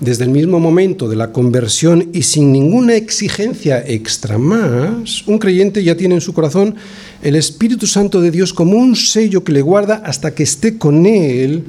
desde 0.00 0.24
el 0.24 0.30
mismo 0.30 0.60
momento 0.60 1.08
de 1.08 1.16
la 1.16 1.32
conversión 1.32 2.10
y 2.12 2.22
sin 2.22 2.52
ninguna 2.52 2.94
exigencia 2.96 3.82
extra 3.86 4.36
más, 4.36 5.26
un 5.26 5.38
creyente 5.38 5.82
ya 5.82 5.96
tiene 5.96 6.16
en 6.16 6.20
su 6.20 6.34
corazón 6.34 6.74
el 7.22 7.34
Espíritu 7.34 7.86
Santo 7.86 8.20
de 8.20 8.30
Dios 8.30 8.52
como 8.52 8.76
un 8.76 8.94
sello 8.94 9.42
que 9.42 9.52
le 9.52 9.62
guarda 9.62 10.02
hasta 10.04 10.34
que 10.34 10.42
esté 10.42 10.76
con 10.76 11.06
Él, 11.06 11.64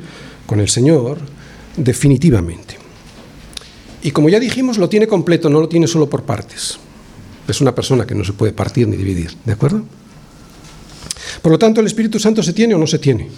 con 0.46 0.60
el 0.60 0.68
Señor, 0.68 1.20
definitivamente. 1.78 2.76
Y 4.04 4.12
como 4.12 4.30
ya 4.30 4.40
dijimos, 4.40 4.78
lo 4.78 4.90
tiene 4.90 5.08
completo, 5.08 5.50
no 5.50 5.62
lo 5.62 5.70
tiene 5.70 5.88
solo 5.88 6.10
por 6.10 6.24
partes. 6.24 6.78
Es 7.48 7.62
una 7.62 7.74
persona 7.74 8.06
que 8.06 8.16
no 8.16 8.26
se 8.26 8.34
puede 8.34 8.52
partir 8.52 8.88
ni 8.88 8.98
dividir, 8.98 9.32
¿de 9.46 9.54
acuerdo? 9.54 9.84
Por 11.42 11.52
lo 11.52 11.58
tanto, 11.58 11.80
¿el 11.80 11.88
Espíritu 11.88 12.20
Santo 12.20 12.44
se 12.44 12.54
tiene 12.54 12.76
o 12.76 12.78
no 12.78 12.88
se 12.88 13.00
tiene? 13.00 13.30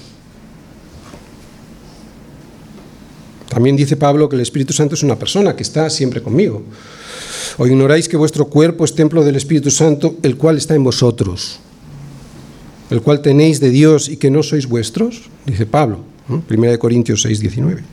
También 3.50 3.76
dice 3.76 3.98
Pablo 3.98 4.30
que 4.30 4.36
el 4.36 4.42
Espíritu 4.42 4.74
Santo 4.74 4.96
es 4.96 5.04
una 5.04 5.18
persona 5.18 5.56
que 5.56 5.64
está 5.64 5.90
siempre 5.90 6.22
conmigo. 6.22 6.62
¿O 7.58 7.68
ignoráis 7.68 8.08
que 8.08 8.16
vuestro 8.16 8.46
cuerpo 8.46 8.86
es 8.86 8.94
templo 8.94 9.24
del 9.24 9.36
Espíritu 9.36 9.72
Santo, 9.72 10.16
el 10.22 10.38
cual 10.38 10.58
está 10.58 10.76
en 10.76 10.84
vosotros? 10.84 11.60
El 12.90 13.02
cual 13.02 13.22
tenéis 13.22 13.60
de 13.60 13.72
Dios 13.72 14.08
y 14.08 14.18
que 14.18 14.30
no 14.30 14.44
sois 14.44 14.68
vuestros, 14.68 15.30
dice 15.46 15.66
Pablo, 15.66 16.00
1 16.30 16.80
Corintios 16.80 17.24
6, 17.24 17.40
19. 17.40 17.84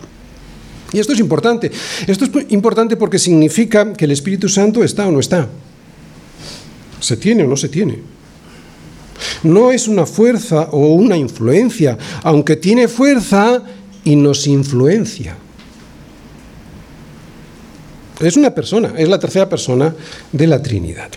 Y 0.93 1.01
esto 1.01 1.15
es 1.15 1.21
importante. 1.21 1.71
Esto 2.07 2.27
es 2.27 2.31
importante 2.51 2.97
porque 2.97 3.19
significa 3.19 3.93
que 3.95 4.05
el 4.05 4.13
Espíritu 4.13 4.49
Santo 4.49 4.85
está 4.85 5.09
o 5.09 5.11
no 5.11 5.21
está. 5.21 5.49
Se 7.01 7.17
tiene 7.17 7.45
o 7.45 7.49
no 7.49 7.57
se 7.57 7.69
tiene. 7.69 7.99
No 9.43 9.73
es 9.73 9.89
una 9.89 10.07
fuerza 10.07 10.69
o 10.71 10.95
una 10.95 11.17
influencia, 11.17 11.97
aunque 12.23 12.57
tiene 12.57 12.89
fuerza 12.89 13.63
y 14.05 14.17
nos 14.17 14.47
influencia. 14.47 15.37
Es 18.21 18.37
una 18.37 18.55
persona, 18.55 18.95
es 18.97 19.09
la 19.09 19.19
tercera 19.19 19.49
persona 19.49 19.95
de 20.33 20.47
la 20.47 20.63
Trinidad. 20.63 21.11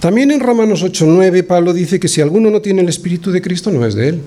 También 0.00 0.30
en 0.30 0.40
Romanos 0.40 0.82
8:9 0.82 1.44
Pablo 1.44 1.72
dice 1.72 1.98
que 1.98 2.08
si 2.08 2.20
alguno 2.20 2.50
no 2.50 2.60
tiene 2.60 2.82
el 2.82 2.88
Espíritu 2.88 3.30
de 3.30 3.40
Cristo 3.40 3.70
no 3.70 3.84
es 3.86 3.94
de 3.94 4.08
él. 4.08 4.20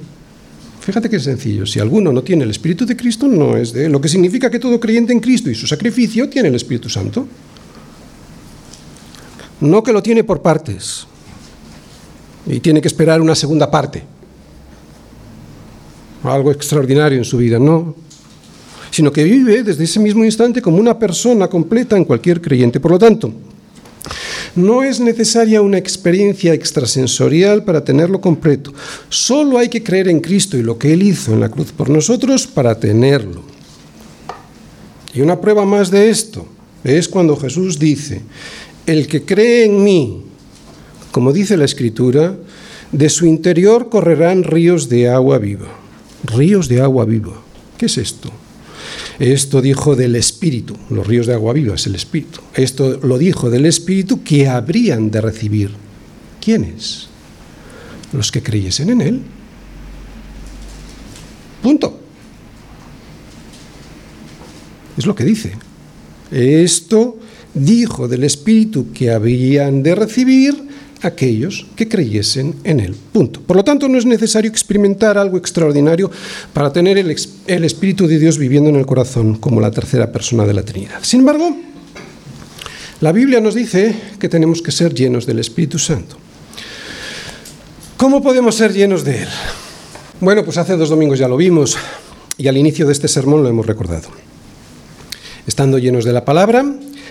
Fíjate 0.82 1.10
qué 1.10 1.20
sencillo, 1.20 1.66
si 1.66 1.80
alguno 1.80 2.14
no 2.14 2.22
tiene 2.22 2.44
el 2.44 2.52
Espíritu 2.52 2.86
de 2.86 2.96
Cristo 2.96 3.28
no 3.28 3.58
es 3.58 3.74
de 3.74 3.86
él, 3.86 3.92
lo 3.92 4.00
que 4.00 4.08
significa 4.08 4.52
que 4.52 4.60
todo 4.60 4.80
creyente 4.80 5.14
en 5.14 5.20
Cristo 5.20 5.50
y 5.50 5.56
su 5.56 5.66
sacrificio 5.66 6.30
tiene 6.30 6.50
el 6.50 6.56
Espíritu 6.56 6.90
Santo. 6.90 7.28
No 9.62 9.82
que 9.82 9.92
lo 9.92 10.04
tiene 10.04 10.24
por 10.24 10.42
partes 10.42 11.08
y 12.46 12.60
tiene 12.60 12.82
que 12.82 12.88
esperar 12.88 13.20
una 13.20 13.34
segunda 13.34 13.72
parte, 13.72 14.04
algo 16.24 16.52
extraordinario 16.52 17.18
en 17.18 17.26
su 17.26 17.38
vida, 17.38 17.58
no, 17.58 17.96
sino 18.96 19.12
que 19.12 19.26
vive 19.26 19.62
desde 19.62 19.84
ese 19.84 20.00
mismo 20.00 20.24
instante 20.24 20.62
como 20.62 20.78
una 20.78 20.98
persona 20.98 21.50
completa 21.50 21.98
en 21.98 22.06
cualquier 22.06 22.40
creyente. 22.40 22.80
Por 22.80 22.92
lo 22.92 22.98
tanto, 22.98 23.30
no 24.56 24.84
es 24.84 25.02
necesaria 25.02 25.62
una 25.62 25.78
experiencia 25.78 26.54
extrasensorial 26.54 27.66
para 27.66 27.84
tenerlo 27.84 28.22
completo. 28.22 28.74
Solo 29.10 29.58
hay 29.58 29.68
que 29.68 29.84
creer 29.84 30.08
en 30.08 30.22
Cristo 30.22 30.58
y 30.58 30.64
lo 30.64 30.78
que 30.78 30.94
Él 30.94 31.04
hizo 31.04 31.34
en 31.34 31.42
la 31.42 31.50
cruz 31.50 31.74
por 31.74 31.90
nosotros 31.90 32.48
para 32.48 32.80
tenerlo. 32.80 33.42
Y 35.14 35.20
una 35.20 35.42
prueba 35.42 35.66
más 35.66 35.92
de 35.92 36.10
esto 36.10 36.48
es 36.86 37.10
cuando 37.10 37.36
Jesús 37.36 37.78
dice, 37.78 38.22
el 38.86 39.08
que 39.08 39.26
cree 39.26 39.66
en 39.66 39.84
mí, 39.84 40.24
como 41.12 41.34
dice 41.34 41.58
la 41.58 41.66
Escritura, 41.66 42.38
de 42.94 43.10
su 43.10 43.26
interior 43.26 43.90
correrán 43.90 44.46
ríos 44.46 44.88
de 44.88 45.10
agua 45.10 45.38
viva. 45.38 45.68
Ríos 46.24 46.70
de 46.70 46.80
agua 46.80 47.04
viva. 47.04 47.34
¿Qué 47.78 47.88
es 47.88 47.98
esto? 47.98 48.32
Esto 49.20 49.62
dijo 49.62 49.96
del 49.96 50.16
Espíritu, 50.16 50.76
los 50.90 51.06
ríos 51.08 51.28
de 51.28 51.34
agua 51.34 51.54
viva 51.54 51.76
es 51.76 51.86
el 51.88 51.96
Espíritu. 51.96 52.42
Esto 52.54 53.00
lo 53.02 53.18
dijo 53.18 53.50
del 53.50 53.66
Espíritu 53.66 54.24
que 54.24 54.48
habrían 54.48 55.12
de 55.12 55.22
recibir. 55.22 55.72
¿Quiénes? 56.42 57.08
Los 58.14 58.32
que 58.32 58.44
creyesen 58.44 58.90
en 58.90 59.02
Él. 59.02 59.22
Punto. 61.62 62.00
Es 64.98 65.06
lo 65.06 65.16
que 65.16 65.24
dice. 65.24 65.54
Esto 66.32 67.18
dijo 67.54 68.08
del 68.08 68.24
Espíritu 68.24 68.92
que 68.92 69.12
habrían 69.12 69.82
de 69.82 69.96
recibir 69.96 70.75
aquellos 71.02 71.66
que 71.76 71.88
creyesen 71.88 72.56
en 72.64 72.80
Él. 72.80 72.96
Punto. 73.12 73.42
Por 73.42 73.56
lo 73.56 73.64
tanto, 73.64 73.88
no 73.88 73.98
es 73.98 74.06
necesario 74.06 74.50
experimentar 74.50 75.18
algo 75.18 75.38
extraordinario 75.38 76.10
para 76.54 76.72
tener 76.72 76.98
el, 76.98 77.16
el, 77.48 77.64
Espíritu 77.64 78.08
de 78.08 78.20
Dios 78.20 78.38
viviendo 78.38 78.70
en 78.70 78.76
el 78.76 78.86
corazón 78.86 79.36
como 79.36 79.62
la 79.62 79.72
tercera 79.72 80.12
persona 80.12 80.46
de 80.46 80.54
la 80.54 80.64
Trinidad. 80.64 81.00
Sin 81.02 81.22
embargo, 81.22 81.56
la 83.02 83.12
Biblia 83.12 83.42
nos 83.42 83.56
dice 83.56 83.96
que 84.20 84.30
tenemos 84.30 84.62
que 84.62 84.72
ser 84.72 84.94
llenos 84.94 85.26
del 85.26 85.40
Espíritu 85.40 85.78
Santo. 85.80 86.18
¿Cómo 87.98 88.22
podemos 88.22 88.56
ser 88.56 88.74
llenos 88.74 89.04
de 89.04 89.24
Él? 89.24 89.30
Bueno, 90.22 90.44
pues 90.44 90.58
hace 90.58 90.78
dos 90.78 90.90
domingos 90.90 91.20
ya 91.20 91.28
lo 91.28 91.38
vimos 91.38 91.78
y 92.38 92.48
al 92.48 92.58
inicio 92.58 92.86
de 92.86 92.94
este 92.94 93.08
sermón 93.08 93.44
lo 93.44 93.50
hemos 93.50 93.66
recordado. 93.66 94.10
Estando 95.48 95.78
llenos 95.78 96.06
de 96.06 96.14
la 96.14 96.26
palabra, 96.26 96.66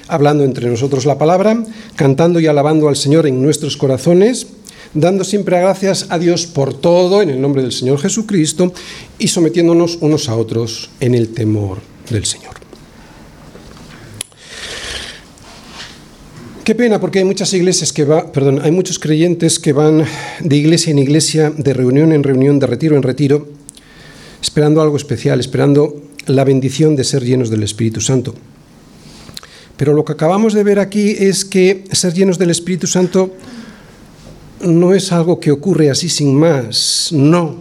hablando 0.09 0.45
entre 0.45 0.69
nosotros 0.69 1.07
la 1.07 1.19
palabra, 1.19 1.63
cantando 1.97 2.41
y 2.41 2.47
alabando 2.47 2.89
al 2.89 2.97
Señor 2.97 3.27
en 3.27 3.43
nuestros 3.43 3.77
corazones, 3.77 4.47
dando 4.95 5.25
siempre 5.25 5.59
gracias 5.59 6.07
a 6.11 6.19
Dios 6.19 6.47
por 6.47 6.75
todo 6.75 7.23
en 7.23 7.31
el 7.31 7.41
nombre 7.41 7.63
del 7.63 7.73
Señor 7.73 7.99
Jesucristo 7.99 8.73
y 9.19 9.29
sometiéndonos 9.29 9.99
unos 10.01 10.29
a 10.29 10.37
otros 10.37 10.91
en 11.01 11.15
el 11.15 11.29
temor 11.31 11.79
del 12.11 12.25
Señor. 12.25 12.55
Qué 16.65 16.75
pena 16.75 16.99
porque 16.99 17.19
hay 17.19 17.27
muchas 17.27 17.53
iglesias 17.53 17.93
que 17.93 18.05
va, 18.05 18.33
perdón, 18.33 18.61
hay 18.63 18.71
muchos 18.71 18.99
creyentes 18.99 19.59
que 19.59 19.75
van 19.75 20.07
de 20.41 20.57
iglesia 20.57 20.93
en 20.93 20.99
iglesia, 20.99 21.51
de 21.51 21.75
reunión 21.75 22.11
en 22.13 22.23
reunión, 22.23 22.59
de 22.59 22.67
retiro 22.67 22.97
en 22.97 23.03
retiro, 23.03 23.49
esperando 24.41 24.81
algo 24.81 24.97
especial, 24.97 25.41
esperando 25.41 26.03
la 26.27 26.43
bendición 26.45 26.97
de 26.97 27.05
ser 27.05 27.23
llenos 27.23 27.51
del 27.51 27.65
Espíritu 27.65 28.01
Santo. 28.01 28.35
Pero 29.77 29.93
lo 29.93 30.05
que 30.05 30.13
acabamos 30.13 30.53
de 30.53 30.63
ver 30.63 30.79
aquí 30.79 31.17
es 31.19 31.45
que 31.45 31.85
ser 31.93 32.15
llenos 32.15 32.39
del 32.39 32.51
Espíritu 32.51 32.87
Santo 32.87 33.33
no 34.61 34.95
es 34.95 35.13
algo 35.13 35.41
que 35.41 35.51
ocurre 35.51 35.91
así 35.91 36.09
sin 36.09 36.35
más, 36.35 37.11
no. 37.13 37.57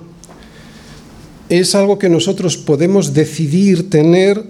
Es 1.49 1.75
algo 1.75 1.99
que 1.99 2.09
nosotros 2.09 2.57
podemos 2.57 3.13
decidir 3.13 3.89
tener 3.89 4.43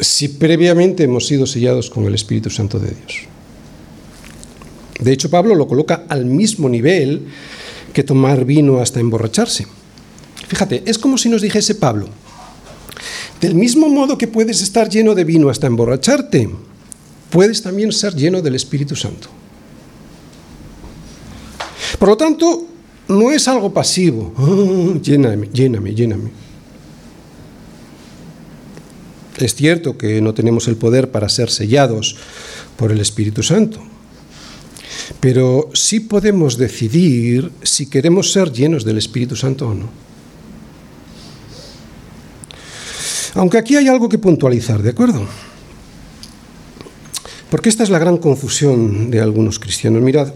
si 0.00 0.28
previamente 0.28 1.04
hemos 1.04 1.26
sido 1.26 1.46
sellados 1.46 1.90
con 1.90 2.04
el 2.04 2.14
Espíritu 2.14 2.50
Santo 2.50 2.78
de 2.78 2.88
Dios. 2.88 3.28
De 5.00 5.12
hecho, 5.12 5.30
Pablo 5.30 5.54
lo 5.54 5.68
coloca 5.68 6.04
al 6.08 6.26
mismo 6.26 6.68
nivel 6.68 7.26
que 7.92 8.02
tomar 8.02 8.44
vino 8.44 8.80
hasta 8.80 9.00
emborracharse. 9.00 9.66
Fíjate, 10.48 10.82
es 10.86 10.98
como 10.98 11.18
si 11.18 11.28
nos 11.28 11.42
dijese 11.42 11.74
Pablo, 11.74 12.08
del 13.42 13.56
mismo 13.56 13.88
modo 13.88 14.16
que 14.16 14.28
puedes 14.28 14.62
estar 14.62 14.88
lleno 14.88 15.16
de 15.16 15.24
vino 15.24 15.50
hasta 15.50 15.66
emborracharte, 15.66 16.48
puedes 17.28 17.60
también 17.60 17.90
ser 17.90 18.14
lleno 18.14 18.40
del 18.40 18.54
Espíritu 18.54 18.94
Santo. 18.94 19.28
Por 21.98 22.08
lo 22.10 22.16
tanto, 22.16 22.68
no 23.08 23.32
es 23.32 23.48
algo 23.48 23.74
pasivo. 23.74 24.32
Oh, 24.38 24.94
lléname, 25.02 25.48
lléname, 25.52 25.92
lléname. 25.92 26.30
Es 29.38 29.56
cierto 29.56 29.98
que 29.98 30.20
no 30.20 30.34
tenemos 30.34 30.68
el 30.68 30.76
poder 30.76 31.10
para 31.10 31.28
ser 31.28 31.50
sellados 31.50 32.14
por 32.76 32.92
el 32.92 33.00
Espíritu 33.00 33.42
Santo, 33.42 33.82
pero 35.18 35.68
sí 35.74 35.98
podemos 35.98 36.58
decidir 36.58 37.50
si 37.64 37.86
queremos 37.86 38.30
ser 38.30 38.52
llenos 38.52 38.84
del 38.84 38.98
Espíritu 38.98 39.34
Santo 39.34 39.66
o 39.68 39.74
no. 39.74 40.11
Aunque 43.34 43.58
aquí 43.58 43.76
hay 43.76 43.88
algo 43.88 44.08
que 44.08 44.18
puntualizar, 44.18 44.82
¿de 44.82 44.90
acuerdo? 44.90 45.26
Porque 47.50 47.68
esta 47.68 47.82
es 47.82 47.90
la 47.90 47.98
gran 47.98 48.16
confusión 48.16 49.10
de 49.10 49.20
algunos 49.20 49.58
cristianos. 49.58 50.02
Mirad, 50.02 50.32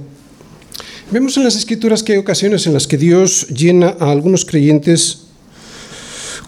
vemos 1.10 1.36
en 1.36 1.44
las 1.44 1.56
escrituras 1.56 2.02
que 2.02 2.12
hay 2.12 2.18
ocasiones 2.18 2.66
en 2.66 2.74
las 2.74 2.86
que 2.86 2.96
Dios 2.96 3.48
llena 3.48 3.96
a 3.98 4.10
algunos 4.10 4.44
creyentes 4.44 5.22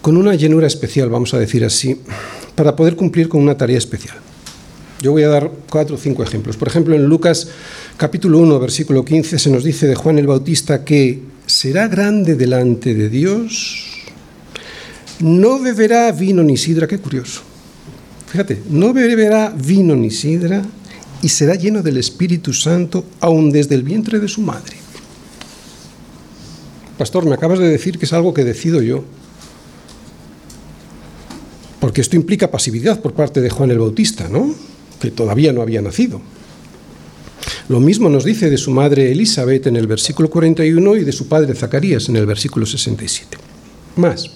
con 0.01 0.17
una 0.17 0.35
llenura 0.35 0.67
especial, 0.67 1.11
vamos 1.11 1.35
a 1.35 1.39
decir 1.39 1.65
así, 1.65 2.01
para 2.55 2.77
poder 2.77 2.97
cumplir 2.97 3.29
con 3.29 3.43
una 3.43 3.57
tarea 3.57 3.79
especial. 3.79 4.17
Yo 5.01 5.13
voy 5.13 5.23
a 5.23 5.29
dar 5.29 5.51
cuatro 5.71 5.97
o 5.97 5.99
cinco 5.99 6.23
ejemplos. 6.23 6.57
Por 6.57 6.69
ejemplo, 6.69 6.95
en 6.95 7.05
Lucas 7.05 7.49
capítulo 7.97 8.39
1, 8.39 8.59
versículo 8.59 9.05
15, 9.05 9.39
se 9.39 9.51
nos 9.51 9.65
dice 9.65 9.87
de 9.87 9.95
Juan 9.95 10.19
el 10.19 10.27
Bautista 10.27 10.85
que 10.85 11.23
será 11.47 11.89
grande 11.89 12.35
delante 12.35 12.95
de 12.95 13.09
Dios 13.09 13.98
no 15.21 15.59
beberá 15.59 16.11
vino 16.12 16.43
ni 16.43 16.57
sidra, 16.57 16.87
qué 16.87 16.99
curioso. 16.99 17.43
Fíjate, 18.29 18.62
no 18.69 18.93
beberá 18.93 19.51
vino 19.51 19.97
ni 19.97 20.11
sidra 20.11 20.62
y 21.23 21.29
será 21.29 21.55
lleno 21.55 21.83
del 21.83 21.97
Espíritu 21.97 22.53
Santo 22.53 23.05
aún 23.21 23.51
desde 23.51 23.75
el 23.75 23.83
vientre 23.83 24.21
de 24.21 24.29
su 24.29 24.43
madre. 24.43 24.77
Pastor, 26.99 27.25
me 27.27 27.35
acabas 27.35 27.59
de 27.59 27.69
decir 27.69 27.99
que 27.99 28.07
es 28.07 28.12
algo 28.12 28.35
que 28.35 28.45
decido 28.45 28.83
yo. 28.83 29.05
Porque 31.81 32.01
esto 32.01 32.16
implica 32.16 32.51
pasividad 32.51 33.01
por 33.01 33.14
parte 33.14 33.41
de 33.41 33.51
Juan 33.51 33.71
el 33.71 33.79
Bautista, 33.79 34.29
¿no? 34.29 34.53
Que 35.01 35.12
todavía 35.12 35.53
no 35.53 35.62
había 35.62 35.81
nacido. 35.81 36.21
Lo 37.69 37.81
mismo 37.81 38.09
nos 38.09 38.25
dice 38.25 38.51
de 38.51 38.59
su 38.59 38.71
madre 38.73 39.12
Elizabeth 39.12 39.69
en 39.69 39.77
el 39.77 39.87
versículo 39.87 40.29
41 40.29 40.97
y 40.97 41.05
de 41.05 41.12
su 41.12 41.29
padre 41.29 41.55
Zacarías 41.55 42.09
en 42.09 42.16
el 42.16 42.27
versículo 42.27 42.66
67. 42.66 43.39
Más. 43.97 44.31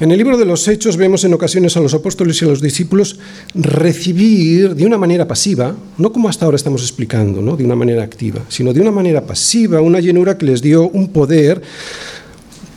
En 0.00 0.10
el 0.10 0.16
libro 0.16 0.38
de 0.38 0.46
los 0.46 0.66
Hechos 0.66 0.96
vemos 0.96 1.24
en 1.24 1.34
ocasiones 1.34 1.76
a 1.76 1.80
los 1.80 1.92
apóstoles 1.92 2.40
y 2.40 2.46
a 2.46 2.48
los 2.48 2.62
discípulos 2.62 3.18
recibir 3.54 4.74
de 4.74 4.86
una 4.86 4.96
manera 4.96 5.28
pasiva, 5.28 5.76
no 5.98 6.10
como 6.10 6.30
hasta 6.30 6.46
ahora 6.46 6.56
estamos 6.56 6.80
explicando, 6.80 7.54
de 7.54 7.64
una 7.64 7.76
manera 7.76 8.02
activa, 8.02 8.40
sino 8.48 8.72
de 8.72 8.80
una 8.80 8.92
manera 8.92 9.26
pasiva, 9.26 9.82
una 9.82 10.00
llenura 10.00 10.38
que 10.38 10.46
les 10.46 10.62
dio 10.62 10.88
un 10.88 11.08
poder 11.08 11.60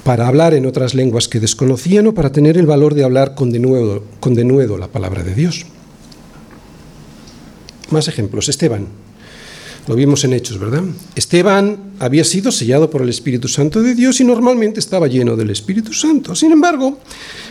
para 0.03 0.27
hablar 0.27 0.53
en 0.53 0.65
otras 0.65 0.95
lenguas 0.95 1.29
que 1.29 1.39
desconocían 1.39 2.07
o 2.07 2.13
para 2.13 2.33
tener 2.33 2.57
el 2.57 2.65
valor 2.65 2.93
de 2.93 3.05
hablar 3.05 3.35
con 3.35 3.53
denuedo, 3.53 4.03
con 4.19 4.35
denuedo 4.35 4.77
la 4.77 4.89
palabra 4.89 5.23
de 5.23 5.33
Dios. 5.33 5.65
Más 7.89 8.09
ejemplos. 8.09 8.49
Esteban, 8.49 8.87
lo 9.87 9.95
vimos 9.95 10.23
en 10.23 10.33
Hechos, 10.33 10.59
¿verdad? 10.59 10.83
Esteban 11.15 11.93
había 11.99 12.23
sido 12.23 12.51
sellado 12.51 12.89
por 12.89 13.01
el 13.01 13.09
Espíritu 13.09 13.47
Santo 13.47 13.81
de 13.81 13.95
Dios 13.95 14.21
y 14.21 14.23
normalmente 14.23 14.79
estaba 14.79 15.07
lleno 15.07 15.35
del 15.35 15.49
Espíritu 15.49 15.91
Santo. 15.93 16.35
Sin 16.35 16.51
embargo, 16.51 16.99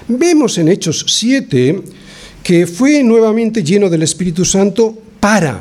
vemos 0.09 0.57
en 0.59 0.69
Hechos 0.69 1.05
7 1.09 1.83
que 2.43 2.67
fue 2.67 3.03
nuevamente 3.03 3.63
lleno 3.63 3.89
del 3.89 4.03
Espíritu 4.03 4.45
Santo 4.45 4.97
para, 5.21 5.61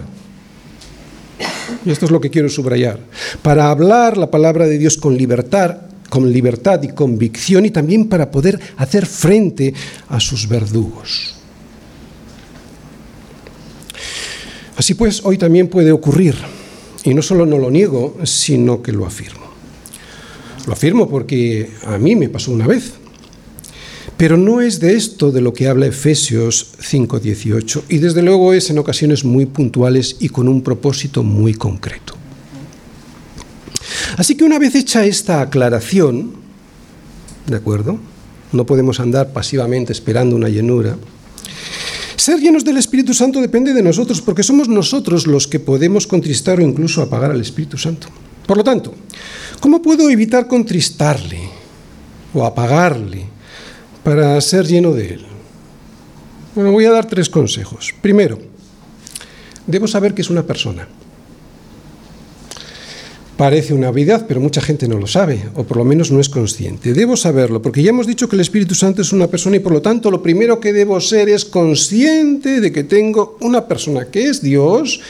y 1.86 1.92
esto 1.92 2.06
es 2.06 2.12
lo 2.12 2.22
que 2.22 2.30
quiero 2.30 2.50
subrayar, 2.50 3.00
para 3.42 3.70
hablar 3.70 4.18
la 4.18 4.32
palabra 4.32 4.66
de 4.66 4.78
Dios 4.78 4.98
con 4.98 5.18
libertad, 5.18 5.78
con 6.10 6.32
libertad 6.32 6.82
y 6.84 6.90
convicción 6.90 7.66
y 7.66 7.72
también 7.72 8.08
para 8.08 8.32
poder 8.32 8.60
hacer 8.78 9.06
frente 9.06 9.74
a 10.08 10.20
sus 10.20 10.48
verdugos. 10.48 11.36
Así 14.76 14.96
pues, 14.96 15.22
hoy 15.24 15.38
también 15.38 15.68
puede 15.68 15.92
ocurrir 15.92 16.36
y 17.04 17.14
no 17.14 17.22
solo 17.22 17.46
no 17.46 17.58
lo 17.58 17.72
niego, 17.72 18.18
sino 18.24 18.82
que 18.82 18.92
lo 18.92 19.06
afirmo. 19.06 19.52
Lo 20.68 20.74
afirmo 20.74 21.10
porque 21.10 21.72
a 21.86 21.98
mí 21.98 22.16
me 22.16 22.30
pasó 22.30 22.52
una 22.52 22.68
vez. 22.68 22.94
Pero 24.18 24.38
no 24.38 24.62
es 24.62 24.80
de 24.80 24.96
esto 24.96 25.32
de 25.32 25.42
lo 25.42 25.52
que 25.52 25.68
habla 25.68 25.88
Efesios 25.88 26.74
5:18 26.80 27.84
y 27.90 27.98
desde 27.98 28.22
luego 28.22 28.54
es 28.54 28.70
en 28.70 28.78
ocasiones 28.78 29.26
muy 29.26 29.48
puntuales 29.48 30.18
y 30.20 30.30
con 30.30 30.48
un 30.48 30.62
propósito 30.62 31.24
muy 31.24 31.56
concreto. 31.56 32.14
Así 34.18 34.36
que 34.36 34.44
una 34.44 34.60
vez 34.60 34.76
hecha 34.76 35.06
esta 35.06 35.42
aclaración, 35.42 36.34
¿de 37.48 37.56
acuerdo? 37.56 37.98
No 38.52 38.66
podemos 38.66 39.00
andar 39.00 39.34
pasivamente 39.34 39.92
esperando 39.92 40.36
una 40.36 40.50
llenura. 40.50 40.98
Ser 42.16 42.40
llenos 42.40 42.64
del 42.64 42.78
Espíritu 42.78 43.14
Santo 43.14 43.42
depende 43.42 43.74
de 43.74 43.84
nosotros, 43.84 44.22
porque 44.22 44.44
somos 44.44 44.68
nosotros 44.68 45.28
los 45.28 45.48
que 45.48 45.60
podemos 45.60 46.08
contristar 46.08 46.60
o 46.60 46.64
incluso 46.64 47.02
apagar 47.02 47.32
al 47.32 47.42
Espíritu 47.42 47.78
Santo. 47.78 48.08
Por 48.46 48.58
lo 48.58 48.64
tanto, 48.64 48.94
¿cómo 49.60 49.82
puedo 49.82 50.10
evitar 50.10 50.48
contristarle 50.48 51.40
o 52.34 52.46
apagarle 52.46 53.26
para 54.04 54.40
ser 54.42 54.68
lleno 54.68 54.92
de 54.92 55.16
él? 55.16 55.26
Bueno, 56.56 56.72
voy 56.72 56.86
a 56.86 56.92
dar 56.92 57.06
tres 57.06 57.30
consejos. 57.30 57.94
Primero, 58.02 58.38
debo 59.68 59.88
saber 59.88 60.14
que 60.14 60.22
es 60.22 60.30
una 60.30 60.44
persona. 60.44 60.88
Parece 63.42 63.74
una 63.74 63.90
obviedad, 63.90 64.26
pero 64.28 64.40
mucha 64.40 64.62
gente 64.62 64.88
no 64.88 65.00
lo 65.00 65.08
sabe, 65.08 65.42
o 65.56 65.64
por 65.64 65.78
lo 65.78 65.84
menos 65.84 66.12
no 66.12 66.20
es 66.20 66.30
consciente. 66.30 66.94
Debo 66.94 67.18
saberlo, 67.18 67.60
porque 67.60 67.82
ya 67.82 67.90
hemos 67.90 68.06
dicho 68.06 68.30
que 68.30 68.36
el 68.36 68.42
Espíritu 68.42 68.76
Santo 68.76 69.02
es 69.02 69.14
una 69.14 69.26
persona 69.26 69.56
y 69.56 69.60
por 69.60 69.72
lo 69.72 69.82
tanto 69.82 70.12
lo 70.12 70.22
primero 70.22 70.60
que 70.60 70.72
debo 70.72 71.02
ser 71.02 71.28
es 71.28 71.44
consciente 71.44 72.62
de 72.62 72.72
que 72.72 72.84
tengo 72.84 73.40
una 73.42 73.68
persona 73.68 74.06
que 74.06 74.30
es 74.30 74.44
Dios 74.44 75.02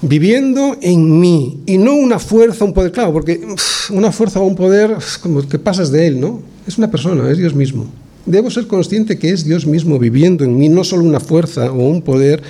viviendo 0.00 0.78
en 0.80 1.20
mí 1.20 1.60
y 1.66 1.76
no 1.76 1.92
una 1.92 2.18
fuerza, 2.18 2.64
un 2.64 2.72
poder, 2.72 2.90
claro, 2.90 3.12
porque 3.12 3.46
una 3.90 4.12
fuerza 4.12 4.40
o 4.40 4.46
un 4.46 4.56
poder, 4.56 4.96
como 5.20 5.46
que 5.46 5.58
pasas 5.58 5.92
de 5.92 6.06
él, 6.06 6.20
¿no? 6.22 6.40
Es 6.66 6.78
una 6.78 6.90
persona, 6.90 7.30
es 7.30 7.36
Dios 7.36 7.54
mismo. 7.54 7.84
Debo 8.24 8.50
ser 8.50 8.66
consciente 8.66 9.18
que 9.18 9.28
es 9.28 9.44
Dios 9.44 9.66
mismo 9.66 9.98
viviendo 9.98 10.42
en 10.42 10.56
mí, 10.56 10.70
no 10.70 10.84
solo 10.84 11.04
una 11.04 11.20
fuerza 11.20 11.70
o 11.70 11.86
un 11.86 12.00
poder, 12.00 12.42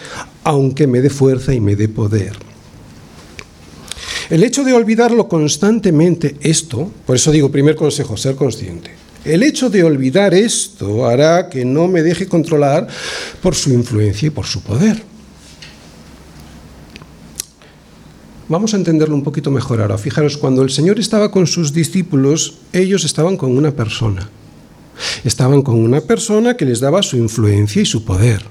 aunque 0.44 0.86
me 0.86 1.00
dé 1.00 1.10
fuerza 1.10 1.52
y 1.52 1.58
me 1.58 1.74
dé 1.74 1.88
poder. 1.88 2.51
El 4.30 4.44
hecho 4.44 4.64
de 4.64 4.72
olvidarlo 4.72 5.28
constantemente, 5.28 6.36
esto, 6.40 6.90
por 7.06 7.16
eso 7.16 7.30
digo, 7.30 7.50
primer 7.50 7.76
consejo, 7.76 8.16
ser 8.16 8.36
consciente. 8.36 8.90
El 9.24 9.42
hecho 9.42 9.70
de 9.70 9.84
olvidar 9.84 10.34
esto 10.34 11.06
hará 11.06 11.48
que 11.48 11.64
no 11.64 11.86
me 11.86 12.02
deje 12.02 12.26
controlar 12.26 12.88
por 13.40 13.54
su 13.54 13.72
influencia 13.72 14.26
y 14.26 14.30
por 14.30 14.46
su 14.46 14.62
poder. 14.62 15.02
Vamos 18.48 18.74
a 18.74 18.76
entenderlo 18.76 19.14
un 19.14 19.22
poquito 19.22 19.50
mejor 19.50 19.80
ahora. 19.80 19.96
Fijaros, 19.96 20.36
cuando 20.36 20.62
el 20.62 20.70
Señor 20.70 20.98
estaba 20.98 21.30
con 21.30 21.46
sus 21.46 21.72
discípulos, 21.72 22.58
ellos 22.72 23.04
estaban 23.04 23.36
con 23.36 23.56
una 23.56 23.70
persona. 23.70 24.28
Estaban 25.24 25.62
con 25.62 25.76
una 25.76 26.00
persona 26.00 26.56
que 26.56 26.64
les 26.64 26.80
daba 26.80 27.02
su 27.02 27.16
influencia 27.16 27.80
y 27.80 27.86
su 27.86 28.04
poder. 28.04 28.42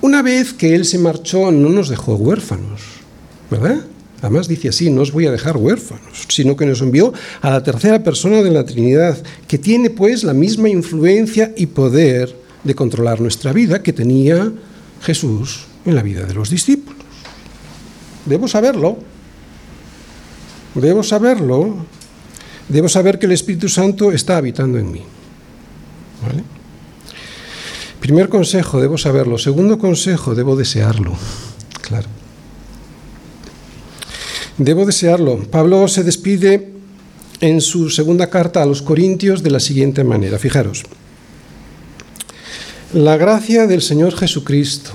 Una 0.00 0.20
vez 0.20 0.52
que 0.52 0.74
Él 0.74 0.84
se 0.84 0.98
marchó, 0.98 1.50
no 1.50 1.70
nos 1.70 1.88
dejó 1.88 2.16
huérfanos 2.16 2.93
¿verdad? 3.50 3.84
Además 4.22 4.48
dice 4.48 4.70
así, 4.70 4.90
no 4.90 5.02
os 5.02 5.12
voy 5.12 5.26
a 5.26 5.30
dejar 5.30 5.56
huérfanos, 5.56 6.24
sino 6.28 6.56
que 6.56 6.64
nos 6.64 6.80
envió 6.80 7.12
a 7.42 7.50
la 7.50 7.62
tercera 7.62 8.02
persona 8.02 8.42
de 8.42 8.50
la 8.50 8.64
Trinidad, 8.64 9.22
que 9.46 9.58
tiene 9.58 9.90
pues 9.90 10.24
la 10.24 10.32
misma 10.32 10.70
influencia 10.70 11.52
y 11.56 11.66
poder 11.66 12.34
de 12.64 12.74
controlar 12.74 13.20
nuestra 13.20 13.52
vida 13.52 13.82
que 13.82 13.92
tenía 13.92 14.50
Jesús 15.02 15.66
en 15.84 15.94
la 15.94 16.02
vida 16.02 16.24
de 16.24 16.32
los 16.32 16.48
discípulos. 16.48 17.04
Debo 18.24 18.48
saberlo, 18.48 18.96
debo 20.74 21.02
saberlo, 21.02 21.84
debo 22.68 22.88
saber 22.88 23.18
que 23.18 23.26
el 23.26 23.32
Espíritu 23.32 23.68
Santo 23.68 24.10
está 24.10 24.38
habitando 24.38 24.78
en 24.78 24.90
mí. 24.90 25.02
Primer 28.00 28.28
consejo, 28.28 28.80
debo 28.80 28.96
saberlo. 28.96 29.36
Segundo 29.38 29.78
consejo, 29.78 30.34
debo 30.34 30.56
desearlo. 30.56 31.12
Claro. 31.82 32.23
Debo 34.58 34.86
desearlo. 34.86 35.38
Pablo 35.50 35.88
se 35.88 36.04
despide 36.04 36.70
en 37.40 37.60
su 37.60 37.90
segunda 37.90 38.30
carta 38.30 38.62
a 38.62 38.66
los 38.66 38.82
Corintios 38.82 39.42
de 39.42 39.50
la 39.50 39.60
siguiente 39.60 40.04
manera. 40.04 40.38
Fijaros. 40.38 40.84
La 42.92 43.16
gracia 43.16 43.66
del 43.66 43.82
Señor 43.82 44.14
Jesucristo, 44.14 44.92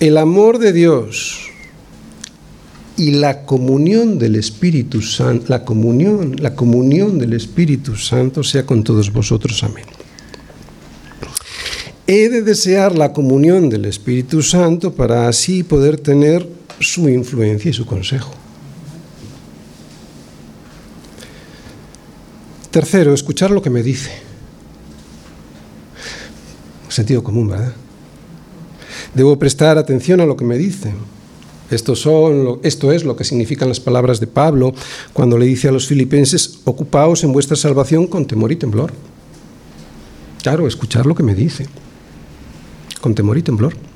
el 0.00 0.16
amor 0.16 0.58
de 0.58 0.72
Dios 0.72 1.50
y 2.96 3.10
la 3.10 3.44
comunión 3.44 4.18
del 4.18 4.36
Espíritu 4.36 5.02
Santo, 5.02 5.44
la 5.48 5.64
comunión, 5.66 6.36
la 6.38 6.54
comunión 6.54 7.18
del 7.18 7.34
Espíritu 7.34 7.96
Santo 7.96 8.42
sea 8.42 8.64
con 8.64 8.82
todos 8.82 9.12
vosotros. 9.12 9.62
Amén. 9.62 9.84
He 12.06 12.30
de 12.30 12.40
desear 12.40 12.96
la 12.96 13.12
comunión 13.12 13.68
del 13.68 13.84
Espíritu 13.84 14.40
Santo 14.40 14.94
para 14.94 15.28
así 15.28 15.62
poder 15.62 15.98
tener 15.98 16.57
su 16.80 17.08
influencia 17.08 17.70
y 17.70 17.74
su 17.74 17.86
consejo. 17.86 18.32
Tercero, 22.70 23.14
escuchar 23.14 23.50
lo 23.50 23.62
que 23.62 23.70
me 23.70 23.82
dice. 23.82 24.10
Sentido 26.88 27.22
común, 27.22 27.48
¿verdad? 27.48 27.72
Debo 29.14 29.38
prestar 29.38 29.78
atención 29.78 30.20
a 30.20 30.26
lo 30.26 30.36
que 30.36 30.44
me 30.44 30.58
dice. 30.58 30.92
Esto, 31.70 31.92
es 32.92 33.04
lo 33.04 33.16
que 33.16 33.24
significan 33.24 33.68
las 33.68 33.80
palabras 33.80 34.20
de 34.20 34.26
Pablo 34.26 34.72
cuando 35.12 35.36
le 35.36 35.46
dice 35.46 35.68
a 35.68 35.72
los 35.72 35.86
filipenses, 35.86 36.60
ocupaos 36.64 37.24
en 37.24 37.32
vuestra 37.32 37.56
salvación 37.56 38.06
con 38.06 38.26
temor 38.26 38.52
y 38.52 38.56
temblor. 38.56 38.92
Claro, 40.42 40.66
escuchar 40.66 41.04
lo 41.04 41.14
que 41.14 41.22
me 41.22 41.34
dice, 41.34 41.66
con 43.00 43.14
temor 43.14 43.36
y 43.36 43.42
temblor. 43.42 43.87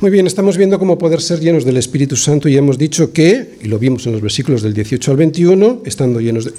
Muy 0.00 0.12
bien, 0.12 0.28
estamos 0.28 0.56
viendo 0.56 0.78
cómo 0.78 0.96
poder 0.96 1.20
ser 1.20 1.40
llenos 1.40 1.64
del 1.64 1.76
Espíritu 1.76 2.14
Santo 2.14 2.48
y 2.48 2.56
hemos 2.56 2.78
dicho 2.78 3.12
que, 3.12 3.58
y 3.60 3.66
lo 3.66 3.80
vimos 3.80 4.06
en 4.06 4.12
los 4.12 4.20
versículos 4.20 4.62
del 4.62 4.72
18 4.72 5.10
al 5.10 5.16
21, 5.16 5.82
estando 5.84 6.20
llenos 6.20 6.44
de, 6.44 6.52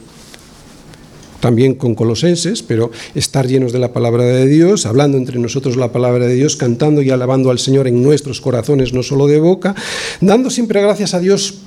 también 1.40 1.76
con 1.76 1.96
colosenses, 1.96 2.62
pero 2.62 2.92
estar 3.16 3.48
llenos 3.48 3.72
de 3.72 3.80
la 3.80 3.94
palabra 3.94 4.26
de 4.26 4.46
Dios, 4.46 4.86
hablando 4.86 5.18
entre 5.18 5.40
nosotros 5.40 5.78
la 5.78 5.94
palabra 5.94 6.28
de 6.28 6.36
Dios, 6.36 6.58
cantando 6.58 7.02
y 7.02 7.12
alabando 7.12 7.50
al 7.50 7.60
Señor 7.60 7.88
en 7.88 8.04
nuestros 8.04 8.42
corazones, 8.42 8.92
no 8.92 9.04
solo 9.04 9.26
de 9.26 9.40
boca, 9.40 9.74
dando 10.20 10.50
siempre 10.50 10.82
gracias 10.82 11.14
a 11.14 11.22
Dios 11.22 11.60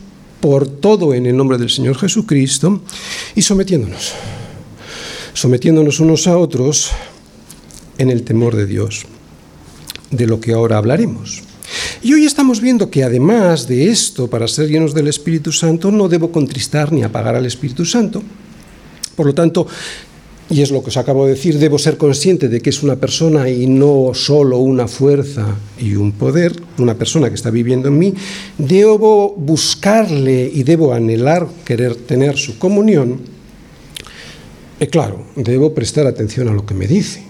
por 0.42 0.68
todo 0.68 1.14
en 1.14 1.24
el 1.24 1.38
nombre 1.38 1.56
del 1.56 1.70
Señor 1.70 1.96
Jesucristo 1.96 2.82
y 3.34 3.40
sometiéndonos, 3.40 4.12
sometiéndonos 5.32 6.00
unos 6.00 6.26
a 6.26 6.36
otros 6.36 6.90
en 7.96 8.10
el 8.10 8.24
temor 8.24 8.56
de 8.56 8.66
Dios, 8.66 9.06
de 10.10 10.26
lo 10.26 10.38
que 10.38 10.52
ahora 10.52 10.76
hablaremos. 10.76 11.44
Y 12.04 12.12
hoy 12.14 12.24
estamos 12.24 12.60
viendo 12.60 12.90
que 12.90 13.04
además 13.04 13.68
de 13.68 13.88
esto, 13.88 14.28
para 14.28 14.48
ser 14.48 14.68
llenos 14.68 14.92
del 14.92 15.06
Espíritu 15.06 15.52
Santo, 15.52 15.92
no 15.92 16.08
debo 16.08 16.32
contristar 16.32 16.90
ni 16.90 17.04
apagar 17.04 17.36
al 17.36 17.46
Espíritu 17.46 17.84
Santo. 17.84 18.20
Por 19.14 19.26
lo 19.26 19.34
tanto, 19.34 19.68
y 20.50 20.62
es 20.62 20.72
lo 20.72 20.82
que 20.82 20.88
os 20.88 20.96
acabo 20.96 21.26
de 21.26 21.34
decir, 21.34 21.60
debo 21.60 21.78
ser 21.78 21.96
consciente 21.96 22.48
de 22.48 22.60
que 22.60 22.70
es 22.70 22.82
una 22.82 22.96
persona 22.96 23.48
y 23.48 23.68
no 23.68 24.10
solo 24.14 24.58
una 24.58 24.88
fuerza 24.88 25.46
y 25.78 25.94
un 25.94 26.10
poder, 26.10 26.60
una 26.78 26.96
persona 26.96 27.28
que 27.28 27.36
está 27.36 27.50
viviendo 27.50 27.86
en 27.86 27.98
mí, 27.98 28.14
debo 28.58 29.36
buscarle 29.36 30.50
y 30.52 30.64
debo 30.64 30.92
anhelar 30.92 31.46
querer 31.64 31.94
tener 31.94 32.36
su 32.36 32.58
comunión. 32.58 33.20
Y 34.80 34.86
claro, 34.88 35.24
debo 35.36 35.72
prestar 35.72 36.08
atención 36.08 36.48
a 36.48 36.52
lo 36.52 36.66
que 36.66 36.74
me 36.74 36.88
dice, 36.88 37.22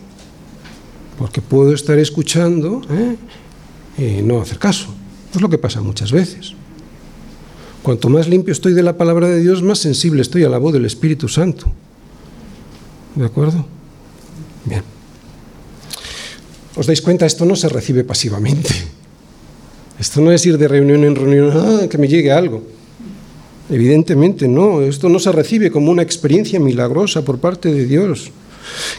porque 1.18 1.42
puedo 1.42 1.74
estar 1.74 1.98
escuchando 1.98 2.80
¿eh? 2.90 3.16
Y 3.98 4.22
no 4.22 4.40
hacer 4.40 4.58
caso. 4.58 4.88
Es 5.34 5.40
lo 5.40 5.48
que 5.48 5.58
pasa 5.58 5.80
muchas 5.80 6.12
veces. 6.12 6.54
Cuanto 7.82 8.08
más 8.08 8.28
limpio 8.28 8.52
estoy 8.52 8.74
de 8.74 8.82
la 8.82 8.96
palabra 8.96 9.28
de 9.28 9.40
Dios, 9.40 9.62
más 9.62 9.78
sensible 9.78 10.22
estoy 10.22 10.44
a 10.44 10.48
la 10.48 10.58
voz 10.58 10.72
del 10.72 10.84
Espíritu 10.84 11.28
Santo. 11.28 11.72
¿De 13.14 13.24
acuerdo? 13.24 13.66
Bien. 14.64 14.82
¿Os 16.76 16.86
dais 16.86 17.02
cuenta? 17.02 17.26
Esto 17.26 17.44
no 17.44 17.56
se 17.56 17.68
recibe 17.68 18.04
pasivamente. 18.04 18.70
Esto 19.98 20.20
no 20.20 20.32
es 20.32 20.44
ir 20.46 20.58
de 20.58 20.68
reunión 20.68 21.04
en 21.04 21.16
reunión, 21.16 21.50
ah, 21.52 21.86
que 21.88 21.98
me 21.98 22.08
llegue 22.08 22.32
algo. 22.32 22.62
Evidentemente 23.68 24.48
no, 24.48 24.80
esto 24.80 25.08
no 25.08 25.18
se 25.18 25.32
recibe 25.32 25.70
como 25.70 25.90
una 25.90 26.02
experiencia 26.02 26.58
milagrosa 26.60 27.24
por 27.24 27.38
parte 27.38 27.72
de 27.72 27.86
Dios 27.86 28.30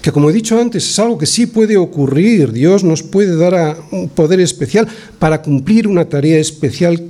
que 0.01 0.11
como 0.11 0.29
he 0.29 0.33
dicho 0.33 0.59
antes 0.59 0.89
es 0.89 0.99
algo 0.99 1.17
que 1.17 1.25
sí 1.25 1.45
puede 1.45 1.77
ocurrir. 1.77 2.51
Dios 2.51 2.83
nos 2.83 3.03
puede 3.03 3.35
dar 3.35 3.77
un 3.91 4.09
poder 4.09 4.39
especial 4.39 4.87
para 5.19 5.41
cumplir 5.41 5.87
una 5.87 6.05
tarea 6.05 6.39
especial 6.39 7.01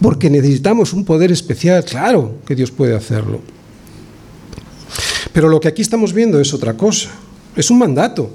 porque 0.00 0.30
necesitamos 0.30 0.92
un 0.92 1.04
poder 1.04 1.32
especial. 1.32 1.84
Claro 1.84 2.36
que 2.46 2.54
Dios 2.54 2.70
puede 2.70 2.94
hacerlo. 2.94 3.40
Pero 5.32 5.48
lo 5.48 5.60
que 5.60 5.68
aquí 5.68 5.82
estamos 5.82 6.12
viendo 6.12 6.40
es 6.40 6.54
otra 6.54 6.74
cosa. 6.74 7.10
Es 7.56 7.70
un 7.70 7.78
mandato. 7.78 8.30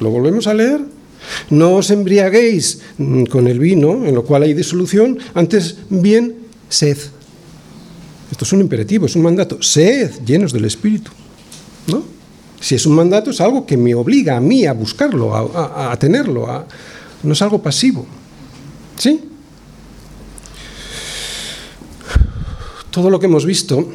¿Lo 0.00 0.10
volvemos 0.10 0.46
a 0.46 0.54
leer? 0.54 0.80
No 1.50 1.74
os 1.74 1.90
embriaguéis 1.90 2.80
con 3.28 3.46
el 3.46 3.58
vino, 3.58 4.06
en 4.06 4.14
lo 4.14 4.24
cual 4.24 4.42
hay 4.42 4.54
disolución, 4.54 5.18
antes 5.34 5.76
bien 5.90 6.36
sed. 6.68 6.96
Esto 8.30 8.44
es 8.44 8.52
un 8.52 8.60
imperativo, 8.60 9.06
es 9.06 9.16
un 9.16 9.22
mandato. 9.22 9.62
Sed 9.62 10.24
llenos 10.24 10.52
del 10.52 10.64
Espíritu. 10.64 11.10
¿No? 11.86 12.02
Si 12.60 12.74
es 12.74 12.84
un 12.84 12.94
mandato, 12.94 13.30
es 13.30 13.40
algo 13.40 13.64
que 13.64 13.76
me 13.76 13.94
obliga 13.94 14.36
a 14.36 14.40
mí 14.40 14.66
a 14.66 14.74
buscarlo, 14.74 15.34
a, 15.34 15.96
tenerlo, 15.98 16.66
no 17.22 17.32
es 17.32 17.42
algo 17.42 17.62
pasivo. 17.62 18.06
¿Sí? 18.98 19.24
Todo 22.90 23.08
lo 23.08 23.18
que 23.18 23.26
hemos 23.26 23.46
visto, 23.46 23.88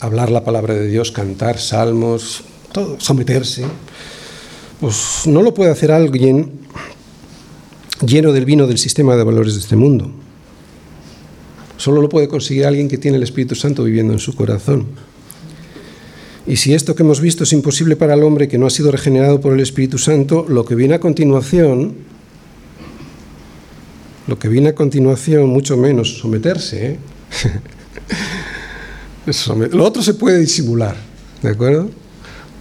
hablar 0.00 0.30
la 0.30 0.44
palabra 0.44 0.74
de 0.74 0.88
Dios, 0.88 1.10
cantar 1.10 1.58
salmos, 1.58 2.42
todo, 2.70 3.00
someterse, 3.00 3.64
pues 4.80 5.22
no 5.26 5.42
lo 5.42 5.54
puede 5.54 5.70
hacer 5.70 5.90
alguien 5.90 6.60
lleno 8.04 8.32
del 8.32 8.44
vino 8.44 8.66
del 8.66 8.78
sistema 8.78 9.16
de 9.16 9.24
valores 9.24 9.54
de 9.54 9.60
este 9.60 9.76
mundo. 9.76 10.10
Solo 11.76 12.02
lo 12.02 12.08
puede 12.08 12.28
conseguir 12.28 12.66
alguien 12.66 12.88
que 12.88 12.98
tiene 12.98 13.16
el 13.16 13.22
Espíritu 13.22 13.54
Santo 13.54 13.84
viviendo 13.84 14.12
en 14.12 14.18
su 14.18 14.34
corazón. 14.34 14.86
Y 16.48 16.56
si 16.56 16.74
esto 16.74 16.96
que 16.96 17.04
hemos 17.04 17.20
visto 17.20 17.44
es 17.44 17.52
imposible 17.52 17.94
para 17.94 18.14
el 18.14 18.24
hombre 18.24 18.48
que 18.48 18.58
no 18.58 18.66
ha 18.66 18.70
sido 18.70 18.90
regenerado 18.90 19.40
por 19.40 19.52
el 19.52 19.60
Espíritu 19.60 19.98
Santo, 19.98 20.46
lo 20.48 20.64
que 20.64 20.74
viene 20.74 20.94
a 20.94 21.00
continuación, 21.00 21.94
lo 24.26 24.38
que 24.38 24.48
viene 24.48 24.70
a 24.70 24.74
continuación, 24.74 25.48
mucho 25.48 25.76
menos 25.76 26.18
someterse, 26.18 26.92
¿eh? 26.92 26.98
lo 29.72 29.84
otro 29.84 30.02
se 30.02 30.14
puede 30.14 30.40
disimular, 30.40 30.96
¿de 31.42 31.50
acuerdo? 31.50 31.90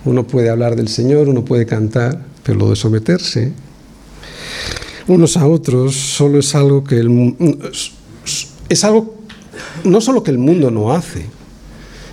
Uno 0.05 0.27
puede 0.27 0.49
hablar 0.49 0.75
del 0.75 0.89
Señor, 0.89 1.29
uno 1.29 1.43
puede 1.45 1.65
cantar, 1.65 2.21
pero 2.43 2.59
lo 2.59 2.69
de 2.69 2.75
someterse 2.75 3.53
unos 5.07 5.37
a 5.37 5.47
otros 5.47 5.95
solo 5.95 6.39
es 6.39 6.53
algo 6.53 6.83
que 6.83 6.99
el, 6.99 7.33
es 8.69 8.83
algo 8.83 9.15
no 9.83 10.01
solo 10.01 10.21
que 10.21 10.31
el 10.31 10.37
mundo 10.37 10.69
no 10.69 10.91
hace, 10.91 11.25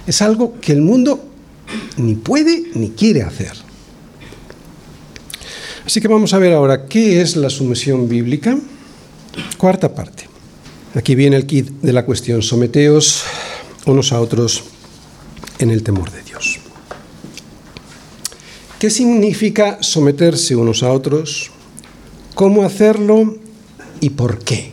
es 0.06 0.22
algo 0.22 0.60
que 0.60 0.72
el 0.72 0.80
mundo 0.80 1.33
ni 1.96 2.14
puede 2.14 2.64
ni 2.74 2.90
quiere 2.90 3.22
hacer. 3.22 3.52
Así 5.86 6.00
que 6.00 6.08
vamos 6.08 6.32
a 6.32 6.38
ver 6.38 6.52
ahora 6.52 6.86
qué 6.86 7.20
es 7.20 7.36
la 7.36 7.50
sumisión 7.50 8.08
bíblica. 8.08 8.58
Cuarta 9.58 9.94
parte. 9.94 10.28
Aquí 10.94 11.14
viene 11.14 11.36
el 11.36 11.46
kit 11.46 11.68
de 11.82 11.92
la 11.92 12.06
cuestión. 12.06 12.42
Someteos 12.42 13.24
unos 13.86 14.12
a 14.12 14.20
otros 14.20 14.64
en 15.58 15.70
el 15.70 15.82
temor 15.82 16.10
de 16.10 16.22
Dios. 16.22 16.58
¿Qué 18.78 18.90
significa 18.90 19.78
someterse 19.82 20.56
unos 20.56 20.82
a 20.82 20.92
otros? 20.92 21.50
¿Cómo 22.34 22.64
hacerlo 22.64 23.36
y 24.00 24.10
por 24.10 24.38
qué? 24.38 24.72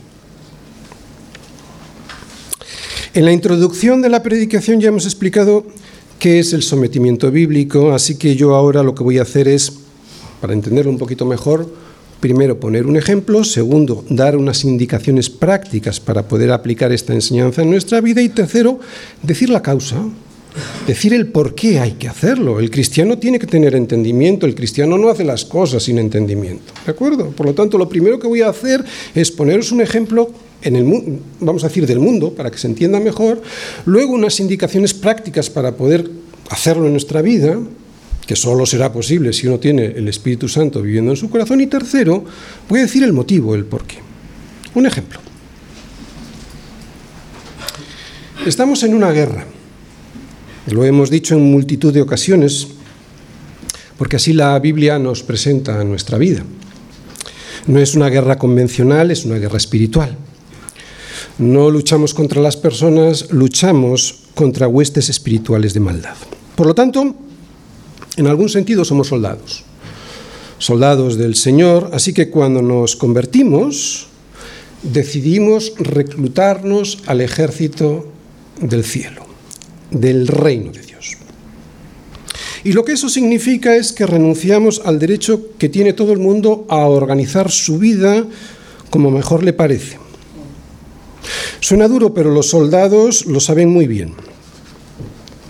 En 3.14 3.26
la 3.26 3.34
introducción 3.34 4.02
de 4.02 4.10
la 4.10 4.24
predicación 4.24 4.80
ya 4.80 4.88
hemos 4.88 5.06
explicado 5.06 5.66
qué 6.22 6.38
es 6.38 6.54
el 6.54 6.62
sometimiento 6.62 7.32
bíblico, 7.32 7.94
así 7.94 8.16
que 8.16 8.36
yo 8.36 8.54
ahora 8.54 8.84
lo 8.84 8.94
que 8.94 9.04
voy 9.04 9.18
a 9.18 9.24
hacer 9.24 9.48
es, 9.48 9.74
para 10.40 10.54
entenderlo 10.54 10.92
un 10.92 11.00
poquito 11.00 11.26
mejor, 11.26 11.68
primero 12.20 12.60
poner 12.60 12.86
un 12.86 12.96
ejemplo, 12.96 13.44
segundo, 13.44 14.06
dar 14.08 14.38
unas 14.38 14.64
indicaciones 14.64 15.32
prácticas 15.32 16.00
para 16.00 16.28
poder 16.28 16.52
aplicar 16.52 16.92
esta 16.92 17.16
enseñanza 17.16 17.64
en 17.64 17.72
nuestra 17.72 18.02
vida 18.02 18.22
y 18.22 18.30
tercero, 18.30 18.80
decir 19.24 19.50
la 19.50 19.64
causa, 19.64 19.98
decir 20.88 21.14
el 21.14 21.28
por 21.28 21.56
qué 21.56 21.80
hay 21.80 21.93
que 21.93 22.08
hacerlo. 22.08 22.60
El 22.60 22.70
cristiano 22.70 23.18
tiene 23.18 23.39
que 23.39 23.47
tener 23.47 23.76
entendimiento, 23.76 24.45
el 24.45 24.56
cristiano 24.56 24.97
no 24.97 25.10
hace 25.10 25.24
las 25.24 25.45
cosas 25.45 25.84
sin 25.84 25.99
entendimiento. 25.99 26.74
¿De 26.86 26.91
acuerdo? 26.91 27.30
Por 27.32 27.45
lo 27.45 27.54
tanto, 27.54 27.78
lo 27.78 27.88
primero 27.88 28.20
que 28.20 28.28
voy 28.28 28.41
a 28.41 28.49
hacer 28.49 28.84
es 29.16 29.32
poneros 29.32 29.72
un 29.72 29.82
ejemplo 29.82 30.32
en 30.62 30.76
el 30.76 31.20
vamos 31.39 31.64
a 31.64 31.68
decir 31.68 31.88
del 31.88 31.99
mundo 31.99 32.34
para 32.34 32.52
que 32.52 32.58
se 32.58 32.68
entienda 32.68 32.99
mejor, 32.99 33.41
luego 33.86 34.14
unas 34.14 34.39
indicaciones 34.39 34.93
prácticas 34.93 35.49
para 35.49 35.76
poder 35.76 36.10
hacerlo 36.49 36.86
en 36.86 36.91
nuestra 36.91 37.22
vida, 37.22 37.60
que 38.28 38.36
solo 38.36 38.66
será 38.66 38.93
posible 38.93 39.34
si 39.34 39.47
uno 39.47 39.60
tiene 39.60 39.86
el 39.86 40.08
Espíritu 40.08 40.47
Santo 40.47 40.82
viviendo 40.82 41.12
en 41.12 41.18
su 41.18 41.30
corazón. 41.30 41.62
Y 41.62 41.68
tercero, 41.68 42.24
voy 42.70 42.80
a 42.80 42.84
decir 42.84 43.04
el 43.04 43.14
motivo, 43.14 43.56
el 43.56 43.66
por 43.66 43.86
qué. 43.86 43.97
Un 44.76 44.86
ejemplo. 44.86 45.20
Estamos 48.45 48.84
en 48.84 48.93
una 48.93 49.12
guerra. 49.12 49.45
Lo 50.68 50.86
hemos 50.86 51.09
dicho 51.09 51.36
en 51.36 51.51
multitud 51.51 51.93
de 51.93 52.01
ocasiones, 52.01 52.68
porque 53.97 54.18
así 54.18 54.34
la 54.34 54.57
Biblia 54.59 54.99
nos 54.99 55.24
presenta 55.24 55.84
nuestra 55.84 56.18
vida. 56.18 56.43
No 57.68 57.80
es 57.80 57.95
una 57.95 58.09
guerra 58.09 58.38
convencional, 58.38 59.12
es 59.12 59.26
una 59.26 59.38
guerra 59.38 59.57
espiritual. 59.57 60.18
No 61.38 61.70
luchamos 61.70 62.14
contra 62.14 62.41
las 62.41 62.57
personas, 62.57 63.32
luchamos 63.32 64.22
contra 64.36 64.68
huestes 64.68 65.09
espirituales 65.09 65.74
de 65.74 65.80
maldad. 65.80 66.16
Por 66.55 66.68
lo 66.68 66.76
tanto, 66.76 67.16
en 68.18 68.28
algún 68.28 68.49
sentido 68.49 68.86
somos 68.86 69.07
soldados, 69.07 69.64
soldados 70.57 71.18
del 71.18 71.36
Señor, 71.36 71.89
así 71.93 72.14
que 72.14 72.30
cuando 72.30 72.62
nos 72.62 72.95
convertimos, 72.95 74.07
decidimos 74.84 75.74
reclutarnos 75.78 76.99
al 77.05 77.22
ejército 77.22 78.07
del 78.59 78.84
cielo, 78.84 79.26
del 79.92 80.28
reino 80.28 80.72
de 80.72 80.82
Dios. 80.82 81.18
Y 82.64 82.74
lo 82.74 82.86
que 82.86 82.94
eso 82.94 83.10
significa 83.10 83.76
es 83.76 83.92
que 83.92 84.06
renunciamos 84.06 84.82
al 84.86 85.00
derecho 85.00 85.50
que 85.58 85.70
tiene 85.70 85.94
todo 85.94 86.14
el 86.14 86.20
mundo 86.20 86.66
a 86.70 86.88
organizar 86.88 87.50
su 87.50 87.80
vida 87.80 88.26
como 88.89 89.10
mejor 89.10 89.44
le 89.44 89.54
parece. 89.54 89.98
Suena 91.60 91.88
duro, 91.88 92.14
pero 92.14 92.32
los 92.32 92.50
soldados 92.50 93.26
lo 93.26 93.39
saben 93.39 93.70
muy 93.70 93.88
bien. 93.88 94.14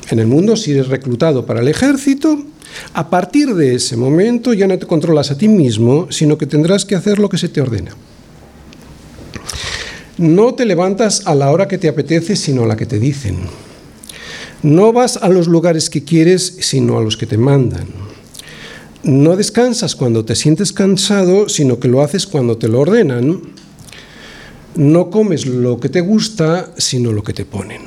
En 0.09 0.19
el 0.19 0.27
mundo, 0.27 0.55
si 0.55 0.71
eres 0.71 0.89
reclutado 0.89 1.45
para 1.45 1.61
el 1.61 1.67
ejército, 1.67 2.37
a 2.93 3.09
partir 3.09 3.55
de 3.55 3.75
ese 3.75 3.97
momento 3.97 4.53
ya 4.53 4.67
no 4.67 4.77
te 4.77 4.85
controlas 4.85 5.31
a 5.31 5.37
ti 5.37 5.47
mismo, 5.47 6.07
sino 6.11 6.37
que 6.37 6.45
tendrás 6.45 6.85
que 6.85 6.95
hacer 6.95 7.19
lo 7.19 7.29
que 7.29 7.37
se 7.37 7.49
te 7.49 7.61
ordena. 7.61 7.95
No 10.17 10.53
te 10.53 10.65
levantas 10.65 11.25
a 11.25 11.33
la 11.33 11.51
hora 11.51 11.67
que 11.67 11.77
te 11.77 11.87
apetece, 11.87 12.35
sino 12.35 12.63
a 12.63 12.67
la 12.67 12.75
que 12.75 12.85
te 12.85 12.99
dicen. 12.99 13.37
No 14.63 14.93
vas 14.93 15.17
a 15.17 15.29
los 15.29 15.47
lugares 15.47 15.89
que 15.89 16.03
quieres, 16.03 16.57
sino 16.59 16.97
a 16.97 17.01
los 17.01 17.17
que 17.17 17.25
te 17.25 17.37
mandan. 17.37 17.87
No 19.03 19.35
descansas 19.35 19.95
cuando 19.95 20.23
te 20.23 20.35
sientes 20.35 20.71
cansado, 20.71 21.49
sino 21.49 21.79
que 21.79 21.87
lo 21.87 22.03
haces 22.03 22.27
cuando 22.27 22.57
te 22.57 22.67
lo 22.67 22.81
ordenan. 22.81 23.41
No 24.75 25.09
comes 25.09 25.47
lo 25.47 25.79
que 25.79 25.89
te 25.89 26.01
gusta, 26.01 26.71
sino 26.77 27.11
lo 27.11 27.23
que 27.23 27.33
te 27.33 27.45
ponen. 27.45 27.81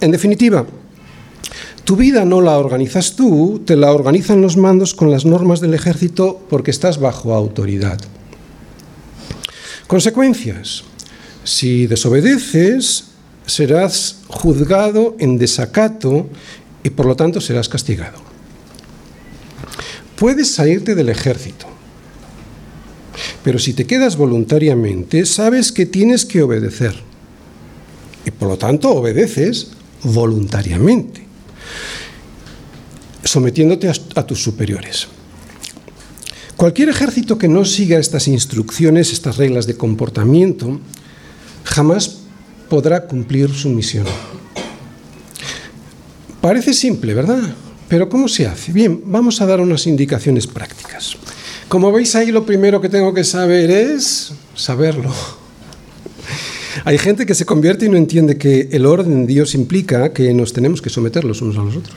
En 0.00 0.10
definitiva, 0.10 0.66
tu 1.84 1.96
vida 1.96 2.24
no 2.24 2.40
la 2.40 2.58
organizas 2.58 3.14
tú, 3.14 3.62
te 3.66 3.76
la 3.76 3.92
organizan 3.92 4.40
los 4.40 4.56
mandos 4.56 4.94
con 4.94 5.10
las 5.10 5.26
normas 5.26 5.60
del 5.60 5.74
ejército 5.74 6.40
porque 6.48 6.70
estás 6.70 6.98
bajo 6.98 7.34
autoridad. 7.34 8.00
Consecuencias. 9.86 10.84
Si 11.44 11.86
desobedeces, 11.86 13.04
serás 13.46 14.18
juzgado 14.28 15.16
en 15.18 15.38
desacato 15.38 16.28
y 16.82 16.90
por 16.90 17.06
lo 17.06 17.16
tanto 17.16 17.40
serás 17.40 17.68
castigado. 17.68 18.18
Puedes 20.16 20.50
salirte 20.52 20.94
del 20.94 21.08
ejército, 21.08 21.66
pero 23.42 23.58
si 23.58 23.72
te 23.72 23.86
quedas 23.86 24.16
voluntariamente, 24.16 25.26
sabes 25.26 25.72
que 25.72 25.86
tienes 25.86 26.24
que 26.24 26.42
obedecer 26.42 26.94
y 28.24 28.30
por 28.30 28.48
lo 28.48 28.56
tanto 28.56 28.90
obedeces 28.90 29.68
voluntariamente, 30.02 31.26
sometiéndote 33.24 33.88
a, 33.88 34.26
tus 34.26 34.42
superiores. 34.42 35.08
Cualquier 36.56 36.88
ejército 36.88 37.36
que 37.36 37.48
no 37.48 37.64
siga 37.64 37.98
estas 37.98 38.28
instrucciones, 38.28 39.12
estas 39.12 39.36
reglas 39.36 39.66
de 39.66 39.76
comportamiento, 39.76 40.80
jamás 41.64 42.23
podrá 42.68 43.06
cumplir 43.06 43.52
su 43.52 43.68
misión. 43.68 44.06
Parece 46.40 46.74
simple, 46.74 47.14
¿verdad? 47.14 47.54
Pero 47.88 48.08
¿cómo 48.08 48.28
se 48.28 48.46
hace? 48.46 48.72
Bien, 48.72 49.00
vamos 49.04 49.40
a 49.40 49.46
dar 49.46 49.60
unas 49.60 49.86
indicaciones 49.86 50.46
prácticas. 50.46 51.16
Como 51.68 51.90
veis 51.90 52.14
ahí, 52.14 52.30
lo 52.30 52.44
primero 52.44 52.80
que 52.80 52.88
tengo 52.88 53.14
que 53.14 53.24
saber 53.24 53.70
es 53.70 54.32
saberlo. 54.54 55.12
Hay 56.84 56.98
gente 56.98 57.24
que 57.24 57.34
se 57.34 57.46
convierte 57.46 57.86
y 57.86 57.88
no 57.88 57.96
entiende 57.96 58.36
que 58.36 58.68
el 58.72 58.84
orden 58.84 59.26
de 59.26 59.32
Dios 59.32 59.54
implica 59.54 60.12
que 60.12 60.34
nos 60.34 60.52
tenemos 60.52 60.82
que 60.82 60.90
someter 60.90 61.24
los 61.24 61.40
unos 61.40 61.56
a 61.56 61.62
los 61.62 61.76
otros. 61.76 61.96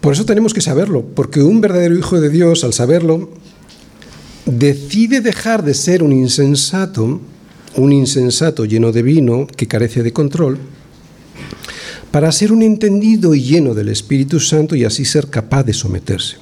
Por 0.00 0.14
eso 0.14 0.24
tenemos 0.24 0.54
que 0.54 0.60
saberlo, 0.60 1.04
porque 1.14 1.42
un 1.42 1.60
verdadero 1.60 1.96
hijo 1.96 2.20
de 2.20 2.30
Dios, 2.30 2.64
al 2.64 2.72
saberlo, 2.72 3.30
decide 4.50 5.20
dejar 5.20 5.64
de 5.64 5.74
ser 5.74 6.02
un 6.02 6.12
insensato, 6.12 7.20
un 7.76 7.92
insensato 7.92 8.64
lleno 8.64 8.92
de 8.92 9.02
vino 9.02 9.46
que 9.46 9.66
carece 9.66 10.02
de 10.02 10.12
control, 10.12 10.58
para 12.10 12.32
ser 12.32 12.52
un 12.52 12.62
entendido 12.62 13.34
y 13.34 13.42
lleno 13.42 13.74
del 13.74 13.88
Espíritu 13.88 14.40
Santo 14.40 14.74
y 14.74 14.84
así 14.84 15.04
ser 15.04 15.28
capaz 15.28 15.62
de 15.64 15.72
someterse. 15.72 16.36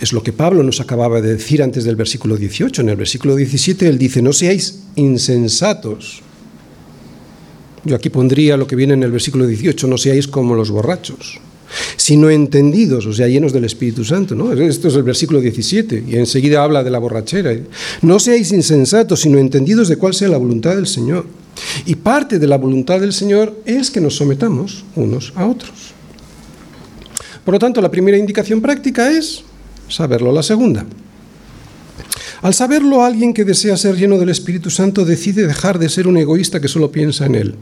Es 0.00 0.12
lo 0.12 0.22
que 0.22 0.32
Pablo 0.32 0.62
nos 0.62 0.80
acababa 0.80 1.20
de 1.20 1.34
decir 1.34 1.62
antes 1.62 1.84
del 1.84 1.96
versículo 1.96 2.36
18. 2.36 2.82
En 2.82 2.88
el 2.88 2.96
versículo 2.96 3.36
17 3.36 3.88
él 3.88 3.98
dice, 3.98 4.20
no 4.20 4.32
seáis 4.32 4.80
insensatos. 4.96 6.22
Yo 7.84 7.96
aquí 7.96 8.10
pondría 8.10 8.56
lo 8.56 8.66
que 8.66 8.76
viene 8.76 8.94
en 8.94 9.02
el 9.02 9.12
versículo 9.12 9.46
18, 9.46 9.86
no 9.86 9.96
seáis 9.96 10.26
como 10.28 10.54
los 10.54 10.70
borrachos 10.70 11.40
sino 11.96 12.30
entendidos, 12.30 13.06
o 13.06 13.12
sea, 13.12 13.28
llenos 13.28 13.52
del 13.52 13.64
Espíritu 13.64 14.04
Santo. 14.04 14.34
¿no? 14.34 14.52
Esto 14.52 14.88
es 14.88 14.94
el 14.94 15.02
versículo 15.02 15.40
17, 15.40 16.04
y 16.08 16.16
enseguida 16.16 16.62
habla 16.62 16.82
de 16.84 16.90
la 16.90 16.98
borrachera. 16.98 17.54
No 18.02 18.18
seáis 18.18 18.52
insensatos, 18.52 19.20
sino 19.20 19.38
entendidos 19.38 19.88
de 19.88 19.96
cuál 19.96 20.14
sea 20.14 20.28
la 20.28 20.38
voluntad 20.38 20.74
del 20.74 20.86
Señor. 20.86 21.26
Y 21.86 21.96
parte 21.96 22.38
de 22.38 22.46
la 22.46 22.58
voluntad 22.58 23.00
del 23.00 23.12
Señor 23.12 23.56
es 23.66 23.90
que 23.90 24.00
nos 24.00 24.16
sometamos 24.16 24.84
unos 24.96 25.32
a 25.36 25.46
otros. 25.46 25.92
Por 27.44 27.54
lo 27.54 27.58
tanto, 27.58 27.80
la 27.80 27.90
primera 27.90 28.16
indicación 28.16 28.60
práctica 28.60 29.10
es 29.10 29.42
saberlo. 29.88 30.32
La 30.32 30.42
segunda, 30.42 30.86
al 32.42 32.54
saberlo, 32.54 33.04
alguien 33.04 33.32
que 33.32 33.44
desea 33.44 33.76
ser 33.76 33.96
lleno 33.96 34.18
del 34.18 34.28
Espíritu 34.28 34.68
Santo 34.68 35.04
decide 35.04 35.46
dejar 35.46 35.78
de 35.78 35.88
ser 35.88 36.08
un 36.08 36.16
egoísta 36.16 36.60
que 36.60 36.66
solo 36.66 36.90
piensa 36.90 37.24
en 37.26 37.36
él. 37.36 37.54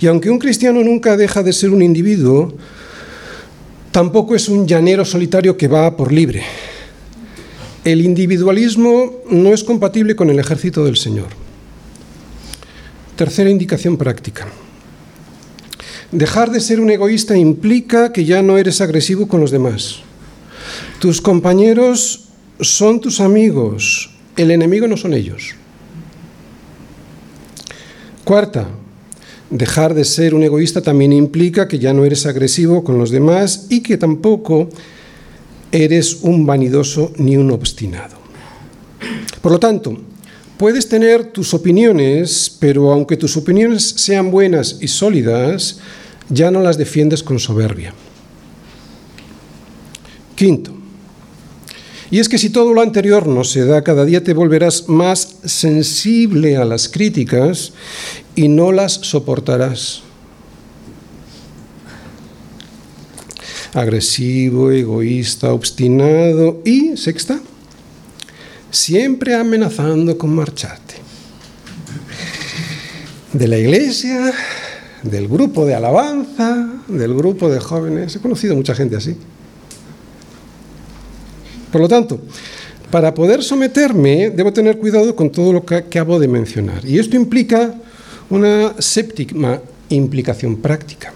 Y 0.00 0.06
aunque 0.06 0.30
un 0.30 0.38
cristiano 0.38 0.82
nunca 0.82 1.16
deja 1.16 1.42
de 1.42 1.52
ser 1.52 1.70
un 1.70 1.82
individuo, 1.82 2.54
tampoco 3.90 4.34
es 4.34 4.48
un 4.48 4.66
llanero 4.66 5.04
solitario 5.04 5.56
que 5.56 5.68
va 5.68 5.96
por 5.96 6.12
libre. 6.12 6.42
El 7.84 8.00
individualismo 8.04 9.22
no 9.30 9.54
es 9.54 9.64
compatible 9.64 10.16
con 10.16 10.28
el 10.28 10.38
ejército 10.38 10.84
del 10.84 10.96
Señor. 10.96 11.28
Tercera 13.16 13.48
indicación 13.48 13.96
práctica. 13.96 14.48
Dejar 16.12 16.50
de 16.50 16.60
ser 16.60 16.80
un 16.80 16.90
egoísta 16.90 17.36
implica 17.36 18.12
que 18.12 18.24
ya 18.24 18.42
no 18.42 18.58
eres 18.58 18.80
agresivo 18.80 19.26
con 19.28 19.40
los 19.40 19.50
demás. 19.50 20.00
Tus 20.98 21.20
compañeros 21.20 22.28
son 22.60 23.00
tus 23.00 23.20
amigos, 23.20 24.10
el 24.36 24.50
enemigo 24.50 24.86
no 24.88 24.96
son 24.96 25.14
ellos. 25.14 25.54
Cuarta, 28.24 28.68
Dejar 29.50 29.94
de 29.94 30.04
ser 30.04 30.34
un 30.34 30.42
egoísta 30.42 30.82
también 30.82 31.12
implica 31.12 31.68
que 31.68 31.78
ya 31.78 31.92
no 31.92 32.04
eres 32.04 32.26
agresivo 32.26 32.82
con 32.82 32.98
los 32.98 33.10
demás 33.10 33.66
y 33.70 33.80
que 33.80 33.96
tampoco 33.96 34.68
eres 35.70 36.18
un 36.22 36.46
vanidoso 36.46 37.12
ni 37.16 37.36
un 37.36 37.50
obstinado. 37.52 38.16
Por 39.40 39.52
lo 39.52 39.60
tanto, 39.60 39.96
puedes 40.56 40.88
tener 40.88 41.26
tus 41.26 41.54
opiniones, 41.54 42.56
pero 42.58 42.92
aunque 42.92 43.16
tus 43.16 43.36
opiniones 43.36 43.84
sean 43.84 44.30
buenas 44.30 44.78
y 44.80 44.88
sólidas, 44.88 45.78
ya 46.28 46.50
no 46.50 46.60
las 46.60 46.76
defiendes 46.76 47.22
con 47.22 47.38
soberbia. 47.38 47.94
Quinto, 50.34 50.75
y 52.10 52.20
es 52.20 52.28
que 52.28 52.38
si 52.38 52.50
todo 52.50 52.72
lo 52.72 52.82
anterior 52.82 53.26
no 53.26 53.42
se 53.42 53.64
da, 53.64 53.82
cada 53.82 54.04
día 54.04 54.22
te 54.22 54.32
volverás 54.32 54.88
más 54.88 55.36
sensible 55.44 56.56
a 56.56 56.64
las 56.64 56.88
críticas 56.88 57.72
y 58.34 58.48
no 58.48 58.70
las 58.70 58.92
soportarás. 58.92 60.02
Agresivo, 63.74 64.70
egoísta, 64.70 65.52
obstinado 65.52 66.62
y, 66.64 66.96
sexta, 66.96 67.40
siempre 68.70 69.34
amenazando 69.34 70.16
con 70.16 70.34
marcharte. 70.34 70.94
De 73.32 73.48
la 73.48 73.58
iglesia, 73.58 74.32
del 75.02 75.28
grupo 75.28 75.66
de 75.66 75.74
alabanza, 75.74 76.68
del 76.88 77.14
grupo 77.14 77.50
de 77.50 77.60
jóvenes. 77.60 78.16
He 78.16 78.20
conocido 78.20 78.54
mucha 78.54 78.74
gente 78.74 78.96
así. 78.96 79.16
Por 81.70 81.80
lo 81.80 81.88
tanto, 81.88 82.20
para 82.90 83.12
poder 83.12 83.42
someterme, 83.42 84.30
debo 84.30 84.52
tener 84.52 84.78
cuidado 84.78 85.16
con 85.16 85.30
todo 85.30 85.52
lo 85.52 85.64
que 85.64 85.74
acabo 85.76 86.18
de 86.18 86.28
mencionar. 86.28 86.84
Y 86.84 86.98
esto 86.98 87.16
implica 87.16 87.74
una 88.30 88.74
séptima 88.78 89.60
implicación 89.88 90.56
práctica. 90.56 91.12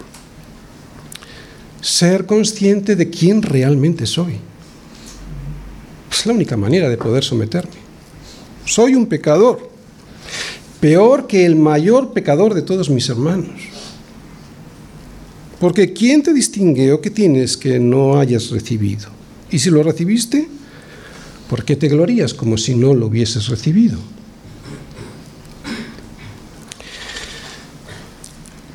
Ser 1.81 2.25
consciente 2.25 2.95
de 2.95 3.09
quién 3.09 3.41
realmente 3.41 4.05
soy. 4.05 4.35
Es 6.11 6.25
la 6.25 6.33
única 6.33 6.57
manera 6.57 6.89
de 6.89 6.97
poder 6.97 7.23
someterme. 7.23 7.81
Soy 8.65 8.93
un 8.93 9.07
pecador, 9.07 9.69
peor 10.79 11.25
que 11.25 11.45
el 11.45 11.55
mayor 11.55 12.13
pecador 12.13 12.53
de 12.53 12.61
todos 12.61 12.89
mis 12.89 13.09
hermanos. 13.09 13.49
Porque 15.59 15.93
¿quién 15.93 16.21
te 16.21 16.33
distingue 16.33 16.91
o 16.91 17.01
qué 17.01 17.09
tienes 17.09 17.55
que 17.55 17.79
no 17.79 18.19
hayas 18.19 18.49
recibido? 18.49 19.20
Y 19.51 19.59
si 19.59 19.69
lo 19.69 19.83
recibiste, 19.83 20.47
¿por 21.49 21.65
qué 21.65 21.75
te 21.75 21.89
glorías 21.89 22.33
como 22.33 22.57
si 22.57 22.73
no 22.73 22.93
lo 22.93 23.07
hubieses 23.07 23.49
recibido? 23.49 23.99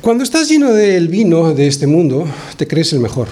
Cuando 0.01 0.23
estás 0.23 0.47
lleno 0.47 0.71
del 0.71 1.09
vino 1.09 1.53
de 1.53 1.67
este 1.67 1.87
mundo, 1.87 2.25
te 2.55 2.67
crees 2.67 2.93
el 2.93 2.99
mejor. 2.99 3.27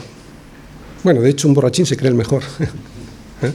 Bueno, 1.03 1.21
de 1.21 1.29
hecho 1.29 1.47
un 1.47 1.53
borrachín 1.53 1.85
se 1.85 1.95
cree 1.95 2.09
el 2.09 2.17
mejor. 2.17 2.43
¿Eh? 3.43 3.53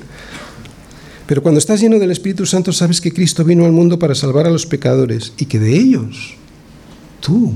Pero 1.27 1.43
cuando 1.43 1.59
estás 1.59 1.81
lleno 1.81 1.99
del 1.99 2.13
Espíritu 2.13 2.47
Santo 2.47 2.73
sabes 2.73 3.01
que 3.01 3.13
Cristo 3.13 3.45
vino 3.45 3.65
al 3.65 3.73
mundo 3.73 3.99
para 3.99 4.15
salvar 4.15 4.47
a 4.47 4.51
los 4.51 4.67
pecadores 4.67 5.33
y 5.37 5.47
que 5.47 5.59
de 5.59 5.77
ellos 5.77 6.35
tú 7.21 7.53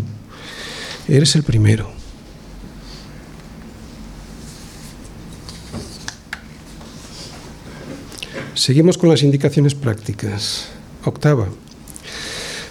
eres 1.09 1.35
el 1.37 1.45
primero. 1.45 1.94
Seguimos 8.55 8.99
con 8.99 9.09
las 9.11 9.23
indicaciones 9.23 9.75
prácticas. 9.75 10.69
Octava. 11.05 11.49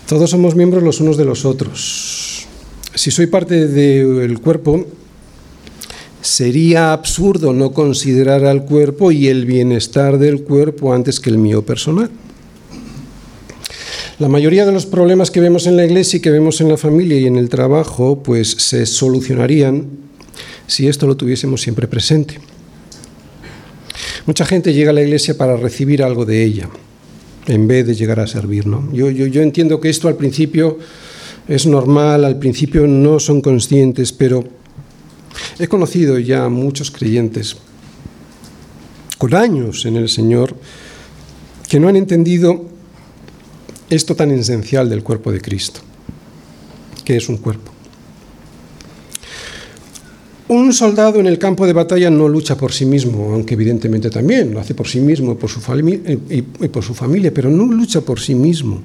Todos 0.07 0.29
somos 0.29 0.55
miembros 0.55 0.83
los 0.83 0.99
unos 0.99 1.17
de 1.17 1.25
los 1.25 1.45
otros 1.45 2.23
si 2.95 3.11
soy 3.11 3.27
parte 3.27 3.67
del 3.67 4.39
cuerpo, 4.39 4.85
sería 6.21 6.93
absurdo 6.93 7.53
no 7.53 7.73
considerar 7.73 8.45
al 8.45 8.65
cuerpo 8.65 9.11
y 9.11 9.27
el 9.27 9.45
bienestar 9.45 10.17
del 10.17 10.43
cuerpo 10.43 10.93
antes 10.93 11.19
que 11.19 11.29
el 11.29 11.37
mío 11.37 11.65
personal. 11.65 12.09
La 14.19 14.29
mayoría 14.29 14.65
de 14.65 14.71
los 14.71 14.85
problemas 14.85 15.31
que 15.31 15.41
vemos 15.41 15.65
en 15.65 15.75
la 15.75 15.85
iglesia 15.85 16.17
y 16.17 16.21
que 16.21 16.29
vemos 16.29 16.61
en 16.61 16.69
la 16.69 16.77
familia 16.77 17.19
y 17.19 17.25
en 17.25 17.35
el 17.35 17.49
trabajo, 17.49 18.21
pues 18.21 18.51
se 18.51 18.85
solucionarían 18.85 19.87
si 20.67 20.87
esto 20.87 21.07
lo 21.07 21.17
tuviésemos 21.17 21.61
siempre 21.61 21.87
presente. 21.87 22.39
Mucha 24.25 24.45
gente 24.45 24.73
llega 24.73 24.91
a 24.91 24.93
la 24.93 25.01
iglesia 25.01 25.37
para 25.37 25.57
recibir 25.57 26.01
algo 26.01 26.25
de 26.25 26.43
ella, 26.43 26.69
en 27.45 27.67
vez 27.67 27.85
de 27.85 27.93
llegar 27.93 28.21
a 28.21 28.27
servir. 28.27 28.65
¿no? 28.67 28.89
Yo, 28.93 29.09
yo, 29.09 29.27
yo 29.27 29.41
entiendo 29.41 29.81
que 29.81 29.89
esto 29.89 30.07
al 30.07 30.15
principio 30.15 30.79
es 31.47 31.65
normal, 31.65 32.23
al 32.23 32.39
principio 32.39 32.87
no 32.87 33.19
son 33.19 33.41
conscientes, 33.41 34.13
pero 34.13 34.45
he 35.59 35.67
conocido 35.67 36.17
ya 36.19 36.47
muchos 36.47 36.89
creyentes 36.89 37.57
con 39.17 39.35
años 39.35 39.85
en 39.85 39.97
el 39.97 40.09
Señor 40.09 40.55
que 41.67 41.79
no 41.79 41.89
han 41.89 41.95
entendido 41.95 42.65
esto 43.89 44.15
tan 44.15 44.31
esencial 44.31 44.89
del 44.89 45.03
cuerpo 45.03 45.31
de 45.31 45.41
Cristo, 45.41 45.81
que 47.03 47.17
es 47.17 47.27
un 47.27 47.37
cuerpo. 47.37 47.72
Un 50.47 50.73
soldado 50.73 51.19
en 51.19 51.27
el 51.27 51.39
campo 51.39 51.65
de 51.65 51.73
batalla 51.73 52.09
no 52.09 52.27
lucha 52.27 52.57
por 52.57 52.73
sí 52.73 52.85
mismo, 52.85 53.33
aunque 53.33 53.53
evidentemente 53.53 54.09
también 54.09 54.53
lo 54.53 54.59
hace 54.59 54.75
por 54.75 54.87
sí 54.87 54.99
mismo 54.99 55.37
su 55.47 55.61
y 56.29 56.41
por 56.41 56.83
su 56.83 56.93
familia, 56.93 57.33
pero 57.33 57.49
no 57.49 57.65
lucha 57.65 58.01
por 58.01 58.19
sí 58.19 58.35
mismo. 58.35 58.81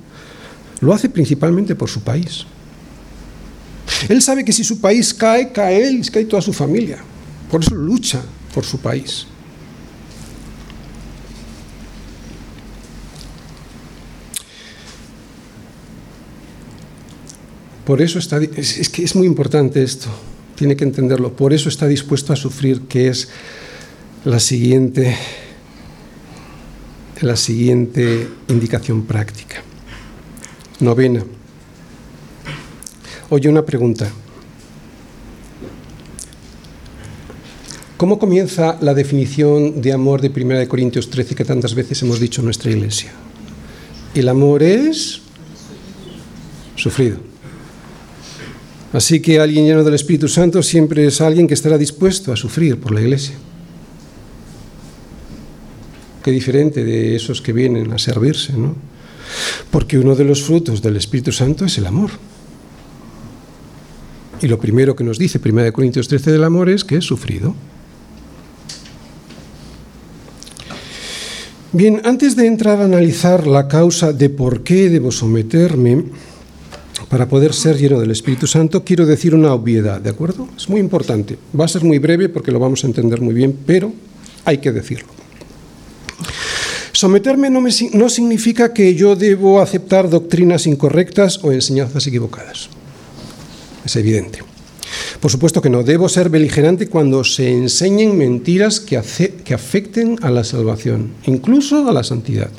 Lo 0.80 0.94
hace 0.94 1.08
principalmente 1.08 1.74
por 1.74 1.88
su 1.88 2.00
país. 2.00 2.46
Él 4.08 4.22
sabe 4.22 4.44
que 4.44 4.52
si 4.52 4.62
su 4.62 4.80
país 4.80 5.12
cae, 5.12 5.50
cae 5.50 5.88
él 5.88 6.00
y 6.04 6.08
cae 6.08 6.24
toda 6.24 6.42
su 6.42 6.52
familia. 6.52 6.98
Por 7.50 7.62
eso 7.62 7.74
lucha 7.74 8.22
por 8.54 8.64
su 8.64 8.78
país. 8.78 9.26
Por 17.84 18.02
eso 18.02 18.18
es, 18.18 18.88
que 18.90 19.02
es 19.02 19.16
muy 19.16 19.26
importante 19.26 19.82
esto, 19.82 20.08
tiene 20.58 20.74
que 20.74 20.82
entenderlo. 20.82 21.32
Por 21.32 21.52
eso 21.52 21.68
está 21.68 21.86
dispuesto 21.86 22.32
a 22.32 22.36
sufrir, 22.36 22.82
que 22.82 23.06
es 23.06 23.28
la 24.24 24.40
siguiente, 24.40 25.16
la 27.20 27.36
siguiente 27.36 28.26
indicación 28.48 29.04
práctica. 29.04 29.62
Novena. 30.80 31.24
Oye, 33.30 33.48
una 33.48 33.64
pregunta. 33.64 34.10
¿Cómo 37.96 38.18
comienza 38.18 38.78
la 38.80 38.94
definición 38.94 39.80
de 39.80 39.92
amor 39.92 40.20
de 40.20 40.28
1 40.28 40.68
Corintios 40.68 41.08
13 41.08 41.36
que 41.36 41.44
tantas 41.44 41.74
veces 41.74 42.02
hemos 42.02 42.18
dicho 42.18 42.40
en 42.40 42.46
nuestra 42.46 42.70
iglesia? 42.70 43.12
El 44.14 44.28
amor 44.28 44.64
es 44.64 45.20
sufrido. 46.74 47.27
Así 48.92 49.20
que 49.20 49.38
alguien 49.38 49.66
lleno 49.66 49.84
del 49.84 49.94
Espíritu 49.94 50.28
Santo 50.28 50.62
siempre 50.62 51.06
es 51.06 51.20
alguien 51.20 51.46
que 51.46 51.54
estará 51.54 51.76
dispuesto 51.76 52.32
a 52.32 52.36
sufrir 52.36 52.78
por 52.80 52.92
la 52.92 53.00
iglesia. 53.00 53.34
Qué 56.22 56.30
diferente 56.30 56.84
de 56.84 57.14
esos 57.14 57.42
que 57.42 57.52
vienen 57.52 57.92
a 57.92 57.98
servirse, 57.98 58.54
¿no? 58.54 58.76
Porque 59.70 59.98
uno 59.98 60.14
de 60.14 60.24
los 60.24 60.42
frutos 60.42 60.80
del 60.80 60.96
Espíritu 60.96 61.32
Santo 61.32 61.66
es 61.66 61.76
el 61.78 61.86
amor. 61.86 62.10
Y 64.40 64.46
lo 64.46 64.58
primero 64.58 64.96
que 64.96 65.04
nos 65.04 65.18
dice 65.18 65.40
1 65.44 65.72
Corintios 65.72 66.08
13 66.08 66.32
del 66.32 66.44
amor 66.44 66.70
es 66.70 66.84
que 66.84 66.96
es 66.96 67.04
sufrido. 67.04 67.54
Bien, 71.72 72.00
antes 72.04 72.34
de 72.34 72.46
entrar 72.46 72.80
a 72.80 72.86
analizar 72.86 73.46
la 73.46 73.68
causa 73.68 74.14
de 74.14 74.30
por 74.30 74.62
qué 74.62 74.88
debo 74.88 75.12
someterme 75.12 76.04
para 77.08 77.28
poder 77.28 77.54
ser 77.54 77.76
lleno 77.76 78.00
del 78.00 78.10
Espíritu 78.10 78.46
Santo, 78.46 78.84
quiero 78.84 79.06
decir 79.06 79.34
una 79.34 79.52
obviedad, 79.52 80.00
¿de 80.00 80.10
acuerdo? 80.10 80.48
Es 80.56 80.68
muy 80.68 80.80
importante. 80.80 81.38
Va 81.58 81.64
a 81.64 81.68
ser 81.68 81.84
muy 81.84 81.98
breve 81.98 82.28
porque 82.28 82.52
lo 82.52 82.58
vamos 82.58 82.84
a 82.84 82.86
entender 82.86 83.20
muy 83.20 83.34
bien, 83.34 83.56
pero 83.66 83.92
hay 84.44 84.58
que 84.58 84.72
decirlo. 84.72 85.08
Someterme 86.92 87.48
no, 87.48 88.08
significa 88.08 88.72
que 88.74 88.94
yo 88.94 89.14
debo 89.14 89.60
aceptar 89.60 90.10
doctrinas 90.10 90.66
incorrectas 90.66 91.38
o 91.44 91.52
enseñanzas 91.52 92.06
equivocadas. 92.08 92.68
Es 93.84 93.94
evidente. 93.94 94.40
Por 95.20 95.30
supuesto 95.30 95.62
que 95.62 95.70
no 95.70 95.84
debo 95.84 96.08
ser 96.08 96.28
beligerante 96.28 96.88
cuando 96.88 97.22
se 97.22 97.50
enseñen 97.50 98.18
mentiras 98.18 98.80
que 98.80 98.96
afecten 98.96 100.18
a 100.22 100.30
la 100.30 100.42
salvación, 100.42 101.12
incluso 101.26 101.88
a 101.88 101.92
la 101.92 102.02
santidad. 102.02 102.50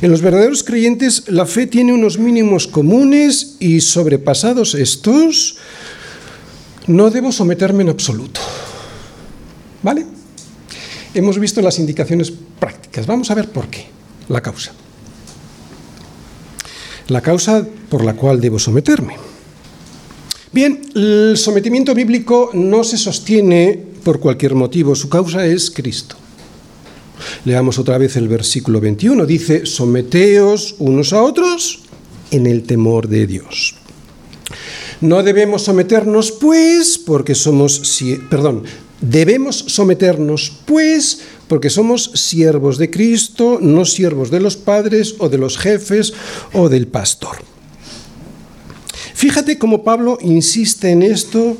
En 0.00 0.10
los 0.10 0.22
verdaderos 0.22 0.62
creyentes 0.62 1.24
la 1.28 1.46
fe 1.46 1.66
tiene 1.66 1.92
unos 1.92 2.18
mínimos 2.18 2.66
comunes 2.66 3.56
y 3.58 3.80
sobrepasados 3.80 4.74
estos, 4.74 5.56
no 6.86 7.10
debo 7.10 7.32
someterme 7.32 7.82
en 7.82 7.90
absoluto. 7.90 8.40
¿Vale? 9.82 10.06
Hemos 11.14 11.38
visto 11.38 11.60
las 11.62 11.78
indicaciones 11.78 12.32
prácticas. 12.58 13.06
Vamos 13.06 13.30
a 13.30 13.34
ver 13.34 13.48
por 13.50 13.68
qué. 13.68 13.86
La 14.28 14.40
causa. 14.40 14.72
La 17.08 17.20
causa 17.22 17.66
por 17.88 18.04
la 18.04 18.14
cual 18.14 18.40
debo 18.40 18.58
someterme. 18.58 19.16
Bien, 20.52 20.80
el 20.94 21.36
sometimiento 21.36 21.94
bíblico 21.94 22.50
no 22.52 22.84
se 22.84 22.96
sostiene 22.96 23.82
por 24.04 24.20
cualquier 24.20 24.54
motivo, 24.54 24.94
su 24.94 25.08
causa 25.08 25.44
es 25.46 25.70
Cristo. 25.70 26.16
Leamos 27.44 27.78
otra 27.78 27.98
vez 27.98 28.16
el 28.16 28.28
versículo 28.28 28.80
21, 28.80 29.26
dice, 29.26 29.66
someteos 29.66 30.74
unos 30.78 31.12
a 31.12 31.22
otros 31.22 31.80
en 32.30 32.46
el 32.46 32.62
temor 32.62 33.08
de 33.08 33.26
Dios. 33.26 33.74
No 35.00 35.22
debemos 35.22 35.62
someternos 35.62 36.32
pues 36.32 36.98
porque 36.98 37.34
somos, 37.34 38.02
perdón, 38.28 38.64
debemos 39.00 39.56
someternos 39.56 40.52
pues 40.66 41.20
porque 41.46 41.70
somos 41.70 42.10
siervos 42.14 42.78
de 42.78 42.90
Cristo, 42.90 43.58
no 43.60 43.84
siervos 43.84 44.30
de 44.30 44.40
los 44.40 44.56
padres 44.56 45.14
o 45.18 45.28
de 45.28 45.38
los 45.38 45.56
jefes 45.56 46.12
o 46.52 46.68
del 46.68 46.88
pastor. 46.88 47.36
Fíjate 49.14 49.58
cómo 49.58 49.82
Pablo 49.82 50.18
insiste 50.20 50.90
en 50.90 51.02
esto 51.02 51.56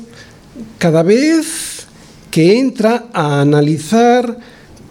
cada 0.77 1.03
vez 1.03 1.87
que 2.31 2.59
entra 2.59 3.09
a 3.13 3.41
analizar 3.41 4.37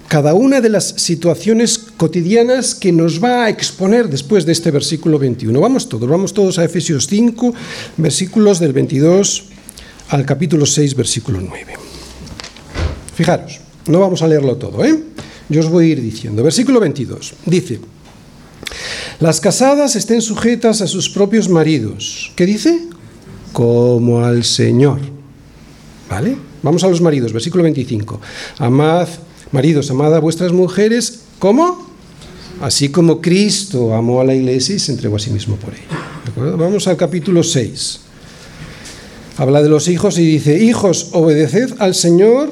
cada 0.09 0.33
una 0.33 0.61
de 0.63 0.71
las 0.71 0.95
situaciones 0.97 1.79
cotidianas 1.97 2.75
que 2.75 2.93
nos 2.93 3.23
va 3.23 3.45
a 3.45 3.51
exponer 3.51 4.09
después 4.09 4.47
de 4.47 4.53
este 4.53 4.71
versículo 4.71 5.19
21. 5.19 5.61
Vamos 5.61 5.89
todos, 5.89 6.09
vamos 6.09 6.33
todos 6.33 6.59
a 6.59 6.65
Efesios 6.65 7.07
5, 7.07 7.55
versículos 7.99 8.59
del 8.59 8.73
22 8.73 9.45
al 10.09 10.25
capítulo 10.25 10.65
6, 10.65 10.95
versículo 10.95 11.41
9. 11.43 11.75
Fijaros, 13.15 13.61
no 13.87 14.01
vamos 14.01 14.23
a 14.23 14.29
leerlo 14.29 14.57
todo, 14.57 14.83
¿eh? 14.83 14.99
Yo 15.51 15.61
os 15.61 15.69
voy 15.69 15.87
a 15.87 15.89
ir 15.89 16.01
diciendo. 16.01 16.43
Versículo 16.43 16.81
22. 16.81 17.35
Dice, 17.45 17.81
las 19.21 19.41
casadas 19.41 19.97
estén 19.97 20.23
sujetas 20.23 20.81
a 20.81 20.87
sus 20.87 21.11
propios 21.11 21.49
maridos. 21.49 22.33
¿Qué 22.35 22.47
dice? 22.47 22.87
Como 23.53 24.25
al 24.25 24.45
Señor. 24.45 25.01
¿Vale? 26.09 26.37
Vamos 26.63 26.83
a 26.85 26.89
los 26.89 27.01
maridos, 27.01 27.33
versículo 27.33 27.65
25. 27.65 28.21
Amad, 28.59 29.09
maridos, 29.53 29.91
amad 29.91 30.15
a 30.15 30.21
vuestras 30.21 30.53
mujeres, 30.53 31.21
¿cómo? 31.39 31.87
Así 32.61 32.89
como 32.89 33.21
Cristo 33.21 33.95
amó 33.95 34.21
a 34.21 34.25
la 34.25 34.35
iglesia 34.35 34.75
y 34.75 34.79
se 34.79 34.93
entregó 34.93 35.17
a 35.17 35.19
sí 35.19 35.31
mismo 35.31 35.57
por 35.57 35.75
ella. 35.75 36.57
Vamos 36.57 36.89
al 36.89 36.97
capítulo 36.97 37.43
6. 37.43 38.01
Habla 39.37 39.63
de 39.63 39.69
los 39.69 39.87
hijos 39.89 40.19
y 40.19 40.27
dice, 40.27 40.59
hijos, 40.59 41.11
obedeced 41.13 41.75
al 41.79 41.95
Señor, 41.95 42.51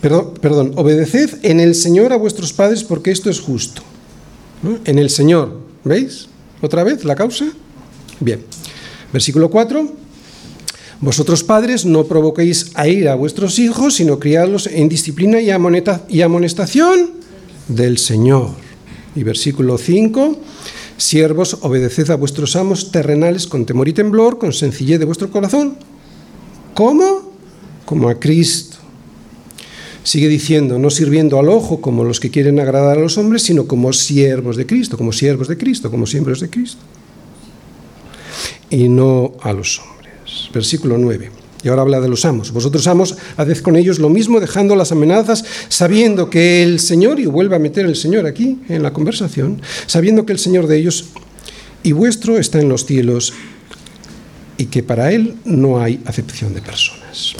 perdón, 0.00 0.34
perdón 0.40 0.72
obedeced 0.76 1.38
en 1.42 1.58
el 1.58 1.74
Señor 1.74 2.12
a 2.12 2.16
vuestros 2.16 2.52
padres 2.52 2.84
porque 2.84 3.10
esto 3.10 3.30
es 3.30 3.40
justo. 3.40 3.82
En 4.84 4.98
el 4.98 5.10
Señor, 5.10 5.58
¿veis? 5.84 6.28
Otra 6.62 6.84
vez 6.84 7.04
la 7.04 7.16
causa. 7.16 7.46
Bien. 8.20 8.44
Versículo 9.12 9.50
4. 9.50 9.90
Vosotros 11.00 11.44
padres 11.44 11.86
no 11.86 12.04
provoquéis 12.04 12.72
a 12.74 12.86
ir 12.86 13.08
a 13.08 13.14
vuestros 13.14 13.58
hijos, 13.58 13.94
sino 13.94 14.18
criadlos 14.18 14.66
en 14.66 14.90
disciplina 14.90 15.40
y, 15.40 15.50
amonestación 15.50 17.12
del 17.68 17.96
Señor. 17.96 18.50
Y 19.16 19.22
versículo 19.22 19.78
5. 19.78 20.36
Siervos, 20.98 21.56
obedeced 21.62 22.10
a 22.10 22.16
vuestros 22.16 22.54
amos 22.54 22.92
terrenales 22.92 23.46
con 23.46 23.64
temor 23.64 23.88
y 23.88 23.94
temblor, 23.94 24.36
con 24.36 24.52
sencillez 24.52 24.98
de 24.98 25.06
vuestro 25.06 25.30
corazón. 25.30 25.78
¿Cómo? 26.74 27.32
Como 27.86 28.10
a 28.10 28.20
Cristo. 28.20 28.76
Sigue 30.04 30.28
diciendo, 30.28 30.78
no 30.78 30.90
sirviendo 30.90 31.38
al 31.38 31.48
ojo 31.48 31.80
como 31.80 32.04
los 32.04 32.20
que 32.20 32.30
quieren 32.30 32.60
agradar 32.60 32.98
a 32.98 33.00
los 33.00 33.16
hombres, 33.16 33.42
sino 33.42 33.66
como 33.66 33.94
siervos 33.94 34.56
de 34.56 34.66
Cristo, 34.66 34.98
como 34.98 35.12
siervos 35.12 35.48
de 35.48 35.56
Cristo, 35.56 35.90
como 35.90 36.06
siervos 36.06 36.40
de 36.40 36.50
Cristo. 36.50 36.82
Y 38.68 38.90
no 38.90 39.32
a 39.40 39.54
los 39.54 39.78
hombres 39.78 39.99
versículo 40.52 40.98
9. 40.98 41.30
Y 41.62 41.68
ahora 41.68 41.82
habla 41.82 42.00
de 42.00 42.08
los 42.08 42.24
amos. 42.24 42.52
Vosotros 42.52 42.86
amos, 42.86 43.16
haced 43.36 43.58
con 43.58 43.76
ellos 43.76 43.98
lo 43.98 44.08
mismo, 44.08 44.40
dejando 44.40 44.76
las 44.76 44.92
amenazas, 44.92 45.44
sabiendo 45.68 46.30
que 46.30 46.62
el 46.62 46.80
Señor, 46.80 47.20
y 47.20 47.26
vuelve 47.26 47.56
a 47.56 47.58
meter 47.58 47.84
el 47.84 47.96
Señor 47.96 48.26
aquí 48.26 48.58
en 48.68 48.82
la 48.82 48.92
conversación, 48.92 49.60
sabiendo 49.86 50.24
que 50.24 50.32
el 50.32 50.38
Señor 50.38 50.66
de 50.66 50.78
ellos 50.78 51.06
y 51.82 51.92
vuestro 51.92 52.38
está 52.38 52.60
en 52.60 52.68
los 52.68 52.86
cielos 52.86 53.32
y 54.56 54.66
que 54.66 54.82
para 54.82 55.12
Él 55.12 55.36
no 55.44 55.80
hay 55.80 56.00
acepción 56.06 56.54
de 56.54 56.62
personas. 56.62 57.34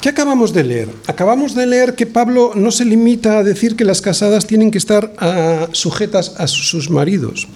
¿Qué 0.00 0.08
acabamos 0.08 0.52
de 0.52 0.64
leer? 0.64 0.88
Acabamos 1.06 1.54
de 1.54 1.64
leer 1.64 1.94
que 1.94 2.06
Pablo 2.06 2.52
no 2.56 2.72
se 2.72 2.84
limita 2.84 3.38
a 3.38 3.44
decir 3.44 3.76
que 3.76 3.84
las 3.84 4.02
casadas 4.02 4.48
tienen 4.48 4.72
que 4.72 4.78
estar 4.78 5.14
ah, 5.18 5.68
sujetas 5.70 6.34
a 6.38 6.48
sus 6.48 6.90
maridos 6.90 7.46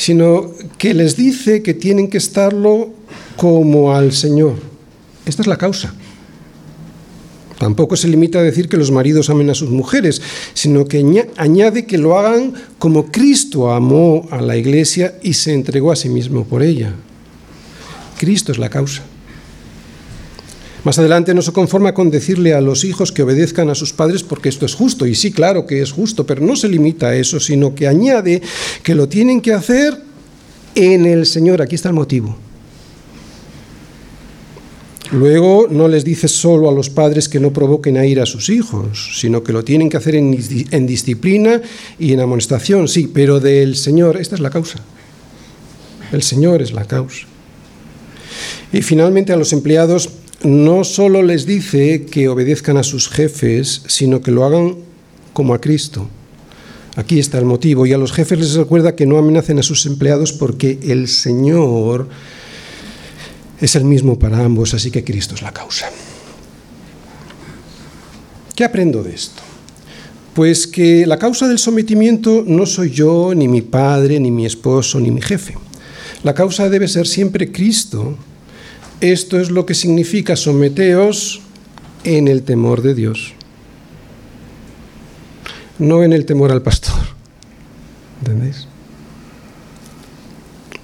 sino 0.00 0.50
que 0.78 0.94
les 0.94 1.14
dice 1.14 1.62
que 1.62 1.74
tienen 1.74 2.08
que 2.08 2.16
estarlo 2.16 2.88
como 3.36 3.94
al 3.94 4.12
Señor. 4.12 4.54
Esta 5.26 5.42
es 5.42 5.46
la 5.46 5.58
causa. 5.58 5.92
Tampoco 7.58 7.96
se 7.96 8.08
limita 8.08 8.38
a 8.38 8.42
decir 8.42 8.70
que 8.70 8.78
los 8.78 8.90
maridos 8.90 9.28
amen 9.28 9.50
a 9.50 9.54
sus 9.54 9.68
mujeres, 9.68 10.22
sino 10.54 10.86
que 10.86 11.04
añade 11.36 11.84
que 11.84 11.98
lo 11.98 12.18
hagan 12.18 12.54
como 12.78 13.12
Cristo 13.12 13.70
amó 13.70 14.26
a 14.30 14.40
la 14.40 14.56
iglesia 14.56 15.18
y 15.22 15.34
se 15.34 15.52
entregó 15.52 15.92
a 15.92 15.96
sí 15.96 16.08
mismo 16.08 16.46
por 16.46 16.62
ella. 16.62 16.94
Cristo 18.16 18.52
es 18.52 18.58
la 18.58 18.70
causa. 18.70 19.02
Más 20.84 20.98
adelante 20.98 21.34
no 21.34 21.42
se 21.42 21.52
conforma 21.52 21.92
con 21.92 22.10
decirle 22.10 22.54
a 22.54 22.60
los 22.60 22.84
hijos 22.84 23.12
que 23.12 23.22
obedezcan 23.22 23.68
a 23.68 23.74
sus 23.74 23.92
padres 23.92 24.22
porque 24.22 24.48
esto 24.48 24.64
es 24.64 24.74
justo, 24.74 25.06
y 25.06 25.14
sí, 25.14 25.30
claro 25.30 25.66
que 25.66 25.82
es 25.82 25.92
justo, 25.92 26.24
pero 26.24 26.40
no 26.40 26.56
se 26.56 26.68
limita 26.68 27.08
a 27.08 27.16
eso, 27.16 27.38
sino 27.38 27.74
que 27.74 27.86
añade 27.86 28.40
que 28.82 28.94
lo 28.94 29.08
tienen 29.08 29.42
que 29.42 29.52
hacer 29.52 30.02
en 30.74 31.04
el 31.04 31.26
Señor. 31.26 31.60
Aquí 31.60 31.74
está 31.74 31.88
el 31.88 31.94
motivo. 31.94 32.36
Luego 35.12 35.66
no 35.68 35.88
les 35.88 36.04
dice 36.04 36.28
solo 36.28 36.70
a 36.70 36.72
los 36.72 36.88
padres 36.88 37.28
que 37.28 37.40
no 37.40 37.52
provoquen 37.52 37.96
a 37.96 38.06
ir 38.06 38.20
a 38.20 38.26
sus 38.26 38.48
hijos, 38.48 39.18
sino 39.18 39.42
que 39.42 39.52
lo 39.52 39.64
tienen 39.64 39.90
que 39.90 39.96
hacer 39.96 40.14
en, 40.14 40.38
en, 40.70 40.86
disciplina 40.86 41.60
y 41.98 42.12
en 42.12 42.20
amonestación, 42.20 42.86
sí, 42.86 43.10
pero 43.12 43.40
del 43.40 43.74
Señor. 43.74 44.18
Esta 44.18 44.36
es 44.36 44.40
la 44.40 44.50
causa. 44.50 44.78
El 46.12 46.22
Señor 46.22 46.62
es 46.62 46.72
la 46.72 46.84
causa. 46.84 47.26
Y 48.72 48.82
finalmente 48.82 49.32
a 49.32 49.36
los 49.36 49.52
empleados 49.52 50.10
no 50.42 50.84
solo 50.84 51.22
les 51.22 51.44
dice 51.46 52.06
que 52.06 52.28
obedezcan 52.28 52.76
a 52.76 52.82
sus 52.82 53.08
jefes, 53.08 53.82
sino 53.86 54.20
que 54.22 54.30
lo 54.30 54.44
hagan 54.44 54.76
como 55.32 55.54
a 55.54 55.60
Cristo. 55.60 56.08
Aquí 56.96 57.18
está 57.18 57.38
el 57.38 57.44
motivo. 57.44 57.86
Y 57.86 57.92
a 57.92 57.98
los 57.98 58.12
jefes 58.12 58.38
les 58.38 58.54
recuerda 58.54 58.96
que 58.96 59.06
no 59.06 59.18
amenacen 59.18 59.58
a 59.58 59.62
sus 59.62 59.86
empleados 59.86 60.32
porque 60.32 60.78
el 60.82 61.08
Señor 61.08 62.08
es 63.60 63.76
el 63.76 63.84
mismo 63.84 64.18
para 64.18 64.44
ambos, 64.44 64.74
así 64.74 64.90
que 64.90 65.04
Cristo 65.04 65.34
es 65.34 65.42
la 65.42 65.52
causa. 65.52 65.90
¿Qué 68.56 68.64
aprendo 68.64 69.02
de 69.02 69.14
esto? 69.14 69.42
Pues 70.34 70.66
que 70.66 71.06
la 71.06 71.18
causa 71.18 71.48
del 71.48 71.58
sometimiento 71.58 72.44
no 72.46 72.64
soy 72.64 72.90
yo, 72.90 73.34
ni 73.34 73.48
mi 73.48 73.62
padre, 73.62 74.18
ni 74.20 74.30
mi 74.30 74.46
esposo, 74.46 75.00
ni 75.00 75.10
mi 75.10 75.20
jefe. 75.20 75.56
La 76.22 76.34
causa 76.34 76.68
debe 76.68 76.88
ser 76.88 77.06
siempre 77.06 77.52
Cristo 77.52 78.16
esto 79.00 79.40
es 79.40 79.50
lo 79.50 79.64
que 79.64 79.74
significa 79.74 80.36
someteos 80.36 81.40
en 82.04 82.28
el 82.28 82.42
temor 82.42 82.82
de 82.82 82.94
Dios, 82.94 83.32
no 85.78 86.02
en 86.02 86.12
el 86.12 86.26
temor 86.26 86.52
al 86.52 86.62
pastor. 86.62 87.00
¿Entendéis? 88.20 88.66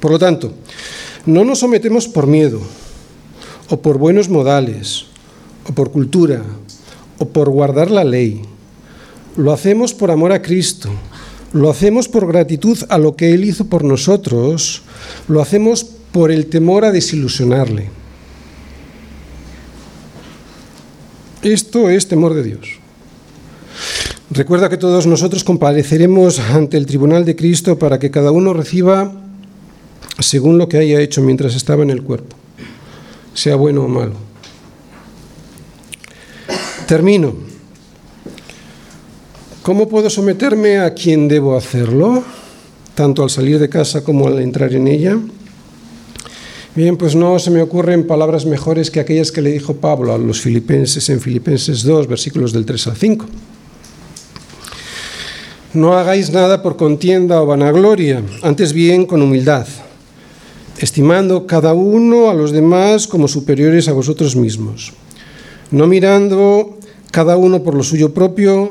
Por 0.01 0.11
lo 0.11 0.19
tanto, 0.19 0.55
no 1.27 1.45
nos 1.45 1.59
sometemos 1.59 2.09
por 2.09 2.27
miedo, 2.27 2.61
o 3.69 3.81
por 3.83 3.99
buenos 3.99 4.29
modales, 4.29 5.07
o 5.69 5.73
por 5.73 5.91
cultura, 5.91 6.43
o 7.19 7.29
por 7.29 7.51
guardar 7.51 7.91
la 7.91 8.05
ley. 8.05 8.43
Lo 9.37 9.53
hacemos 9.53 9.93
por 9.93 10.11
amor 10.11 10.33
a 10.33 10.41
Cristo, 10.41 10.91
lo 11.53 11.69
hacemos 11.69 12.09
por 12.09 12.27
gratitud 12.27 12.79
a 12.89 12.97
lo 12.97 13.17
que 13.17 13.35
Él 13.35 13.45
hizo 13.45 13.67
por 13.67 13.85
nosotros, 13.85 14.83
lo 15.29 15.43
hacemos 15.43 15.85
por 15.85 16.31
el 16.31 16.47
temor 16.47 16.85
a 16.85 16.93
desilusionarle. 16.93 17.91
Esto 21.43 21.91
es 21.91 22.09
temor 22.09 22.35
de 22.35 22.43
Dios. 22.43 22.79
Recuerda 24.31 24.69
que 24.69 24.77
todos 24.77 25.07
nosotros 25.07 25.45
compareceremos 25.45 26.41
ante 26.41 26.77
el 26.77 26.87
tribunal 26.87 27.25
de 27.25 27.37
Cristo 27.37 27.79
para 27.79 27.99
que 27.99 28.11
cada 28.11 28.33
uno 28.33 28.53
reciba 28.53 29.13
según 30.19 30.59
lo 30.59 30.69
que 30.69 30.79
haya 30.79 31.01
hecho 31.01 31.23
mientras 31.23 31.55
estaba 31.55 31.83
en 31.83 31.91
el 31.91 32.03
cuerpo, 32.03 32.37
sea 33.35 33.57
bueno 33.57 33.85
o 33.85 33.89
malo. 33.89 34.15
Termino. 36.87 37.35
¿Cómo 39.63 39.89
puedo 39.89 40.09
someterme 40.09 40.79
a 40.79 40.95
quien 40.95 41.29
debo 41.29 41.57
hacerlo, 41.57 42.23
tanto 42.95 43.23
al 43.25 43.31
salir 43.31 43.59
de 43.59 43.69
casa 43.69 44.05
como 44.05 44.29
al 44.29 44.39
entrar 44.39 44.73
en 44.73 44.87
ella? 44.87 45.19
Bien, 46.77 46.99
pues 46.99 47.15
no 47.15 47.39
se 47.39 47.51
me 47.51 47.63
ocurren 47.63 48.07
palabras 48.07 48.45
mejores 48.45 48.91
que 48.91 49.01
aquellas 49.01 49.33
que 49.33 49.41
le 49.41 49.51
dijo 49.51 49.77
Pablo 49.77 50.13
a 50.13 50.19
los 50.19 50.43
filipenses 50.43 51.09
en 51.09 51.23
Filipenses 51.23 51.83
2, 51.83 52.07
versículos 52.07 52.53
del 52.53 52.67
3 52.67 52.89
al 52.89 52.97
5. 52.97 53.27
No 55.73 55.95
hagáis 55.97 56.31
nada 56.33 56.63
por 56.63 56.77
contienda 56.77 57.41
o 57.41 57.47
vanagloria, 57.47 58.23
antes 58.43 58.75
bien 58.75 59.07
con 59.07 59.23
humildad, 59.23 59.67
estimando 60.77 61.47
cada 61.47 61.73
uno 61.73 62.29
a 62.29 62.35
los 62.35 62.53
demás 62.53 63.07
como 63.07 63.27
superiores 63.27 63.89
a 63.89 63.95
vosotros 63.95 64.37
mismos, 64.37 64.93
no 65.71 65.87
mirando 65.87 66.77
cada 67.11 67.39
uno 67.39 67.63
por 67.63 67.75
lo 67.75 67.85
suyo 67.85 68.13
propio, 68.13 68.71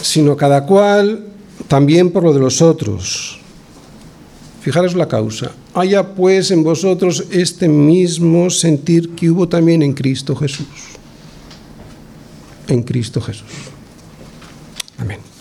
sino 0.00 0.34
cada 0.34 0.64
cual 0.64 1.26
también 1.68 2.10
por 2.10 2.22
lo 2.22 2.32
de 2.32 2.40
los 2.40 2.62
otros. 2.62 3.41
Fijaros 4.62 4.94
la 4.94 5.08
causa. 5.08 5.50
Haya 5.74 6.14
pues 6.14 6.52
en 6.52 6.62
vosotros 6.62 7.24
este 7.30 7.66
mismo 7.66 8.48
sentir 8.48 9.10
que 9.16 9.28
hubo 9.28 9.48
también 9.48 9.82
en 9.82 9.92
Cristo 9.92 10.36
Jesús. 10.36 10.66
En 12.68 12.84
Cristo 12.84 13.20
Jesús. 13.20 13.48
Amén. 14.98 15.31